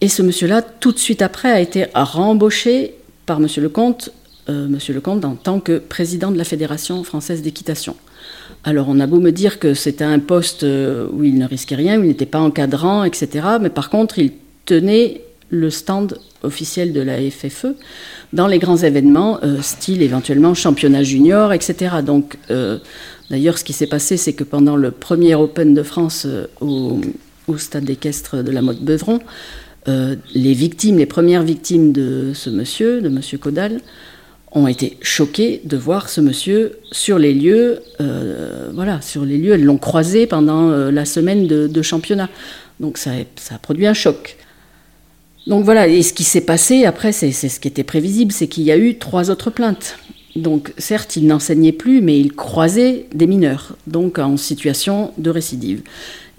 Et 0.00 0.08
ce 0.08 0.22
monsieur-là, 0.22 0.62
tout 0.62 0.92
de 0.92 0.98
suite 0.98 1.20
après, 1.20 1.50
a 1.50 1.60
été 1.60 1.88
rembauché 1.92 2.94
par 3.26 3.40
Monsieur 3.40 3.60
Lecomte, 3.62 4.10
Monsieur 4.48 4.94
Lecomte 4.94 5.26
en 5.26 5.34
tant 5.34 5.60
que 5.60 5.78
président 5.78 6.30
de 6.30 6.38
la 6.38 6.44
Fédération 6.44 7.04
française 7.04 7.42
d'équitation. 7.42 7.96
Alors 8.64 8.88
on 8.88 9.00
a 9.00 9.06
beau 9.06 9.20
me 9.20 9.30
dire 9.30 9.58
que 9.58 9.74
c'était 9.74 10.04
un 10.04 10.18
poste 10.18 10.64
euh, 10.64 11.06
où 11.12 11.24
il 11.24 11.38
ne 11.38 11.46
risquait 11.46 11.74
rien, 11.74 11.98
où 11.98 12.02
il 12.02 12.08
n'était 12.08 12.26
pas 12.26 12.40
encadrant, 12.40 13.04
etc. 13.04 13.46
Mais 13.60 13.70
par 13.70 13.90
contre, 13.90 14.18
il 14.18 14.32
tenait 14.64 15.22
le 15.50 15.70
stand 15.70 16.18
officiel 16.42 16.92
de 16.92 17.00
la 17.00 17.18
FFE 17.30 17.74
dans 18.32 18.46
les 18.46 18.58
grands 18.58 18.76
événements, 18.76 19.38
euh, 19.42 19.62
style 19.62 20.02
éventuellement 20.02 20.54
championnat 20.54 21.02
junior, 21.02 21.52
etc. 21.52 21.96
Donc, 22.04 22.36
euh, 22.50 22.78
d'ailleurs, 23.30 23.58
ce 23.58 23.64
qui 23.64 23.72
s'est 23.72 23.86
passé, 23.86 24.16
c'est 24.16 24.34
que 24.34 24.44
pendant 24.44 24.76
le 24.76 24.90
premier 24.90 25.34
Open 25.34 25.74
de 25.74 25.82
France 25.82 26.26
au, 26.60 27.00
stade 27.56 27.88
équestre 27.88 28.42
de 28.42 28.50
la 28.50 28.60
mode 28.60 28.80
Beuvron, 28.80 29.20
les 29.86 30.52
victimes, 30.52 30.98
les 30.98 31.06
premières 31.06 31.42
victimes 31.42 31.92
de 31.92 32.32
ce 32.34 32.50
monsieur, 32.50 33.00
de 33.00 33.08
monsieur 33.08 33.38
Caudal, 33.38 33.80
ont 34.52 34.66
été 34.66 34.96
choqués 35.02 35.60
de 35.64 35.76
voir 35.76 36.08
ce 36.08 36.20
monsieur 36.20 36.78
sur 36.92 37.18
les 37.18 37.34
lieux. 37.34 37.80
Euh, 38.00 38.70
voilà, 38.72 39.00
sur 39.00 39.24
les 39.24 39.38
lieux, 39.38 39.52
elles 39.52 39.64
l'ont 39.64 39.78
croisé 39.78 40.26
pendant 40.26 40.70
euh, 40.70 40.90
la 40.90 41.04
semaine 41.04 41.46
de, 41.46 41.82
championnat. 41.82 42.28
Donc 42.80 42.98
ça, 42.98 43.10
ça, 43.36 43.56
a 43.56 43.58
produit 43.58 43.86
un 43.86 43.94
choc. 43.94 44.36
Donc 45.48 45.64
voilà, 45.64 45.88
et 45.88 46.02
ce 46.02 46.12
qui 46.12 46.24
s'est 46.24 46.42
passé 46.42 46.84
après, 46.84 47.10
c'est 47.10 47.32
ce 47.32 47.58
qui 47.58 47.68
était 47.68 47.82
prévisible, 47.82 48.32
c'est 48.32 48.48
qu'il 48.48 48.64
y 48.64 48.70
a 48.70 48.76
eu 48.76 48.98
trois 48.98 49.30
autres 49.30 49.50
plaintes. 49.50 49.98
Donc 50.36 50.74
certes, 50.76 51.16
il 51.16 51.26
n'enseignait 51.26 51.72
plus, 51.72 52.02
mais 52.02 52.20
il 52.20 52.34
croisait 52.34 53.06
des 53.14 53.26
mineurs, 53.26 53.74
donc 53.86 54.18
en 54.18 54.36
situation 54.36 55.12
de 55.16 55.30
récidive. 55.30 55.82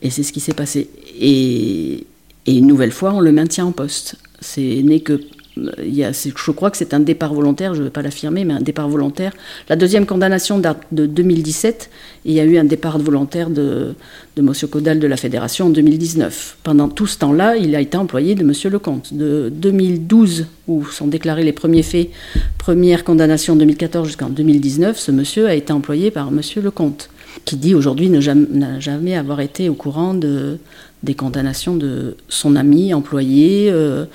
Et 0.04 0.12
c'est 0.12 0.22
ce 0.22 0.32
qui 0.32 0.39
s'est 0.39 0.54
passé. 0.54 0.89
Et, 1.19 2.06
une 2.45 2.67
nouvelle 2.67 2.91
fois, 2.91 3.13
on 3.13 3.19
le 3.19 3.32
maintient 3.32 3.65
en 3.65 3.72
poste. 3.72 4.15
C'est 4.39 4.82
n'est 4.84 5.02
que 5.02 5.19
je 5.58 6.52
crois 6.52 6.72
que 6.72 6.78
c'est 6.78 6.94
un 6.94 7.00
départ 7.00 7.34
volontaire, 7.34 7.74
je 7.74 7.80
ne 7.80 7.86
vais 7.86 7.92
pas 7.92 8.02
l'affirmer, 8.02 8.46
mais 8.46 8.54
un 8.54 8.62
départ 8.62 8.88
volontaire. 8.88 9.34
La 9.68 9.76
deuxième 9.76 10.06
condamnation 10.06 10.60
date 10.60 10.82
de 10.92 11.06
2017, 11.06 11.90
et 12.26 12.30
il 12.30 12.36
y 12.36 12.40
a 12.40 12.44
eu 12.44 12.58
un 12.58 12.64
départ 12.64 12.98
volontaire 13.00 13.50
de, 13.50 13.96
M. 14.38 14.52
Caudal 14.70 15.00
de 15.00 15.08
la 15.08 15.18
Fédération 15.18 15.68
en 15.68 15.70
2019. 15.70 16.58
Pendant 16.64 16.88
tout 16.88 17.08
ce 17.08 17.18
temps-là, 17.20 17.58
il 17.58 17.76
a 17.76 17.82
été 17.82 17.98
employé 17.98 18.36
de 18.36 18.42
M. 18.42 18.54
Lecomte. 18.72 19.14
De 19.14 19.52
2012, 19.54 20.46
où 20.68 20.86
sont 20.86 21.08
déclarés 21.08 21.44
les 21.44 21.54
premiers 21.54 21.84
faits, 21.84 22.10
première 22.58 23.04
condamnation 23.04 23.54
en 23.54 23.58
2014 23.58 24.08
jusqu'en 24.08 24.30
2019, 24.30 24.98
ce 24.98 25.12
monsieur 25.12 25.48
a 25.48 25.56
été 25.56 25.74
employé 25.74 26.12
par 26.12 26.30
M. 26.30 26.42
Lecomte, 26.64 27.10
qui 27.46 27.58
dit 27.58 27.76
aujourd'hui 27.76 28.10
n'a 28.10 28.80
jamais, 28.80 29.16
avoir 29.16 29.40
été 29.42 29.70
au 29.70 29.74
courant 29.74 30.14
de, 30.14 30.58
des 31.04 31.16
condamnations 31.16 31.76
de 31.76 32.16
son 32.28 32.56
ami 32.56 32.94
employé. 32.94 33.70
Euh, 33.72 34.06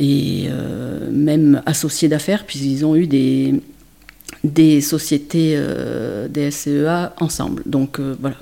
et 0.00 0.46
euh, 0.48 1.10
même 1.12 1.62
associés 1.66 2.08
d'affaires, 2.08 2.44
puisqu'ils 2.46 2.84
ont 2.84 2.96
eu 2.96 3.06
des, 3.06 3.60
des 4.42 4.80
sociétés 4.80 5.52
euh, 5.54 6.26
des 6.26 6.50
SCEA 6.50 7.12
ensemble. 7.18 7.62
Donc 7.66 8.00
euh, 8.00 8.16
voilà, 8.18 8.36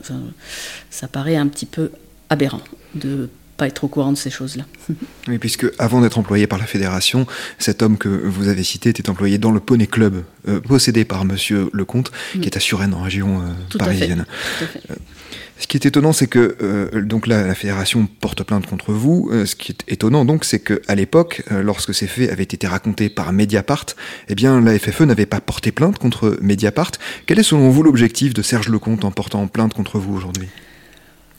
ça, 0.88 1.09
paraît 1.09 1.37
un 1.37 1.49
petit 1.49 1.66
peu 1.66 1.90
aberrant 2.31 2.62
de 2.94 3.29
pas 3.57 3.66
être 3.66 3.83
au 3.83 3.88
courant 3.88 4.12
de 4.12 4.16
ces 4.16 4.31
choses-là. 4.31 4.64
Oui, 5.27 5.38
puisque 5.38 5.66
avant 5.81 6.01
d'être 6.01 6.16
employé 6.16 6.47
par 6.47 6.61
la 6.61 6.66
fédération, 6.66 7.27
cet 7.59 7.83
homme 7.83 7.99
que 7.99 8.09
vous 8.09 8.47
avez 8.47 8.62
cité 8.62 8.90
était 8.90 9.11
employé 9.11 9.38
dans 9.38 9.51
le 9.51 9.59
Poney 9.59 9.88
Club, 9.88 10.23
possédé 10.68 11.05
par 11.05 11.25
Monsieur 11.25 11.68
Lecomte, 11.73 12.12
qui 12.35 12.47
est 12.47 12.57
à 12.57 12.61
Suresnes, 12.61 12.94
en 12.94 13.03
région 13.03 13.42
parisienne. 13.77 14.27
Tout 14.59 14.64
à 14.64 14.66
fait. 14.68 14.81
Ce 15.59 15.66
qui 15.66 15.77
est 15.77 15.87
étonnant, 15.87 16.12
c'est 16.12 16.29
que 16.29 16.57
euh, 16.62 17.03
donc 17.03 17.27
la 17.27 17.55
fédération 17.55 18.09
porte 18.21 18.44
plainte 18.44 18.66
contre 18.66 18.92
vous. 18.92 19.29
Euh, 19.33 19.44
ce 19.44 19.57
qui 19.57 19.73
est 19.73 19.92
étonnant, 19.92 20.25
donc, 20.25 20.44
c'est 20.44 20.61
qu'à 20.61 20.94
l'époque, 20.94 21.42
euh, 21.51 21.62
lorsque 21.62 21.92
ces 21.92 22.07
faits 22.07 22.31
avaient 22.31 22.44
été 22.44 22.66
racontés 22.66 23.09
par 23.09 23.33
Mediapart, 23.33 23.87
eh 24.29 24.35
bien, 24.37 24.61
la 24.61 24.79
FFE 24.79 25.03
n'avait 25.03 25.27
pas 25.27 25.40
porté 25.40 25.73
plainte 25.73 25.99
contre 25.99 26.38
Mediapart. 26.40 26.92
Quel 27.27 27.40
est, 27.40 27.42
selon 27.42 27.71
vous, 27.71 27.83
l'objectif 27.83 28.35
de 28.35 28.42
Serge 28.42 28.68
Lecomte 28.68 29.05
en 29.05 29.11
portant 29.11 29.47
plainte 29.49 29.75
contre 29.75 29.99
vous 29.99 30.14
aujourd'hui? 30.14 30.49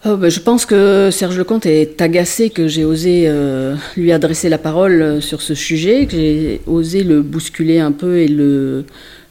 Oh, 0.05 0.15
ben, 0.17 0.29
je 0.29 0.39
pense 0.39 0.65
que 0.65 1.09
Serge 1.11 1.37
Lecomte 1.37 1.65
est 1.65 2.01
agacé 2.01 2.49
que 2.49 2.67
j'ai 2.67 2.85
osé 2.85 3.29
lui 3.97 4.13
adresser 4.13 4.47
la 4.47 4.57
parole 4.57 5.21
sur 5.21 5.41
ce 5.41 5.53
sujet, 5.53 6.05
que 6.05 6.13
j'ai 6.13 6.61
osé 6.67 7.03
le 7.03 7.21
bousculer 7.21 7.79
un 7.79 7.91
peu 7.91 8.19
et 8.19 8.29
le, 8.29 8.85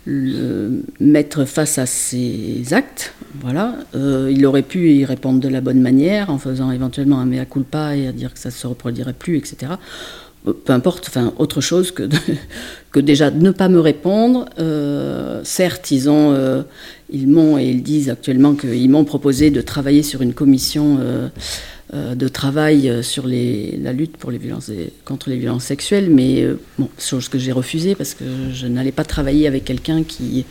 le 0.09 0.83
mettre 1.01 1.44
face 1.44 1.79
à 1.79 1.87
ses 1.87 2.62
actes. 2.73 3.12
Voilà. 3.40 3.75
Euh, 3.94 4.33
il 4.33 4.44
aurait 4.47 4.62
pu 4.62 4.92
y 4.92 5.05
répondre 5.05 5.40
de 5.40 5.49
la 5.49 5.61
bonne 5.61 5.81
manière, 5.81 6.31
en 6.31 6.38
faisant 6.38 6.71
éventuellement 6.71 7.18
un 7.18 7.27
mea 7.27 7.44
culpa 7.44 7.97
et 7.97 8.07
à 8.07 8.12
dire 8.12 8.33
que 8.33 8.38
ça 8.38 8.49
ne 8.49 8.55
se 8.55 8.66
reproduirait 8.66 9.12
plus, 9.12 9.37
etc. 9.37 9.73
peu 10.44 10.73
importe, 10.73 11.09
enfin 11.09 11.33
autre 11.37 11.61
chose 11.61 11.90
que, 11.90 12.09
que 12.90 13.01
déjà 13.01 13.31
ne 13.31 13.51
pas 13.51 13.68
me 13.68 13.81
répondre. 13.81 14.47
certes, 15.44 15.90
ils 15.90 16.09
ont, 16.09 16.64
ils 17.11 17.29
m'ont 17.29 17.59
et 17.59 17.64
ils 17.64 17.83
disent 17.83 18.11
actuellement 18.11 18.55
qu'ils 18.55 18.90
m'ont 18.90 19.05
proposé 19.05 19.51
de 19.51 19.61
travailler 19.61 20.03
sur 20.03 20.23
une 20.23 20.35
commission 20.35 20.99
euh, 21.01 21.29
de 21.94 22.29
travail 22.29 22.90
euh, 22.90 23.03
sur 23.03 23.27
la 23.27 23.92
lutte 23.92 24.16
contre 24.18 25.30
les 25.30 25.36
violences 25.36 25.64
sexuelles, 25.64 26.11
mais 26.11 26.43
euh, 26.43 26.59
chose 26.99 27.30
que 27.30 27.39
j'ai 27.39 27.53
refusée 27.53 27.95
parce 27.95 28.12
que 28.12 28.24
je 28.53 28.66
n'allais 28.66 28.93
pas 28.93 29.05
travailler 29.05 29.47
avec 29.47 29.64
quelqu'un 29.64 30.03
qui, 30.03 30.45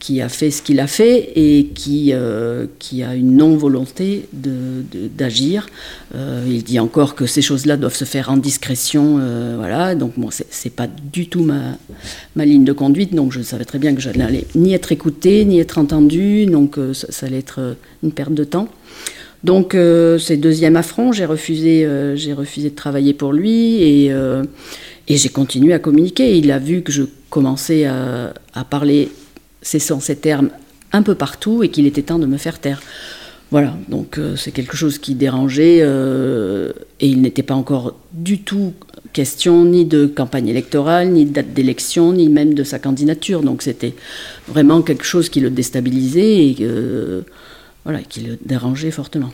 qui 0.00 0.20
a 0.20 0.28
fait 0.28 0.50
ce 0.50 0.60
qu'il 0.60 0.80
a 0.80 0.88
fait 0.88 1.32
et 1.36 1.66
qui, 1.66 2.12
qui 2.78 3.02
a 3.02 3.14
une 3.14 3.36
non-volonté 3.36 4.26
d'agir. 4.32 5.68
il 6.14 6.64
dit 6.64 6.80
encore 6.80 7.14
que 7.14 7.26
ces 7.26 7.42
choses-là 7.42 7.76
doivent 7.76 7.94
se 7.94 8.06
faire 8.06 8.30
en 8.30 8.38
discrétion. 8.38 9.20
voilà, 9.56 9.94
donc 9.94 10.14
bon, 10.16 10.30
c'est 10.30 10.74
pas 10.74 10.86
du 10.86 11.28
tout 11.28 11.42
ma, 11.42 11.76
ma 12.34 12.44
ligne 12.44 12.64
de 12.64 12.72
conduite, 12.72 13.14
donc 13.14 13.32
je 13.32 13.42
savais 13.42 13.66
très 13.66 13.78
bien 13.78 13.94
que 13.94 14.00
je 14.00 14.10
n'allais 14.10 14.46
ni 14.54 14.72
être 14.72 14.90
écoutée, 14.90 15.44
ni 15.44 15.60
être 15.60 15.76
entendue, 15.76 16.46
donc 16.46 16.78
ça 16.92 17.26
allait 17.26 17.38
être 17.38 17.76
une 18.02 18.12
perte 18.12 18.34
de 18.34 18.44
temps. 18.44 18.68
Donc 19.42 19.74
euh, 19.74 20.18
c'est 20.18 20.36
deuxième 20.36 20.76
affront, 20.76 21.12
j'ai 21.12 21.24
refusé, 21.24 21.84
euh, 21.86 22.16
refusé 22.36 22.70
de 22.70 22.74
travailler 22.74 23.14
pour 23.14 23.32
lui 23.32 23.82
et, 23.82 24.12
euh, 24.12 24.44
et 25.08 25.16
j'ai 25.16 25.30
continué 25.30 25.72
à 25.72 25.78
communiquer. 25.78 26.36
Il 26.36 26.52
a 26.52 26.58
vu 26.58 26.82
que 26.82 26.92
je 26.92 27.04
commençais 27.30 27.86
à, 27.86 28.32
parler 28.68 29.10
ces 29.62 29.80
termes 30.16 30.50
un 30.92 31.02
peu 31.02 31.14
partout 31.14 31.62
et 31.62 31.68
qu'il 31.68 31.86
était 31.86 32.02
temps 32.02 32.18
de 32.18 32.26
me 32.26 32.36
faire 32.36 32.58
taire. 32.58 32.82
Voilà, 33.50 33.76
donc 33.88 34.20
c'est 34.36 34.52
quelque 34.52 34.76
chose 34.76 34.98
qui 34.98 35.14
dérangeait 35.14 35.78
et 35.78 37.06
il 37.06 37.20
n'était 37.20 37.42
pas 37.42 37.54
encore 37.54 37.96
du 38.12 38.40
tout 38.40 38.74
question 39.12 39.64
ni 39.64 39.84
de 39.84 40.06
campagne 40.06 40.48
électorale, 40.48 41.08
ni 41.08 41.24
de 41.24 41.32
date 41.32 41.52
d'élection, 41.52 42.12
ni 42.12 42.28
même 42.28 42.54
de 42.54 42.62
sa 42.62 42.78
candidature. 42.78 43.42
Donc 43.42 43.62
c'était 43.62 43.94
vraiment 44.46 44.82
quelque 44.82 45.04
chose 45.04 45.28
qui 45.28 45.40
le 45.40 45.50
déstabilisait 45.50 46.46
et 46.46 46.56
voilà, 47.84 48.02
qui 48.02 48.20
le 48.20 48.38
dérangeait 48.44 48.90
fortement. 48.90 49.32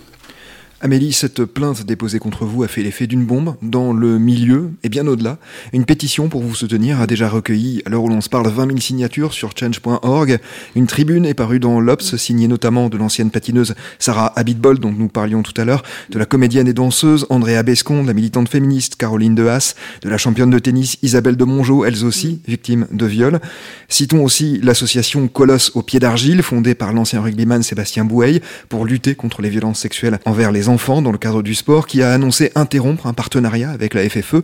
Amélie, 0.87 1.13
cette 1.13 1.45
plainte 1.45 1.85
déposée 1.85 2.21
contre 2.21 2.45
vous 2.45 2.63
a 2.63 2.69
fait 2.69 2.85
l'effet 2.85 3.09
d'une 3.09 3.25
bombe 3.25 3.57
dans 3.61 3.93
le 3.93 4.21
milieu 4.21 4.71
et 4.85 4.89
bien 4.89 5.05
au-delà. 5.09 5.39
Une 5.73 5.85
pétition 5.85 6.29
pour 6.29 6.43
vous 6.43 6.55
soutenir 6.55 7.01
a 7.01 7.09
déjà 7.09 7.29
recueilli, 7.29 7.83
à 7.85 7.91
l'heure 7.91 8.05
où 8.05 8.09
l'on 8.09 8.21
se 8.21 8.29
parle, 8.29 8.47
20 8.47 8.69
000 8.69 8.79
signatures 8.79 9.33
sur 9.33 9.51
change.org. 9.59 10.39
Une 10.77 10.87
tribune 10.87 11.27
est 11.27 11.35
parue 11.35 11.59
dans 11.59 11.81
l'Obs, 11.81 12.15
signée 12.15 12.47
notamment 12.47 12.89
de 12.89 12.97
l'ancienne 12.97 13.33
patineuse 13.33 13.75
Sarah 13.99 14.33
Abitbol, 14.39 14.79
dont 14.79 14.93
nous 14.93 15.09
parlions 15.09 15.43
tout 15.43 15.61
à 15.61 15.65
l'heure, 15.65 15.83
de 16.11 16.21
la 16.21 16.25
comédienne 16.25 16.69
et 16.69 16.73
danseuse 16.73 17.27
Andrea 17.31 17.65
Bescon, 17.65 18.03
de 18.03 18.07
la 18.07 18.15
militante 18.15 18.49
féministe 18.49 18.95
Caroline 18.95 19.35
Dehas, 19.35 19.75
de 20.03 20.09
la 20.09 20.19
championne 20.19 20.51
de 20.51 20.59
tennis 20.61 20.99
Isabelle 21.03 21.37
de 21.37 21.45
Mongeau, 21.45 21.85
elles 21.85 22.05
aussi 22.05 22.43
victimes 22.47 22.87
de 22.93 23.07
viol. 23.07 23.41
Citons 23.89 24.23
aussi 24.23 24.61
l'association 24.63 25.27
Colosse 25.27 25.73
au 25.75 25.83
pied 25.83 25.99
d'argile, 25.99 26.45
fondée 26.45 26.77
par 26.77 26.93
l'ancien 26.93 27.21
rugbyman 27.23 27.65
Sébastien 27.65 28.05
Bouey, 28.05 28.41
pour 28.69 28.85
lutter 28.85 29.17
contre 29.17 29.43
les 29.43 29.51
violences 29.51 29.81
sexuelles 29.81 30.21
envers 30.27 30.53
les 30.53 30.69
enfants 30.69 30.76
dans 30.77 31.13
le 31.13 31.19
cadre 31.19 31.43
du 31.43 31.55
sport 31.55 31.87
qui 31.87 32.03
a 32.03 32.13
annoncé 32.13 32.53
interrompre 32.55 33.07
un 33.07 33.15
partenariat 33.15 33.71
avec 33.71 33.95
la 33.95 34.09
FFE. 34.09 34.37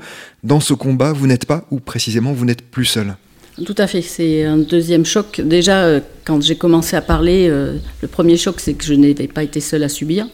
Dans 0.42 0.60
ce 0.60 0.74
combat, 0.74 1.12
vous 1.12 1.26
n'êtes 1.26 1.46
pas, 1.46 1.64
ou 1.70 1.78
précisément 1.78 2.32
vous 2.32 2.44
n'êtes 2.44 2.62
plus 2.62 2.86
seul. 2.86 3.16
Tout 3.64 3.74
à 3.78 3.86
fait, 3.86 4.02
c'est 4.02 4.44
un 4.44 4.56
deuxième 4.56 5.04
choc. 5.04 5.40
Déjà, 5.44 5.84
euh, 5.84 6.00
quand 6.24 6.42
j'ai 6.42 6.56
commencé 6.56 6.96
à 6.96 7.02
parler, 7.02 7.48
euh, 7.50 7.76
le 8.00 8.08
premier 8.08 8.36
choc, 8.36 8.60
c'est 8.60 8.72
que 8.72 8.84
je 8.84 8.94
n'avais 8.94 9.28
pas 9.28 9.42
été 9.42 9.60
seule 9.60 9.84
à 9.84 9.88
subir. 9.88 10.26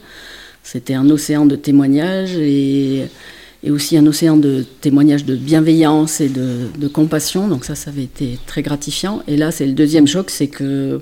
C'était 0.62 0.94
un 0.94 1.10
océan 1.10 1.44
de 1.44 1.56
témoignages 1.56 2.36
et, 2.36 3.08
aussi 3.68 3.96
un 3.96 4.06
océan 4.06 4.36
de 4.36 4.64
témoignages 4.80 5.24
de 5.24 5.34
bienveillance 5.34 6.20
et 6.20 6.28
de, 6.28 6.68
de, 6.78 6.88
compassion. 6.88 7.48
Donc 7.48 7.64
ça, 7.64 7.74
ça 7.74 7.90
avait 7.90 8.04
été 8.04 8.38
très 8.46 8.62
gratifiant. 8.62 9.22
Et 9.26 9.36
là, 9.36 9.50
c'est 9.50 9.66
le 9.66 9.72
deuxième 9.72 10.06
choc, 10.06 10.30
c'est 10.30 10.46
que 10.46 11.00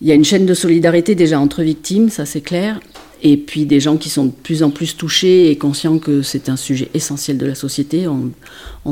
il 0.00 0.08
y 0.08 0.12
a 0.12 0.14
une 0.14 0.24
chaîne 0.24 0.46
de 0.46 0.54
solidarité 0.54 1.14
déjà 1.14 1.40
entre 1.40 1.62
victimes, 1.62 2.10
ça 2.10 2.26
c'est 2.26 2.42
clair, 2.42 2.80
et 3.22 3.36
puis 3.36 3.64
des 3.64 3.80
gens 3.80 3.96
qui 3.96 4.10
sont 4.10 4.26
de 4.26 4.30
plus 4.30 4.62
en 4.62 4.70
plus 4.70 4.96
touchés 4.96 5.50
et 5.50 5.56
conscients 5.56 5.98
que 5.98 6.22
c'est 6.22 6.48
un 6.48 6.56
sujet 6.56 6.90
essentiel 6.92 7.38
de 7.38 7.46
la 7.46 7.54
société. 7.54 8.06
On, 8.06 8.32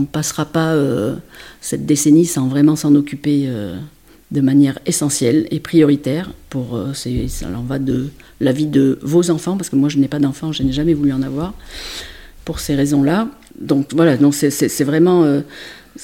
ne 0.00 0.06
passera 0.06 0.46
pas 0.46 0.72
euh, 0.72 1.14
cette 1.60 1.84
décennie 1.84 2.24
sans 2.24 2.48
vraiment 2.48 2.74
s'en 2.74 2.94
occuper 2.94 3.44
euh, 3.46 3.76
de 4.30 4.40
manière 4.40 4.78
essentielle 4.86 5.46
et 5.50 5.60
prioritaire. 5.60 6.30
Pour, 6.48 6.76
euh, 6.76 6.94
ça 6.94 7.46
en 7.54 7.62
va 7.62 7.78
de 7.78 8.08
la 8.40 8.52
vie 8.52 8.66
de 8.66 8.98
vos 9.02 9.30
enfants, 9.30 9.58
parce 9.58 9.68
que 9.68 9.76
moi 9.76 9.90
je 9.90 9.98
n'ai 9.98 10.08
pas 10.08 10.18
d'enfants, 10.18 10.52
je 10.52 10.62
n'ai 10.62 10.72
jamais 10.72 10.94
voulu 10.94 11.12
en 11.12 11.22
avoir, 11.22 11.52
pour 12.46 12.60
ces 12.60 12.74
raisons-là. 12.74 13.28
Donc 13.60 13.92
voilà, 13.92 14.16
donc 14.16 14.34
c'est 14.34 14.84
vraiment 14.84 15.42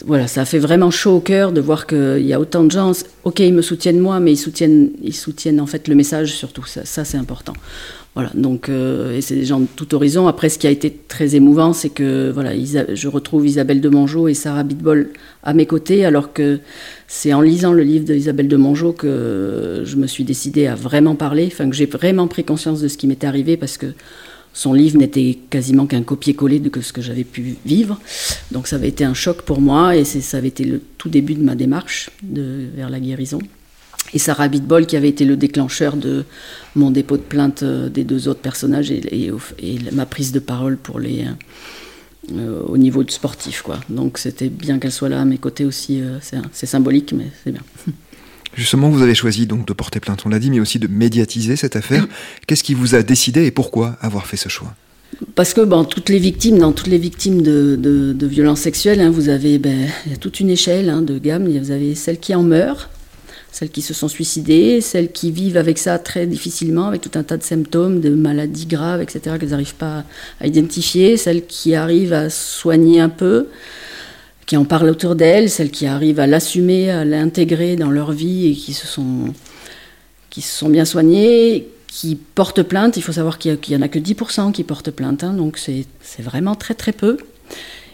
voilà, 0.05 0.29
ça 0.29 0.45
fait 0.45 0.61
vraiment 0.61 0.91
chaud 0.91 1.17
au 1.17 1.21
cœur 1.21 1.51
de 1.53 1.61
voir 1.61 1.87
qu'il 1.87 2.25
y 2.25 2.33
a 2.33 2.39
autant 2.39 2.63
de 2.63 2.71
gens. 2.71 2.93
Ok, 3.25 3.41
ils 3.41 3.53
me 3.53 3.63
soutiennent 3.63 3.99
moi, 3.99 4.21
mais 4.21 4.33
ils 4.33 4.37
soutiennent, 4.37 4.91
ils 5.03 5.15
soutiennent 5.15 5.61
en 5.61 5.67
fait 5.67 5.89
le 5.89 5.97
message 5.97 6.33
surtout. 6.33 6.65
Ça, 6.65 7.05
c'est 7.05 7.19
important. 7.19 7.55
Voilà, 8.15 8.31
donc 8.35 8.69
euh, 8.69 9.17
et 9.17 9.21
c'est 9.21 9.37
des 9.37 9.45
gens 9.45 9.61
de 9.61 9.67
tout 9.77 9.95
horizon. 9.95 10.27
Après, 10.29 10.49
ce 10.49 10.59
qui 10.59 10.67
a 10.67 10.71
été 10.71 10.97
très 11.09 11.35
émouvant, 11.37 11.73
c'est 11.73 11.91
que 11.91 12.31
voilà, 12.33 12.53
je 12.57 13.09
retrouve 13.09 13.47
Isabelle 13.47 13.81
de 13.81 13.89
Mongeau 13.89 14.27
et 14.29 14.35
Sarah 14.35 14.65
Bitbol 14.65 15.11
à 15.43 15.55
mes 15.55 15.67
côtés, 15.67 16.05
alors 16.05 16.33
que 16.33 16.59
c'est 17.07 17.33
en 17.33 17.41
lisant 17.41 17.73
le 17.73 17.83
livre 17.83 18.05
d'Isabelle 18.05 18.49
de 18.49 18.57
Mongeau 18.57 18.93
que 18.93 19.83
je 19.85 19.97
me 19.97 20.09
suis 20.09 20.25
décidée 20.25 20.67
à 20.67 20.75
vraiment 20.75 21.15
parler, 21.15 21.49
enfin 21.51 21.69
que 21.69 21.77
j'ai 21.77 21.87
vraiment 21.87 22.27
pris 22.27 22.43
conscience 22.43 22.81
de 22.81 22.89
ce 22.89 22.97
qui 22.97 23.07
m'était 23.07 23.29
arrivé, 23.29 23.57
parce 23.57 23.77
que 23.79 23.87
son 24.53 24.73
livre 24.73 24.99
n'était 24.99 25.39
quasiment 25.49 25.87
qu'un 25.87 26.03
copier-coller 26.03 26.59
de 26.59 26.81
ce 26.81 26.93
que 26.93 27.01
j'avais 27.01 27.25
pu 27.25 27.57
vivre. 27.65 27.99
Donc 28.51 28.67
ça 28.67 28.77
avait 28.77 28.89
été 28.89 29.05
un 29.05 29.15
choc 29.15 29.43
pour 29.43 29.61
moi 29.61 29.97
et 29.97 30.05
ça 30.05 30.37
avait 30.37 30.49
été 30.49 30.65
le 30.65 30.81
tout 30.99 31.09
début 31.09 31.35
de 31.35 31.43
ma 31.43 31.55
démarche 31.55 32.11
de, 32.23 32.67
vers 32.75 32.91
la 32.91 33.01
guérison. 33.01 33.41
Et 34.13 34.19
Sarah 34.19 34.49
Bitbol 34.49 34.87
qui 34.87 34.97
avait 34.97 35.09
été 35.09 35.25
le 35.25 35.37
déclencheur 35.37 35.97
de 35.97 36.25
mon 36.75 36.91
dépôt 36.91 37.17
de 37.17 37.23
plainte 37.23 37.63
euh, 37.63 37.89
des 37.89 38.03
deux 38.03 38.27
autres 38.29 38.41
personnages 38.41 38.91
et, 38.91 39.31
ma 39.93 40.05
prise 40.05 40.33
de 40.33 40.41
parole 40.41 40.77
pour 40.77 40.99
les, 40.99 41.27
euh, 42.33 42.61
au 42.67 42.77
niveau 42.77 43.05
du 43.05 43.13
sportif. 43.13 43.63
Quoi. 43.63 43.79
Donc 43.89 44.19
c'était 44.19 44.49
bien 44.49 44.79
qu'elle 44.79 44.93
soit 44.93 45.09
là 45.09 45.21
à 45.21 45.25
mes 45.25 45.39
côtés 45.39 45.65
aussi. 45.65 46.01
Euh, 46.01 46.19
c'est 46.53 46.67
symbolique, 46.67 47.13
mais 47.13 47.27
c'est 47.45 47.53
bien. 47.53 47.63
Justement, 48.55 48.89
vous 48.91 49.03
avez 49.03 49.15
choisi 49.15 49.47
donc 49.47 49.67
de 49.67 49.73
porter 49.73 50.01
plainte, 50.01 50.23
on 50.27 50.29
l'a 50.29 50.39
dit, 50.39 50.51
mais 50.51 50.61
aussi 50.61 50.79
de 50.79 50.89
médiatiser 50.89 51.57
cette 51.57 51.77
affaire. 51.77 52.07
Qu'est-ce 52.47 52.65
qui 52.65 52.75
vous 52.75 52.95
a 52.95 53.03
décidé 53.03 53.45
et 53.45 53.51
pourquoi 53.51 53.97
avoir 54.01 54.27
fait 54.27 54.37
ce 54.37 54.49
choix? 54.49 54.75
Parce 55.35 55.55
que 55.55 55.61
bon, 55.61 55.85
toutes 55.85 56.09
les 56.09 56.19
victimes, 56.19 56.59
dans 56.59 56.73
toutes 56.73 56.87
les 56.87 56.99
victimes 56.99 57.43
de, 57.43 57.77
de, 57.77 58.27
violences 58.27 58.61
sexuelles, 58.61 59.01
hein, 59.01 59.11
vous 59.11 59.29
avez 59.29 59.59
ben, 59.59 59.89
toute 60.21 60.41
une 60.41 60.51
échelle 60.51 60.89
hein, 60.89 61.03
de 61.03 61.19
gamme. 61.19 61.49
Vous 61.49 61.71
avez 61.71 61.95
celles 61.95 62.19
qui 62.19 62.35
en 62.35 62.43
meurent, 62.43 62.89
celles 63.53 63.71
qui 63.71 63.83
se 63.83 63.93
sont 63.93 64.09
suicidées, 64.09 64.81
celles 64.81 65.11
qui 65.11 65.31
vivent 65.31 65.57
avec 65.57 65.79
ça 65.79 65.99
très 65.99 66.27
difficilement, 66.27 66.87
avec 66.87 67.01
tout 67.01 67.19
un 67.19 67.23
tas 67.23 67.37
de 67.37 67.43
symptômes, 67.43 68.01
de 68.01 68.11
maladies 68.11 68.67
graves, 68.67 69.03
etc., 69.03 69.37
qu'elles 69.39 69.51
n'arrivent 69.51 69.75
pas 69.75 70.05
à 70.41 70.47
identifier, 70.47 71.17
celles 71.17 71.45
qui 71.45 71.75
arrivent 71.75 72.13
à 72.13 72.31
soigner 72.31 73.01
un 73.01 73.09
peu, 73.09 73.49
qui 74.51 74.57
en 74.57 74.65
parlent 74.65 74.91
autour 74.91 75.15
d'elles, 75.15 75.49
celles 75.49 75.71
qui 75.71 75.87
arrivent 75.87 76.19
à 76.19 76.27
l'assumer, 76.27 76.91
à 76.91 77.05
l'intégrer 77.05 77.77
dans 77.77 77.89
leur 77.89 78.11
vie 78.11 78.49
et 78.49 78.53
qui 78.55 78.73
se 78.73 78.85
sont, 78.85 79.33
qui 80.29 80.41
se 80.41 80.59
sont 80.59 80.69
bien 80.69 80.85
soignées, 80.85 81.69
qui 81.87 82.17
portent 82.17 82.65
plainte. 82.65 82.97
Il 82.97 83.03
faut 83.05 83.13
savoir 83.13 83.39
qu'il 83.39 83.57
n'y 83.69 83.77
en 83.77 83.83
a 83.83 83.87
que 83.87 84.01
10% 84.01 84.51
qui 84.51 84.65
portent 84.65 84.91
plainte, 84.91 85.23
hein, 85.23 85.35
donc 85.35 85.57
c'est 85.57 85.87
vraiment 86.19 86.57
très 86.57 86.75
très 86.75 86.91
peu. 86.91 87.19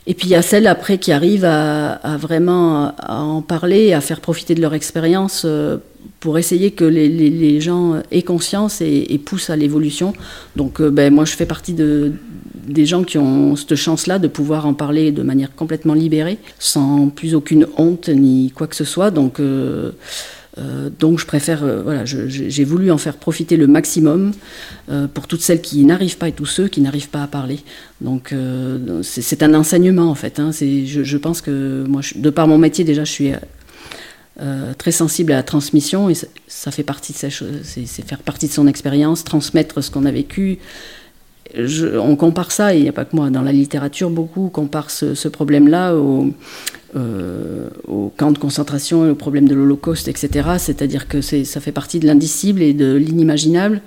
Et 0.07 0.15
puis 0.15 0.29
il 0.29 0.31
y 0.31 0.35
a 0.35 0.41
celles 0.41 0.67
après 0.67 0.97
qui 0.97 1.13
arrivent 1.13 1.45
à, 1.45 2.17
vraiment 2.19 2.95
en 3.07 3.43
parler, 3.43 3.93
à 3.93 4.01
faire 4.01 4.23
profiter 4.23 4.55
de 4.55 4.63
leur 4.63 4.73
expérience 4.73 5.43
euh, 5.45 5.77
pour 6.21 6.39
essayer 6.39 6.71
que 6.71 6.85
les, 6.85 7.61
gens 7.61 8.01
aient 8.11 8.23
conscience 8.23 8.81
et, 8.81 9.21
poussent 9.27 9.51
à 9.51 9.57
l'évolution. 9.57 10.15
Donc 10.57 10.81
euh, 10.81 10.89
ben, 10.89 11.13
moi 11.13 11.27
je 11.27 11.33
fais 11.33 11.45
partie 11.45 11.75
de, 11.75 12.15
des 12.67 12.87
gens 12.87 13.05
qui 13.05 13.19
ont 13.19 13.57
cette 13.57 13.75
chance-là 13.75 14.19
de 14.19 14.29
pouvoir 14.29 14.67
en 14.67 14.75
parler 14.75 15.13
de 15.13 15.23
manière 15.23 15.55
complètement 15.55 15.95
libérée, 15.95 16.39
sans 16.59 17.09
plus 17.09 17.35
aucune 17.35 17.67
honte 17.77 18.09
ni 18.09 18.51
quoi 18.51 18.67
que 18.67 18.77
ce 18.77 18.85
soit. 18.85 19.11
Donc, 19.11 19.41
euh, 19.41 19.93
euh, 20.59 20.89
donc 20.99 21.19
je 21.19 21.27
préfère, 21.27 21.65
euh, 21.65 21.83
voilà, 21.83 22.05
j'ai 22.05 22.65
voulu 22.65 22.91
en 22.91 22.99
faire 22.99 23.17
profiter 23.17 23.57
le 23.57 23.67
maximum 23.67 24.33
pour 25.15 25.27
toutes 25.27 25.43
celles 25.43 25.61
qui 25.61 25.85
n'arrivent 25.85 26.19
pas 26.19 26.29
et 26.29 26.33
tous 26.33 26.47
ceux 26.47 26.69
qui 26.69 26.81
n'arrivent 26.81 27.11
pas 27.11 27.23
à 27.23 27.27
parler. 27.27 27.61
Donc 28.01 28.35
c'est 29.03 29.43
un 29.43 29.55
enseignement 29.55 30.11
en 30.11 30.15
fait. 30.15 30.41
Hein. 30.41 30.51
Je, 30.53 31.17
pense 31.17 31.41
que 31.41 31.85
moi, 31.89 32.03
de 32.15 32.31
par 32.31 32.49
mon 32.49 32.59
métier 32.59 32.85
déjà, 32.85 33.05
je 33.05 33.13
suis 33.13 33.33
très 34.79 34.93
sensible 34.93 35.33
à 35.33 35.37
la 35.37 35.43
transmission 35.43 36.09
et 36.09 36.15
ça, 36.47 36.71
fait 36.71 36.83
partie 36.83 37.13
de 37.13 37.31
c'est 37.63 38.07
faire 38.07 38.21
partie 38.21 38.49
de 38.49 38.53
son 38.53 38.67
expérience, 38.67 39.25
transmettre 39.25 39.83
ce 39.83 39.91
qu'on 39.91 40.05
a 40.05 40.11
vécu, 40.11 40.59
on 41.99 42.17
compare 42.17 42.53
ça, 42.53 42.75
et 42.75 42.79
il 42.79 42.83
n'y 42.83 42.89
a 42.89 42.93
pas 42.93 43.05
que 43.05 43.15
moi, 43.17 43.31
dans 43.31 43.43
la 43.43 43.53
littérature, 43.53 44.11
beaucoup 44.11 44.49
comparent 44.49 44.91
ce, 44.91 45.29
problème-là 45.29 45.95
au, 45.95 46.33
euh, 46.97 47.69
camp 48.17 48.31
de 48.31 48.39
concentration 48.39 49.07
et 49.07 49.11
au 49.11 49.15
problème 49.15 49.49
de 49.49 49.55
l'Holocauste, 49.55 50.09
etc. 50.09 50.51
C'est-à-dire 50.59 51.09
que 51.09 51.21
ça 51.21 51.61
fait 51.61 51.73
partie 51.73 52.01
de 52.01 52.07
l'indicible 52.07 52.63
et 52.63 52.73
de 52.73 52.95
l'inimaginable. 52.95 53.83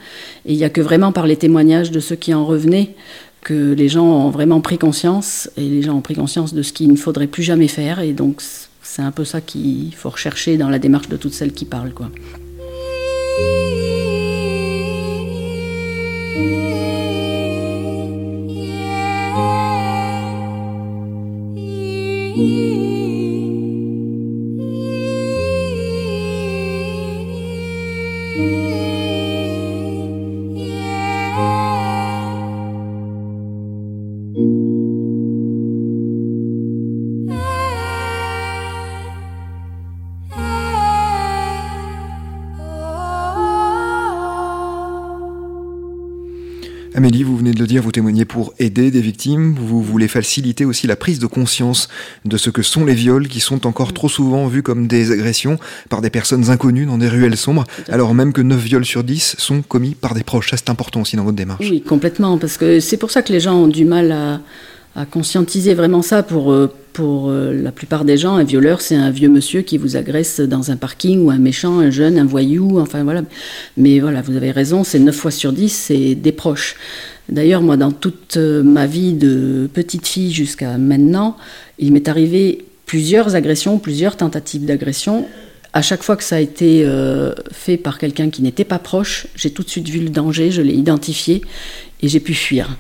Et 0.46 0.54
il 0.54 0.58
n'y 0.58 0.64
a 0.64 0.70
que 0.70 0.82
vraiment 0.82 1.12
par 1.12 1.28
les 1.28 1.38
témoignages 1.38 1.92
de 1.92 2.00
ceux 2.00 2.16
qui 2.16 2.34
en 2.34 2.46
revenaient 2.46 2.96
que 3.42 3.74
les 3.74 3.88
gens 3.88 4.06
ont 4.06 4.30
vraiment 4.30 4.62
pris 4.62 4.78
conscience 4.78 5.50
et 5.58 5.62
les 5.62 5.82
gens 5.82 5.96
ont 5.96 6.02
pris 6.02 6.16
conscience 6.16 6.54
de 6.54 6.62
ce 6.62 6.74
qu'il 6.74 6.92
ne 6.92 6.98
faudrait 6.98 7.28
plus 7.28 7.44
jamais 7.44 7.70
faire 7.70 8.02
et 8.02 8.12
donc 8.12 8.42
c'est 8.82 9.02
un 9.02 9.12
peu 9.12 9.24
ça 9.24 9.40
qu'il 9.40 9.94
faut 9.96 10.10
rechercher 10.10 10.58
dans 10.58 10.70
la 10.70 10.78
démarche 10.78 11.08
de 11.08 11.16
toutes 11.16 11.34
celles 11.34 11.54
qui 11.54 11.66
parlent 11.66 11.94
quoi. 11.94 12.10
Dire, 47.80 47.84
vous 47.84 47.92
témoignez 47.92 48.26
pour 48.26 48.54
aider 48.60 48.92
des 48.92 49.02
victimes, 49.02 49.56
vous 49.60 49.82
voulez 49.82 50.08
faciliter 50.08 50.66
aussi 50.66 50.88
la 50.88 50.96
prise 50.96 51.20
de 51.20 51.28
conscience 51.28 51.88
de 52.26 52.38
ce 52.38 52.50
que 52.50 52.62
sont 52.62 52.86
les 52.86 52.94
viols 52.94 53.28
qui 53.28 53.40
sont 53.40 53.66
encore 53.66 53.94
trop 53.94 54.10
souvent 54.10 54.48
vus 54.48 54.64
comme 54.64 54.88
des 54.88 55.12
agressions 55.12 55.58
par 55.90 56.02
des 56.02 56.10
personnes 56.10 56.50
inconnues 56.50 56.86
dans 56.86 56.98
des 56.98 57.08
ruelles 57.08 57.38
sombres, 57.38 57.66
alors 57.90 58.14
même 58.14 58.34
que 58.34 58.42
9 58.42 58.60
viols 58.60 58.86
sur 58.86 59.04
10 59.04 59.36
sont 59.38 59.62
commis 59.62 59.96
par 59.96 60.14
des 60.14 60.24
proches. 60.24 60.50
Ça 60.52 60.58
c'est 60.58 60.70
important 60.70 61.02
aussi 61.02 61.16
dans 61.16 61.24
votre 61.24 61.38
démarche. 61.38 61.70
Oui, 61.70 61.82
complètement, 61.82 62.38
parce 62.38 62.58
que 62.58 62.80
c'est 62.80 62.98
pour 62.98 63.12
ça 63.12 63.22
que 63.22 63.32
les 63.32 63.40
gens 63.40 63.56
ont 63.56 63.68
du 63.68 63.86
mal 63.86 64.12
à, 64.12 64.42
à 64.96 65.06
conscientiser 65.06 65.74
vraiment 65.74 66.02
ça 66.02 66.24
pour, 66.24 66.52
euh, 66.52 66.72
pour 66.94 67.30
euh, 67.30 67.54
la 67.54 67.72
plupart 67.72 68.06
des 68.06 68.18
gens. 68.18 68.36
Un 68.36 68.44
violeur, 68.44 68.82
c'est 68.82 68.96
un 68.96 69.12
vieux 69.12 69.30
monsieur 69.30 69.62
qui 69.62 69.78
vous 69.78 69.96
agresse 69.96 70.40
dans 70.40 70.72
un 70.72 70.76
parking 70.76 71.24
ou 71.24 71.32
un 71.32 71.38
méchant, 71.38 71.80
un 71.80 71.92
jeune, 71.92 72.18
un 72.18 72.26
voyou, 72.26 72.80
enfin 72.80 73.04
voilà. 73.04 73.22
Mais 73.78 74.00
voilà, 74.00 74.22
vous 74.22 74.36
avez 74.36 74.52
raison, 74.52 74.84
c'est 74.84 75.00
9 75.00 75.16
fois 75.16 75.32
sur 75.32 75.54
10, 75.54 75.70
c'est 75.70 76.16
des 76.16 76.32
proches. 76.32 76.76
D'ailleurs, 77.30 77.62
moi, 77.62 77.78
dans 77.78 77.92
toute 77.92 78.38
euh, 78.38 78.64
ma 78.64 78.88
vie 78.88 79.14
de 79.14 79.70
petite 79.72 80.08
fille 80.08 80.34
jusqu'à 80.34 80.78
maintenant, 80.78 81.38
il 81.78 81.94
m'est 81.94 82.08
arrivé 82.08 82.66
plusieurs 82.86 83.36
agressions, 83.36 83.78
plusieurs 83.78 84.18
tentatives 84.18 84.66
d'agression. 84.66 85.28
À 85.72 85.84
chaque 85.84 86.02
fois 86.02 86.16
que 86.16 86.24
ça 86.24 86.38
a 86.38 86.40
été 86.40 86.84
fait 87.52 87.78
par 87.78 88.00
quelqu'un 88.00 88.32
qui 88.32 88.42
n'était 88.42 88.64
pas 88.64 88.80
proche, 88.80 89.28
j'ai 89.36 89.52
tout 89.52 89.62
de 89.62 89.70
suite 89.70 89.88
vu 89.88 90.00
le 90.00 90.10
danger, 90.10 90.50
je 90.50 90.64
l'ai 90.64 90.74
identifié 90.74 91.44
et 92.02 92.08
j'ai 92.08 92.20
pu 92.20 92.34
fuir. 92.34 92.76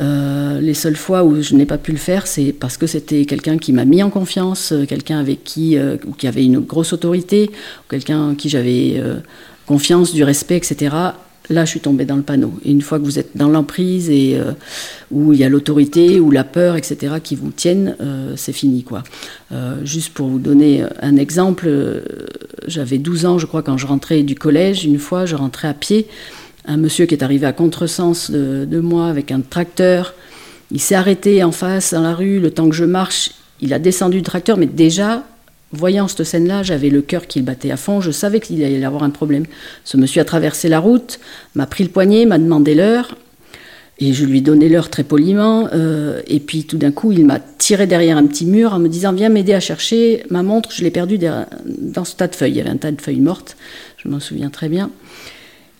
Euh, 0.00 0.60
les 0.60 0.74
seules 0.74 0.96
fois 0.96 1.24
où 1.24 1.42
je 1.42 1.54
n'ai 1.54 1.66
pas 1.66 1.78
pu 1.78 1.92
le 1.92 1.98
faire, 1.98 2.26
c'est 2.26 2.52
parce 2.52 2.76
que 2.76 2.86
c'était 2.86 3.24
quelqu'un 3.26 3.58
qui 3.58 3.72
m'a 3.72 3.84
mis 3.84 4.02
en 4.02 4.10
confiance, 4.10 4.72
euh, 4.72 4.86
quelqu'un 4.86 5.18
avec 5.18 5.44
qui, 5.44 5.76
euh, 5.76 5.96
qui 6.16 6.26
avait 6.26 6.44
une 6.44 6.60
grosse 6.60 6.92
autorité, 6.92 7.50
quelqu'un 7.90 8.34
qui 8.34 8.48
j'avais 8.48 9.02
confiance, 9.66 10.12
du 10.12 10.24
respect, 10.24 10.56
etc. 10.56 10.94
Là, 11.50 11.64
je 11.64 11.70
suis 11.70 11.80
tombée 11.80 12.04
dans 12.04 12.16
le 12.16 12.22
panneau. 12.22 12.54
Et 12.64 12.70
une 12.70 12.80
fois 12.80 12.98
que 12.98 13.04
vous 13.04 13.18
êtes 13.18 13.36
dans 13.36 13.48
l'emprise 13.48 14.08
et 14.08 14.38
où 15.10 15.32
il 15.32 15.38
y 15.38 15.44
a 15.44 15.48
l'autorité, 15.48 16.20
ou 16.20 16.30
la 16.30 16.44
peur, 16.44 16.76
etc., 16.76 17.14
qui 17.22 17.36
vous 17.36 17.50
tiennent, 17.50 17.96
c'est 18.36 18.52
fini, 18.52 18.82
quoi. 18.84 19.02
juste 19.84 20.14
pour 20.14 20.28
vous 20.28 20.38
donner 20.38 20.84
un 21.00 21.16
exemple, 21.16 21.70
j'avais 22.66 22.98
12 22.98 23.26
ans, 23.26 23.38
je 23.38 23.46
crois, 23.46 23.62
quand 23.62 23.76
je 23.76 23.86
rentrais 23.86 24.22
du 24.22 24.34
collège. 24.34 24.84
Une 24.84 24.98
fois, 24.98 25.26
je 25.26 25.36
rentrais 25.36 25.68
à 25.68 25.74
pied 25.74 26.06
un 26.64 26.76
monsieur 26.76 27.06
qui 27.06 27.14
est 27.14 27.22
arrivé 27.22 27.46
à 27.46 27.52
contresens 27.52 28.30
de, 28.30 28.80
moi 28.80 29.08
avec 29.08 29.32
un 29.32 29.40
tracteur. 29.40 30.14
Il 30.70 30.80
s'est 30.80 30.94
arrêté 30.94 31.42
en 31.42 31.52
face 31.52 31.92
dans 31.92 32.02
la 32.02 32.14
rue, 32.14 32.40
le 32.40 32.50
temps 32.50 32.68
que 32.68 32.74
je 32.74 32.84
marche, 32.84 33.32
il 33.60 33.72
a 33.72 33.78
descendu 33.78 34.18
le 34.18 34.22
tracteur, 34.22 34.56
mais 34.56 34.66
déjà, 34.66 35.24
voyant 35.72 36.08
cette 36.08 36.24
scène-là, 36.24 36.62
j'avais 36.62 36.88
le 36.88 37.02
cœur 37.02 37.26
qui 37.26 37.42
battait 37.42 37.70
à 37.70 37.76
fond, 37.76 38.00
je 38.00 38.10
savais 38.10 38.40
qu'il 38.40 38.62
allait 38.64 38.80
y 38.80 38.84
avoir 38.84 39.02
un 39.02 39.10
problème. 39.10 39.44
Ce 39.84 39.96
monsieur 39.96 40.20
a 40.20 40.24
traversé 40.24 40.68
la 40.68 40.80
route, 40.80 41.20
m'a 41.54 41.66
pris 41.66 41.84
le 41.84 41.90
poignet, 41.90 42.26
m'a 42.26 42.38
demandé 42.38 42.74
l'heure, 42.74 43.16
et 43.98 44.12
je 44.14 44.24
lui 44.24 44.38
ai 44.38 44.40
donné 44.40 44.68
l'heure 44.68 44.88
très 44.90 45.04
poliment, 45.04 45.68
euh, 45.72 46.22
et 46.26 46.40
puis 46.40 46.64
tout 46.64 46.78
d'un 46.78 46.90
coup, 46.90 47.12
il 47.12 47.24
m'a 47.24 47.38
tiré 47.38 47.86
derrière 47.86 48.16
un 48.16 48.26
petit 48.26 48.46
mur 48.46 48.72
en 48.72 48.78
me 48.78 48.88
disant 48.88 49.12
Viens 49.12 49.28
m'aider 49.28 49.52
à 49.52 49.60
chercher 49.60 50.24
ma 50.30 50.42
montre, 50.42 50.72
je 50.72 50.82
l'ai 50.82 50.90
perdue 50.90 51.18
dans 51.18 52.04
ce 52.04 52.16
tas 52.16 52.26
de 52.26 52.34
feuilles. 52.34 52.52
Il 52.52 52.56
y 52.56 52.60
avait 52.60 52.70
un 52.70 52.78
tas 52.78 52.90
de 52.90 53.00
feuilles 53.00 53.20
mortes, 53.20 53.56
je 53.98 54.08
m'en 54.08 54.18
souviens 54.18 54.50
très 54.50 54.68
bien. 54.68 54.90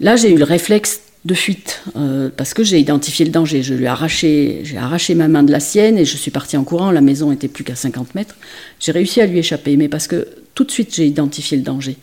Là, 0.03 0.16
j'ai 0.16 0.32
eu 0.32 0.36
le 0.36 0.44
réflexe 0.44 1.00
de 1.24 1.34
fuite 1.34 1.82
euh, 1.94 2.28
parce 2.36 2.53
que 2.53 2.64
j'ai 2.64 2.80
identifié 2.80 3.24
le 3.24 3.30
danger. 3.30 3.62
Je 3.62 3.74
lui 3.74 3.84
ai 3.84 3.86
arraché, 3.86 4.61
j'ai 4.64 4.76
arraché 4.76 5.14
ma 5.14 5.28
main 5.28 5.44
de 5.44 5.53
la 5.53 5.61
sienne 5.61 5.96
et 5.96 6.05
je 6.05 6.16
suis 6.16 6.32
partie 6.32 6.57
en 6.57 6.64
courant. 6.64 6.90
La 6.90 7.00
maison 7.00 7.30
était 7.30 7.46
plus 7.46 7.62
qu'à 7.62 7.76
50 7.76 8.16
mètres. 8.16 8.34
J'ai 8.80 8.90
réussi 8.90 9.20
à 9.20 9.26
lui 9.26 9.38
échapper, 9.38 9.76
mais 9.76 9.88
parce 9.88 10.09
que 10.09 10.26
tout 10.55 10.64
de 10.64 10.72
suite 10.72 10.92
j'ai 10.92 11.07
identifié 11.07 11.57
le 11.57 11.62
danger. 11.62 11.96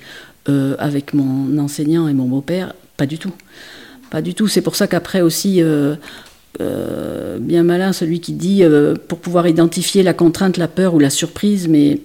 Euh, 0.48 0.76
avec 0.80 1.14
mon 1.14 1.58
enseignant 1.60 2.08
et 2.08 2.14
mon 2.14 2.26
beau-père, 2.26 2.74
pas 2.96 3.06
du 3.06 3.18
tout. 3.18 3.34
Pas 4.10 4.22
du 4.22 4.34
tout. 4.34 4.48
C'est 4.48 4.62
pour 4.62 4.78
ça 4.78 4.88
qu'après 4.88 5.20
aussi, 5.20 5.62
euh, 5.62 5.96
bien 7.40 7.64
malin 7.64 7.92
celui 7.92 8.22
qui 8.22 8.32
dit 8.32 8.64
pour 9.10 9.20
pouvoir 9.20 9.48
identifier 9.48 10.02
la 10.02 10.14
contrainte, 10.14 10.56
la 10.56 10.70
peur 10.70 10.94
ou 10.94 11.00
la 11.00 11.10
surprise, 11.10 11.68
mais 11.68 12.00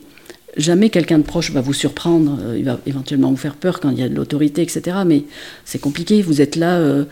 jamais 0.57 0.90
quelqu'un 0.90 1.18
de 1.18 1.24
proche 1.24 1.50
va 1.50 1.61
vous 1.61 1.72
surprendre, 1.72 2.38
euh, 2.42 2.59
il 2.59 2.64
va 2.64 2.78
éventuellement 2.86 3.30
vous 3.30 3.36
faire 3.36 3.55
peur 3.55 3.80
quand 3.80 3.90
il 3.90 3.98
y 3.98 4.02
a 4.02 4.09
de 4.09 4.14
l'autorité, 4.14 4.62
etc. 4.62 4.98
Mais 5.07 5.24
c'est 5.64 5.80
compliqué, 5.80 6.22
vous 6.22 6.40
êtes 6.40 6.57
là, 6.57 6.78
euh, 6.78 7.05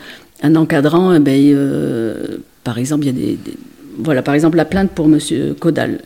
un 0.43 0.57
encadrant, 0.57 1.14
eh 1.14 1.20
ben, 1.20 1.40
euh, 1.55 2.38
par 2.64 2.78
exemple, 2.78 3.05
il 3.05 3.07
y 3.07 3.11
a 3.11 3.34
des, 3.34 3.38
Voilà, 3.99 4.22
par 4.22 4.34
exemple, 4.34 4.57
la 4.57 4.64
plainte 4.64 4.90
pour 4.93 5.07
M. 5.07 5.18
Caudal. 5.59 6.01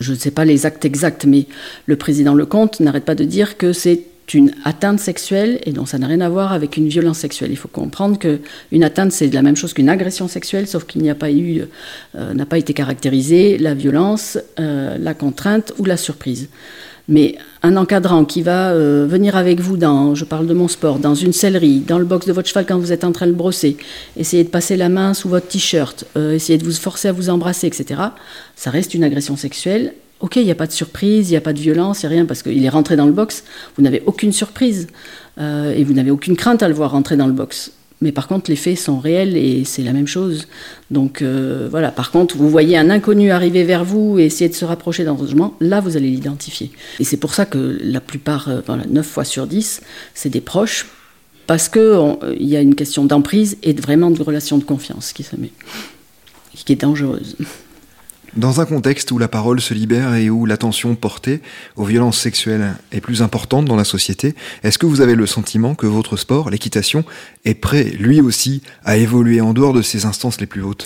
je 0.00 0.12
ne 0.12 0.16
sais 0.16 0.30
pas 0.30 0.44
les 0.44 0.66
actes 0.66 0.84
exacts, 0.84 1.24
mais 1.26 1.46
le 1.86 1.96
président 1.96 2.34
Lecomte 2.34 2.80
n'arrête 2.80 3.04
pas 3.04 3.14
de 3.14 3.24
dire 3.24 3.56
que 3.56 3.72
c'est 3.72 4.04
une 4.34 4.52
atteinte 4.64 5.00
sexuelle 5.00 5.60
et 5.64 5.72
donc 5.72 5.88
ça 5.88 5.98
n'a 5.98 6.06
rien 6.06 6.20
à 6.20 6.28
voir 6.28 6.52
avec 6.52 6.76
une 6.76 6.88
violence 6.88 7.18
sexuelle. 7.18 7.50
Il 7.50 7.56
faut 7.56 7.68
comprendre 7.68 8.18
qu'une 8.18 8.84
atteinte 8.84 9.12
c'est 9.12 9.28
la 9.32 9.42
même 9.42 9.56
chose 9.56 9.72
qu'une 9.72 9.88
agression 9.88 10.28
sexuelle, 10.28 10.66
sauf 10.66 10.84
qu'il 10.84 11.02
n'y 11.02 11.10
a 11.10 11.14
pas 11.14 11.30
eu, 11.30 11.62
euh, 12.16 12.34
n'a 12.34 12.46
pas 12.46 12.58
été 12.58 12.74
caractérisé 12.74 13.58
la 13.58 13.74
violence, 13.74 14.38
euh, 14.58 14.96
la 14.98 15.14
contrainte 15.14 15.72
ou 15.78 15.84
la 15.84 15.96
surprise. 15.96 16.48
Mais 17.08 17.36
un 17.64 17.76
encadrant 17.76 18.24
qui 18.24 18.42
va 18.42 18.70
euh, 18.70 19.06
venir 19.08 19.36
avec 19.36 19.60
vous 19.60 19.76
dans, 19.76 20.14
je 20.14 20.24
parle 20.24 20.46
de 20.46 20.54
mon 20.54 20.68
sport, 20.68 20.98
dans 21.00 21.14
une 21.14 21.32
sellerie, 21.32 21.80
dans 21.80 21.98
le 21.98 22.04
box 22.04 22.26
de 22.26 22.32
votre 22.32 22.48
cheval 22.48 22.66
quand 22.66 22.78
vous 22.78 22.92
êtes 22.92 23.02
en 23.02 23.10
train 23.10 23.26
de 23.26 23.32
brosser, 23.32 23.76
essayer 24.16 24.44
de 24.44 24.48
passer 24.48 24.76
la 24.76 24.88
main 24.88 25.12
sous 25.12 25.28
votre 25.28 25.48
t-shirt, 25.48 26.04
essayer 26.16 26.56
de 26.56 26.64
vous 26.64 26.72
forcer 26.72 27.08
à 27.08 27.12
vous 27.12 27.28
embrasser, 27.28 27.66
etc., 27.66 28.00
ça 28.54 28.70
reste 28.70 28.94
une 28.94 29.02
agression 29.02 29.36
sexuelle 29.36 29.94
Ok, 30.20 30.36
il 30.36 30.44
n'y 30.44 30.50
a 30.50 30.54
pas 30.54 30.66
de 30.66 30.72
surprise, 30.72 31.30
il 31.30 31.32
n'y 31.32 31.36
a 31.38 31.40
pas 31.40 31.54
de 31.54 31.58
violence, 31.58 32.02
il 32.02 32.06
n'y 32.06 32.12
a 32.12 32.16
rien, 32.16 32.26
parce 32.26 32.42
qu'il 32.42 32.62
est 32.62 32.68
rentré 32.68 32.94
dans 32.94 33.06
le 33.06 33.12
box, 33.12 33.42
vous 33.76 33.82
n'avez 33.82 34.02
aucune 34.04 34.32
surprise, 34.32 34.88
euh, 35.38 35.74
et 35.74 35.82
vous 35.82 35.94
n'avez 35.94 36.10
aucune 36.10 36.36
crainte 36.36 36.62
à 36.62 36.68
le 36.68 36.74
voir 36.74 36.90
rentrer 36.90 37.16
dans 37.16 37.26
le 37.26 37.32
box. 37.32 37.72
Mais 38.02 38.12
par 38.12 38.28
contre, 38.28 38.50
les 38.50 38.56
faits 38.56 38.78
sont 38.78 38.98
réels 38.98 39.36
et 39.36 39.64
c'est 39.64 39.82
la 39.82 39.92
même 39.92 40.06
chose. 40.06 40.46
Donc 40.90 41.20
euh, 41.20 41.68
voilà, 41.70 41.90
par 41.90 42.10
contre, 42.10 42.36
vous 42.36 42.48
voyez 42.48 42.78
un 42.78 42.88
inconnu 42.88 43.30
arriver 43.30 43.62
vers 43.64 43.84
vous 43.84 44.18
et 44.18 44.24
essayer 44.24 44.48
de 44.48 44.54
se 44.54 44.64
rapprocher 44.64 45.04
votre 45.04 45.22
logement, 45.22 45.54
là, 45.60 45.80
vous 45.80 45.96
allez 45.96 46.08
l'identifier. 46.08 46.70
Et 46.98 47.04
c'est 47.04 47.18
pour 47.18 47.34
ça 47.34 47.44
que 47.44 47.78
la 47.82 48.00
plupart, 48.00 48.48
euh, 48.48 48.60
voilà, 48.66 48.84
9 48.88 49.06
fois 49.06 49.24
sur 49.24 49.46
10, 49.46 49.82
c'est 50.14 50.30
des 50.30 50.40
proches, 50.40 50.86
parce 51.46 51.68
qu'il 51.68 52.16
y 52.40 52.56
a 52.56 52.60
une 52.60 52.74
question 52.74 53.04
d'emprise 53.04 53.58
et 53.62 53.72
vraiment 53.72 54.10
de 54.10 54.22
relation 54.22 54.56
de 54.56 54.64
confiance 54.64 55.12
qui 55.12 55.22
est 56.72 56.76
dangereuse. 56.76 57.36
Dans 58.36 58.60
un 58.60 58.64
contexte 58.64 59.10
où 59.10 59.18
la 59.18 59.26
parole 59.26 59.60
se 59.60 59.74
libère 59.74 60.14
et 60.14 60.30
où 60.30 60.46
l'attention 60.46 60.94
portée 60.94 61.40
aux 61.74 61.84
violences 61.84 62.18
sexuelles 62.18 62.74
est 62.92 63.00
plus 63.00 63.22
importante 63.22 63.64
dans 63.64 63.74
la 63.74 63.84
société, 63.84 64.36
est-ce 64.62 64.78
que 64.78 64.86
vous 64.86 65.00
avez 65.00 65.16
le 65.16 65.26
sentiment 65.26 65.74
que 65.74 65.86
votre 65.86 66.16
sport, 66.16 66.48
l'équitation, 66.48 67.04
est 67.44 67.54
prêt, 67.54 67.84
lui 67.84 68.20
aussi, 68.20 68.62
à 68.84 68.96
évoluer 68.96 69.40
en 69.40 69.52
dehors 69.52 69.72
de 69.72 69.82
ces 69.82 70.04
instances 70.04 70.40
les 70.40 70.46
plus 70.46 70.62
hautes? 70.62 70.84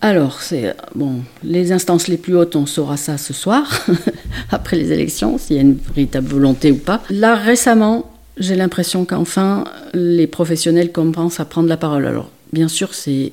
Alors, 0.00 0.40
c'est 0.40 0.74
bon, 0.94 1.20
les 1.42 1.72
instances 1.72 2.08
les 2.08 2.16
plus 2.16 2.34
hautes, 2.34 2.56
on 2.56 2.64
saura 2.64 2.96
ça 2.96 3.18
ce 3.18 3.34
soir, 3.34 3.86
après 4.50 4.76
les 4.76 4.90
élections, 4.92 5.36
s'il 5.36 5.56
y 5.56 5.58
a 5.58 5.62
une 5.62 5.74
véritable 5.74 6.28
volonté 6.28 6.72
ou 6.72 6.76
pas. 6.76 7.02
Là, 7.10 7.34
récemment, 7.34 8.10
j'ai 8.38 8.54
l'impression 8.54 9.04
qu'enfin, 9.04 9.64
les 9.92 10.26
professionnels 10.26 10.92
commencent 10.92 11.40
à 11.40 11.44
prendre 11.44 11.68
la 11.68 11.76
parole. 11.76 12.06
Alors, 12.06 12.30
bien 12.52 12.68
sûr, 12.68 12.94
c'est 12.94 13.32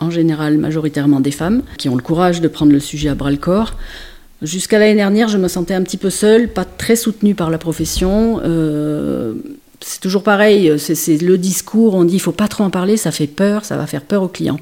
en 0.00 0.10
général 0.10 0.58
majoritairement 0.58 1.20
des 1.20 1.30
femmes, 1.30 1.62
qui 1.78 1.88
ont 1.88 1.96
le 1.96 2.02
courage 2.02 2.40
de 2.40 2.48
prendre 2.48 2.72
le 2.72 2.80
sujet 2.80 3.08
à 3.08 3.14
bras 3.14 3.30
le 3.30 3.36
corps. 3.36 3.74
Jusqu'à 4.42 4.78
l'année 4.78 4.94
dernière, 4.94 5.28
je 5.28 5.38
me 5.38 5.48
sentais 5.48 5.74
un 5.74 5.82
petit 5.82 5.98
peu 5.98 6.10
seule, 6.10 6.48
pas 6.48 6.64
très 6.64 6.96
soutenue 6.96 7.34
par 7.34 7.50
la 7.50 7.58
profession. 7.58 8.40
Euh, 8.42 9.34
c'est 9.80 10.00
toujours 10.00 10.22
pareil, 10.22 10.78
c'est 10.78 11.22
le 11.22 11.38
discours, 11.38 11.94
on 11.94 12.04
dit 12.04 12.14
il 12.14 12.20
faut 12.20 12.32
pas 12.32 12.48
trop 12.48 12.64
en 12.64 12.70
parler, 12.70 12.96
ça 12.96 13.12
fait 13.12 13.26
peur, 13.26 13.64
ça 13.64 13.76
va 13.76 13.86
faire 13.86 14.02
peur 14.02 14.22
aux 14.22 14.28
clients. 14.28 14.58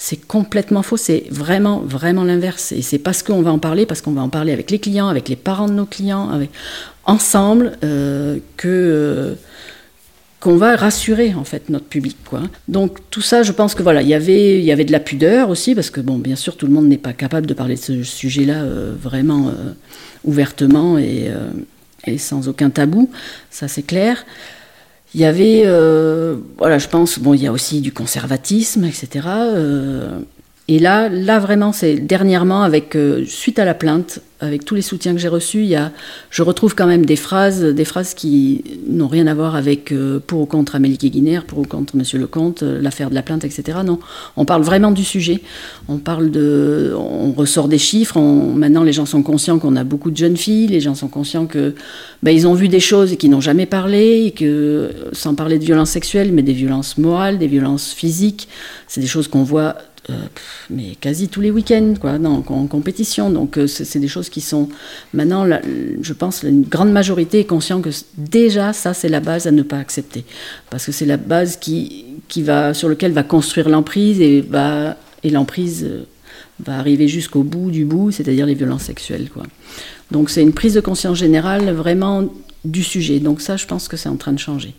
C'est 0.00 0.16
complètement 0.16 0.82
faux, 0.82 0.96
c'est 0.96 1.24
vraiment, 1.28 1.80
vraiment 1.80 2.22
l'inverse. 2.22 2.70
Et 2.70 2.82
c'est 2.82 2.98
parce 2.98 3.24
qu'on 3.24 3.42
va 3.42 3.50
en 3.50 3.58
parler, 3.58 3.84
parce 3.84 4.00
qu'on 4.00 4.12
va 4.12 4.22
en 4.22 4.28
parler 4.28 4.52
avec 4.52 4.70
les 4.70 4.78
clients, 4.78 5.08
avec 5.08 5.28
les 5.28 5.34
parents 5.34 5.66
de 5.66 5.72
nos 5.72 5.86
clients, 5.86 6.30
avec, 6.30 6.50
ensemble, 7.04 7.72
euh, 7.82 8.38
que, 8.56 8.68
euh, 8.68 9.34
qu'on 10.40 10.56
va 10.56 10.76
rassurer 10.76 11.34
en 11.34 11.44
fait 11.44 11.68
notre 11.68 11.86
public 11.86 12.16
quoi. 12.24 12.42
Donc 12.68 12.98
tout 13.10 13.22
ça 13.22 13.42
je 13.42 13.52
pense 13.52 13.74
que 13.74 13.82
voilà, 13.82 14.02
il 14.02 14.08
y 14.08 14.14
avait 14.14 14.58
il 14.58 14.64
y 14.64 14.72
avait 14.72 14.84
de 14.84 14.92
la 14.92 15.00
pudeur 15.00 15.50
aussi 15.50 15.74
parce 15.74 15.90
que 15.90 16.00
bon 16.00 16.18
bien 16.18 16.36
sûr 16.36 16.56
tout 16.56 16.66
le 16.66 16.72
monde 16.72 16.86
n'est 16.86 16.98
pas 16.98 17.12
capable 17.12 17.46
de 17.46 17.54
parler 17.54 17.74
de 17.74 17.80
ce 17.80 18.02
sujet-là 18.02 18.62
euh, 18.62 18.94
vraiment 19.00 19.48
euh, 19.48 19.72
ouvertement 20.24 20.96
et, 20.96 21.28
euh, 21.28 21.50
et, 22.06 22.18
sans 22.18 22.48
aucun 22.48 22.70
tabou, 22.70 23.10
ça 23.50 23.66
c'est 23.66 23.82
clair. 23.82 24.24
Il 25.14 25.20
y 25.20 25.24
avait 25.24 25.64
voilà, 26.58 26.78
je 26.78 26.86
pense 26.86 27.18
bon 27.18 27.34
il 27.34 27.42
y 27.42 27.46
a 27.46 27.52
aussi 27.52 27.80
du 27.80 27.92
conservatisme 27.92 28.84
etc. 28.84 29.26
Et 30.70 30.78
là, 30.78 31.08
là 31.08 31.38
vraiment, 31.38 31.72
c'est 31.72 31.94
dernièrement, 31.94 32.62
avec 32.62 32.94
euh, 32.94 33.24
suite 33.26 33.58
à 33.58 33.64
la 33.64 33.72
plainte, 33.72 34.20
avec 34.40 34.66
tous 34.66 34.74
les 34.74 34.82
soutiens 34.82 35.14
que 35.14 35.18
j'ai 35.18 35.28
reçus, 35.28 35.60
il 35.60 35.68
y 35.68 35.76
a, 35.76 35.92
je 36.28 36.42
retrouve 36.42 36.74
quand 36.74 36.86
même 36.86 37.06
des 37.06 37.16
phrases, 37.16 37.64
des 37.64 37.86
phrases 37.86 38.12
qui 38.12 38.62
n'ont 38.86 39.08
rien 39.08 39.26
à 39.28 39.34
voir 39.34 39.56
avec 39.56 39.92
euh, 39.92 40.20
pour 40.24 40.42
ou 40.42 40.46
contre 40.46 40.76
Amélie 40.76 40.98
Guéguiner, 40.98 41.40
pour 41.46 41.60
ou 41.60 41.64
contre 41.64 41.96
Monsieur 41.96 42.18
Lecomte, 42.18 42.62
euh, 42.62 42.82
l'affaire 42.82 43.08
de 43.08 43.14
la 43.14 43.22
plainte, 43.22 43.44
etc. 43.44 43.78
Non, 43.82 43.98
on 44.36 44.44
parle 44.44 44.60
vraiment 44.60 44.90
du 44.90 45.04
sujet. 45.04 45.40
On 45.88 45.96
parle 45.96 46.30
de, 46.30 46.92
on 46.94 47.32
ressort 47.32 47.68
des 47.68 47.78
chiffres. 47.78 48.20
maintenant, 48.20 48.84
les 48.84 48.92
gens 48.92 49.06
sont 49.06 49.22
conscients 49.22 49.58
qu'on 49.58 49.74
a 49.74 49.84
beaucoup 49.84 50.10
de 50.10 50.18
jeunes 50.18 50.36
filles. 50.36 50.66
Les 50.66 50.80
gens 50.80 50.94
sont 50.94 51.08
conscients 51.08 51.46
que, 51.46 51.74
ben, 52.22 52.32
ils 52.32 52.46
ont 52.46 52.54
vu 52.54 52.68
des 52.68 52.80
choses 52.80 53.14
et 53.14 53.16
qu'ils 53.16 53.30
n'ont 53.30 53.40
jamais 53.40 53.66
parlé, 53.66 54.34
sans 55.12 55.34
parler 55.34 55.58
de 55.58 55.64
violences 55.64 55.90
sexuelles, 55.90 56.30
mais 56.30 56.42
des 56.42 56.52
violences 56.52 56.98
morales, 56.98 57.38
des 57.38 57.46
violences 57.46 57.94
physiques, 57.94 58.48
c'est 58.86 59.00
des 59.00 59.06
choses 59.06 59.28
qu'on 59.28 59.44
voit 59.44 59.76
euh, 60.10 60.14
mais 60.70 60.96
quasi 60.98 61.28
tous 61.28 61.42
les 61.42 61.50
week-ends, 61.50 61.94
quoi, 62.00 62.12
en, 62.12 62.42
compétition. 62.42 63.30
Donc, 63.30 63.58
euh, 63.58 63.66
c'est 63.66 63.98
des 63.98 64.08
choses 64.08 64.30
qui 64.30 64.40
sont 64.40 64.70
maintenant, 65.12 65.46
je 66.00 66.12
pense, 66.14 66.42
une 66.42 66.62
grande 66.62 66.92
majorité 66.92 67.40
est 67.40 67.44
conscient 67.44 67.82
que 67.82 67.90
déjà, 68.16 68.72
ça, 68.72 68.94
c'est 68.94 69.10
la 69.10 69.20
base 69.20 69.46
à 69.46 69.50
ne 69.50 69.62
pas 69.62 69.78
accepter, 69.78 70.24
parce 70.70 70.86
que 70.86 70.92
c'est 70.92 71.04
la 71.04 71.18
base 71.18 71.58
qui, 71.58 72.06
qui 72.28 72.42
va, 72.42 72.72
sur 72.72 72.88
lequel 72.88 73.12
va 73.12 73.22
construire 73.22 73.68
l'emprise 73.68 74.20
et 74.20 74.40
va, 74.40 74.96
et 75.24 75.30
l'emprise 75.30 75.84
euh, 75.84 76.04
va 76.60 76.78
arriver 76.78 77.06
jusqu'au 77.06 77.42
bout 77.42 77.70
du 77.70 77.84
bout, 77.84 78.10
c'est-à-dire 78.10 78.46
les 78.46 78.54
violences 78.54 78.84
sexuelles, 78.84 79.28
quoi. 79.32 79.42
Donc, 80.10 80.30
c'est 80.30 80.42
une 80.42 80.54
prise 80.54 80.72
de 80.72 80.80
conscience 80.80 81.18
générale 81.18 81.70
vraiment 81.72 82.32
du 82.64 82.82
sujet. 82.82 83.20
Donc, 83.20 83.42
ça, 83.42 83.58
je 83.58 83.66
pense 83.66 83.88
que 83.88 83.98
c'est 83.98 84.08
en 84.08 84.16
train 84.16 84.32
de 84.32 84.38
changer. 84.38 84.72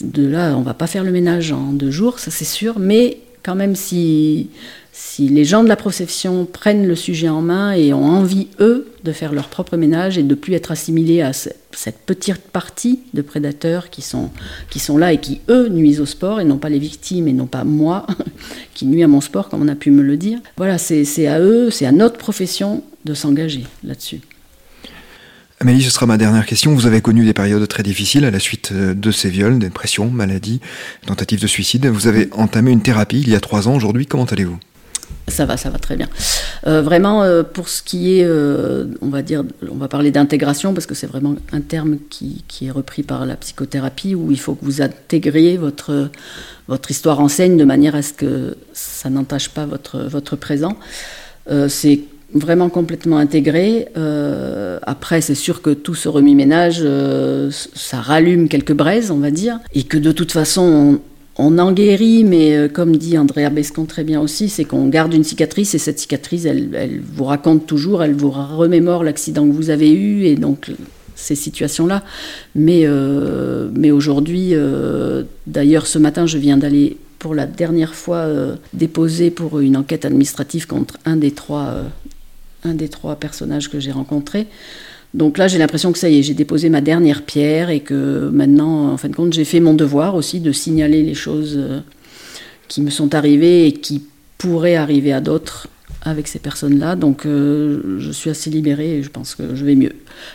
De 0.00 0.24
là, 0.24 0.54
on 0.56 0.62
va 0.62 0.74
pas 0.74 0.86
faire 0.86 1.02
le 1.02 1.10
ménage 1.10 1.50
en 1.50 1.72
deux 1.72 1.90
jours, 1.90 2.20
ça 2.20 2.30
c'est 2.30 2.44
sûr, 2.44 2.78
mais 2.78 3.18
quand 3.48 3.54
même 3.54 3.76
si, 3.76 4.50
si 4.92 5.30
les 5.30 5.46
gens 5.46 5.62
de 5.62 5.68
la 5.68 5.76
profession 5.76 6.44
prennent 6.44 6.86
le 6.86 6.94
sujet 6.94 7.30
en 7.30 7.40
main 7.40 7.72
et 7.72 7.94
ont 7.94 8.04
envie, 8.04 8.48
eux, 8.60 8.92
de 9.04 9.12
faire 9.12 9.32
leur 9.32 9.48
propre 9.48 9.78
ménage 9.78 10.18
et 10.18 10.22
de 10.22 10.34
plus 10.34 10.52
être 10.52 10.70
assimilés 10.70 11.22
à 11.22 11.32
cette 11.32 12.00
petite 12.04 12.42
partie 12.42 13.00
de 13.14 13.22
prédateurs 13.22 13.88
qui 13.88 14.02
sont, 14.02 14.28
qui 14.68 14.80
sont 14.80 14.98
là 14.98 15.14
et 15.14 15.18
qui, 15.18 15.40
eux, 15.48 15.70
nuisent 15.70 16.02
au 16.02 16.04
sport 16.04 16.42
et 16.42 16.44
non 16.44 16.58
pas 16.58 16.68
les 16.68 16.78
victimes 16.78 17.26
et 17.26 17.32
non 17.32 17.46
pas 17.46 17.64
moi 17.64 18.06
qui 18.74 18.84
nuis 18.84 19.02
à 19.02 19.08
mon 19.08 19.22
sport, 19.22 19.48
comme 19.48 19.62
on 19.62 19.68
a 19.68 19.74
pu 19.74 19.90
me 19.90 20.02
le 20.02 20.18
dire. 20.18 20.40
Voilà, 20.58 20.76
c'est 20.76 21.26
à 21.26 21.40
eux, 21.40 21.70
c'est 21.70 21.86
à 21.86 21.92
notre 21.92 22.18
profession 22.18 22.84
de 23.06 23.14
s'engager 23.14 23.64
là-dessus. 23.82 24.20
Amélie, 25.60 25.82
ce 25.82 25.90
sera 25.90 26.06
ma 26.06 26.16
dernière 26.16 26.46
question. 26.46 26.72
Vous 26.72 26.86
avez 26.86 27.00
connu 27.00 27.24
des 27.24 27.32
périodes 27.32 27.66
très 27.66 27.82
difficiles 27.82 28.24
à 28.24 28.30
la 28.30 28.38
suite 28.38 28.70
euh, 28.72 28.94
de 28.94 29.10
ces 29.10 29.28
viols, 29.28 29.58
dépression, 29.58 30.08
maladie, 30.08 30.60
tentatives 31.04 31.40
de 31.40 31.48
suicide. 31.48 31.86
Vous 31.86 32.06
avez 32.06 32.28
entamé 32.32 32.70
une 32.70 32.80
thérapie 32.80 33.20
il 33.20 33.28
y 33.28 33.34
a 33.34 33.40
trois 33.40 33.66
ans. 33.66 33.74
Aujourd'hui, 33.74 34.06
comment 34.06 34.24
allez-vous? 34.24 34.56
Ça 35.26 35.46
va, 35.46 35.56
ça 35.56 35.68
va 35.68 35.80
très 35.80 35.96
bien. 35.96 36.08
Euh, 36.68 36.80
vraiment, 36.80 37.24
euh, 37.24 37.42
pour 37.42 37.68
ce 37.68 37.82
qui 37.82 38.20
est, 38.20 38.26
on 39.02 39.08
va 39.08 39.22
dire, 39.22 39.42
on 39.68 39.74
va 39.74 39.88
parler 39.88 40.12
d'intégration 40.12 40.74
parce 40.74 40.86
que 40.86 40.94
c'est 40.94 41.08
vraiment 41.08 41.34
un 41.50 41.60
terme 41.60 41.98
qui, 42.08 42.44
qui, 42.46 42.66
est 42.66 42.70
repris 42.70 43.02
par 43.02 43.26
la 43.26 43.34
psychothérapie 43.34 44.14
où 44.14 44.30
il 44.30 44.38
faut 44.38 44.54
que 44.54 44.64
vous 44.64 44.80
intégriez 44.80 45.56
votre, 45.56 46.08
votre 46.68 46.92
histoire 46.92 47.18
enseigne 47.18 47.56
de 47.56 47.64
manière 47.64 47.96
à 47.96 48.02
ce 48.02 48.12
que 48.12 48.56
ça 48.72 49.10
n'entache 49.10 49.48
pas 49.48 49.66
votre, 49.66 50.04
votre 50.04 50.36
présent. 50.36 50.76
c'est 51.68 52.00
vraiment 52.34 52.68
complètement 52.68 53.18
intégré. 53.18 53.88
Euh, 53.96 54.78
après, 54.82 55.20
c'est 55.20 55.34
sûr 55.34 55.62
que 55.62 55.70
tout 55.70 55.94
ce 55.94 56.08
remue-ménage, 56.08 56.80
euh, 56.82 57.50
ça 57.50 58.00
rallume 58.00 58.48
quelques 58.48 58.74
braises, 58.74 59.10
on 59.10 59.18
va 59.18 59.30
dire, 59.30 59.58
et 59.74 59.82
que 59.84 59.96
de 59.96 60.12
toute 60.12 60.32
façon, 60.32 61.00
on, 61.36 61.58
en 61.58 61.72
guérit, 61.72 62.24
mais 62.24 62.56
euh, 62.56 62.68
comme 62.68 62.96
dit 62.96 63.16
Andrea 63.16 63.50
Bescon 63.50 63.86
très 63.86 64.04
bien 64.04 64.20
aussi, 64.20 64.48
c'est 64.48 64.64
qu'on 64.64 64.88
garde 64.88 65.14
une 65.14 65.24
cicatrice, 65.24 65.74
et 65.74 65.78
cette 65.78 65.98
cicatrice, 65.98 66.44
elle, 66.44 66.70
elle 66.74 67.00
vous 67.00 67.24
raconte 67.24 67.66
toujours, 67.66 68.02
elle 68.02 68.14
vous 68.14 68.30
remémore 68.30 69.04
l'accident 69.04 69.46
que 69.46 69.52
vous 69.52 69.70
avez 69.70 69.90
eu, 69.90 70.24
et 70.24 70.36
donc 70.36 70.70
ces 71.14 71.34
situations-là. 71.34 72.04
Mais, 72.54 72.86
mais 73.74 73.90
aujourd'hui, 73.90 74.54
d'ailleurs, 75.48 75.88
ce 75.88 75.98
matin, 75.98 76.26
je 76.26 76.38
viens 76.38 76.56
d'aller 76.56 76.96
pour 77.18 77.34
la 77.34 77.46
dernière 77.46 77.96
fois 77.96 78.28
déposer 78.72 79.32
pour 79.32 79.58
une 79.58 79.76
enquête 79.76 80.04
administrative 80.04 80.68
contre 80.68 80.96
un 81.04 81.16
des 81.16 81.32
trois 81.32 81.82
un 82.64 82.74
des 82.74 82.88
trois 82.88 83.16
personnages 83.16 83.70
que 83.70 83.80
j'ai 83.80 83.92
rencontrés. 83.92 84.46
Donc 85.14 85.38
là, 85.38 85.48
j'ai 85.48 85.58
l'impression 85.58 85.92
que 85.92 85.98
ça 85.98 86.10
y 86.10 86.18
est, 86.18 86.22
j'ai 86.22 86.34
déposé 86.34 86.68
ma 86.68 86.80
dernière 86.80 87.22
pierre 87.22 87.70
et 87.70 87.80
que 87.80 88.28
maintenant, 88.32 88.92
en 88.92 88.96
fin 88.96 89.08
de 89.08 89.16
compte, 89.16 89.32
j'ai 89.32 89.44
fait 89.44 89.60
mon 89.60 89.74
devoir 89.74 90.14
aussi 90.14 90.40
de 90.40 90.52
signaler 90.52 91.02
les 91.02 91.14
choses 91.14 91.54
euh, 91.56 91.80
qui 92.68 92.82
me 92.82 92.90
sont 92.90 93.14
arrivées 93.14 93.66
et 93.66 93.72
qui 93.72 94.04
pourraient 94.36 94.76
arriver 94.76 95.12
à 95.12 95.20
d'autres 95.20 95.68
avec 96.02 96.28
ces 96.28 96.38
personnes-là. 96.38 96.94
Donc 96.94 97.24
euh, 97.24 97.98
je 97.98 98.10
suis 98.10 98.28
assez 98.28 98.50
libérée 98.50 98.98
et 98.98 99.02
je 99.02 99.08
pense 99.08 99.34
que 99.34 99.54
je 99.54 99.64
vais 99.64 99.74
mieux. 99.74 99.92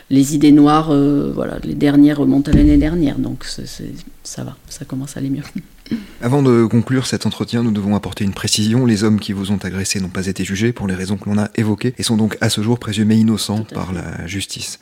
Les 0.10 0.34
idées 0.36 0.52
noires, 0.52 0.90
euh, 0.92 1.32
voilà, 1.34 1.60
les 1.64 1.76
dernières 1.76 2.18
remontent 2.18 2.52
à 2.52 2.56
l'année 2.56 2.78
dernière, 2.78 3.20
donc 3.20 3.46
ça 3.46 4.44
va, 4.44 4.58
ça 4.70 4.86
commence 4.86 5.16
à 5.18 5.20
aller 5.20 5.30
mieux. 5.30 5.44
Avant 6.22 6.42
de 6.42 6.66
conclure 6.66 7.06
cet 7.06 7.26
entretien, 7.26 7.64
nous 7.64 7.72
devons 7.72 7.96
apporter 7.96 8.24
une 8.24 8.34
précision. 8.34 8.86
Les 8.86 9.04
hommes 9.04 9.20
qui 9.20 9.34
vous 9.34 9.52
ont 9.52 9.58
agressé 9.58 10.00
n'ont 10.00 10.08
pas 10.08 10.28
été 10.28 10.46
jugés 10.46 10.72
pour 10.72 10.88
les 10.88 10.96
raisons 10.96 11.18
que 11.18 11.30
l'on 11.30 11.38
a 11.38 11.50
évoquées 11.56 11.94
et 11.98 12.04
sont 12.04 12.18
donc 12.18 12.38
à 12.42 12.50
ce 12.50 12.62
jour 12.62 12.80
présumés 12.80 13.16
innocents 13.16 13.66
par 13.74 13.92
la 13.92 14.26
justice. 14.26 14.80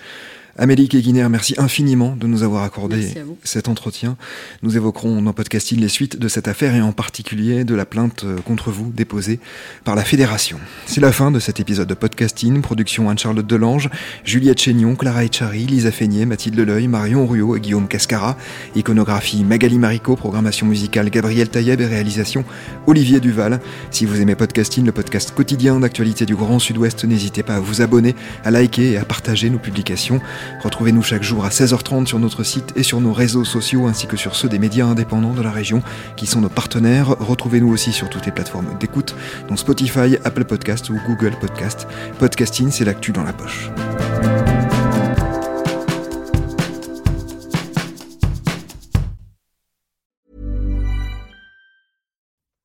Amélie 0.57 0.89
Keguiner, 0.89 1.29
merci 1.29 1.55
infiniment 1.57 2.15
de 2.17 2.27
nous 2.27 2.43
avoir 2.43 2.63
accordé 2.63 3.13
cet 3.43 3.69
entretien. 3.69 4.17
Nous 4.63 4.75
évoquerons 4.75 5.21
dans 5.21 5.31
Podcasting 5.31 5.79
les 5.79 5.87
suites 5.87 6.19
de 6.19 6.27
cette 6.27 6.49
affaire 6.49 6.75
et 6.75 6.81
en 6.81 6.91
particulier 6.91 7.63
de 7.63 7.73
la 7.73 7.85
plainte 7.85 8.25
euh, 8.25 8.37
contre 8.45 8.69
vous 8.69 8.91
déposée 8.91 9.39
par 9.85 9.95
la 9.95 10.03
Fédération. 10.03 10.59
C'est 10.87 10.99
la 10.99 11.13
fin 11.13 11.31
de 11.31 11.39
cet 11.39 11.61
épisode 11.61 11.87
de 11.87 11.93
Podcasting, 11.93 12.61
production 12.61 13.09
Anne-Charlotte 13.09 13.47
Delange, 13.47 13.89
Juliette 14.25 14.59
Chénion, 14.59 14.95
Clara 14.95 15.23
Echari, 15.23 15.65
Lisa 15.65 15.89
Feignet, 15.89 16.25
Mathilde 16.25 16.57
Leleuil, 16.57 16.89
Marion 16.89 17.25
Ruot 17.25 17.55
et 17.55 17.61
Guillaume 17.61 17.87
Cascara, 17.87 18.37
iconographie 18.75 19.45
Magali 19.45 19.79
Marico, 19.79 20.17
programmation 20.17 20.67
musicale 20.67 21.09
Gabriel 21.09 21.47
Taïeb 21.47 21.79
et 21.79 21.85
réalisation 21.85 22.43
Olivier 22.87 23.21
Duval. 23.21 23.61
Si 23.89 24.05
vous 24.05 24.19
aimez 24.19 24.35
Podcasting, 24.35 24.85
le 24.85 24.91
podcast 24.91 25.33
quotidien 25.33 25.79
d'actualité 25.79 26.25
du 26.25 26.35
Grand 26.35 26.59
Sud-Ouest, 26.59 27.05
n'hésitez 27.05 27.41
pas 27.41 27.55
à 27.55 27.59
vous 27.61 27.81
abonner, 27.81 28.15
à 28.43 28.51
liker 28.51 28.91
et 28.91 28.97
à 28.97 29.05
partager 29.05 29.49
nos 29.49 29.59
publications. 29.59 30.19
Retrouvez-nous 30.63 31.03
chaque 31.03 31.23
jour 31.23 31.45
à 31.45 31.49
16h30 31.49 32.05
sur 32.05 32.19
notre 32.19 32.43
site 32.43 32.73
et 32.75 32.83
sur 32.83 33.01
nos 33.01 33.13
réseaux 33.13 33.45
sociaux 33.45 33.87
ainsi 33.87 34.07
que 34.07 34.17
sur 34.17 34.35
ceux 34.35 34.49
des 34.49 34.59
médias 34.59 34.85
indépendants 34.85 35.33
de 35.33 35.41
la 35.41 35.51
région 35.51 35.81
qui 36.15 36.27
sont 36.27 36.41
nos 36.41 36.49
partenaires. 36.49 37.09
Retrouvez-nous 37.19 37.71
aussi 37.71 37.91
sur 37.91 38.09
toutes 38.09 38.25
les 38.25 38.31
plateformes 38.31 38.77
d'écoute, 38.79 39.15
dont 39.49 39.57
Spotify, 39.57 40.17
Apple 40.23 40.45
Podcast 40.45 40.89
ou 40.89 40.97
Google 41.07 41.35
Podcast. 41.39 41.87
Podcasting, 42.19 42.71
c'est 42.71 42.85
l'actu 42.85 43.11
dans 43.11 43.23
la 43.23 43.33
poche. 43.33 43.69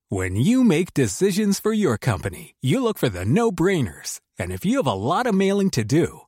When 0.09 0.37
you 0.37 0.63
make 0.63 0.95
decisions 0.95 1.59
for 1.59 1.73
your 1.73 1.99
company, 1.99 2.55
you 2.61 2.81
look 2.81 2.97
for 2.97 3.09
the 3.09 3.25
no-brainers. 3.25 4.21
And 4.39 4.53
if 4.53 4.65
you 4.65 4.77
have 4.77 4.87
a 4.87 4.95
lot 4.95 5.27
of 5.27 5.35
mailing 5.35 5.71
to 5.71 5.85
do, 5.85 6.21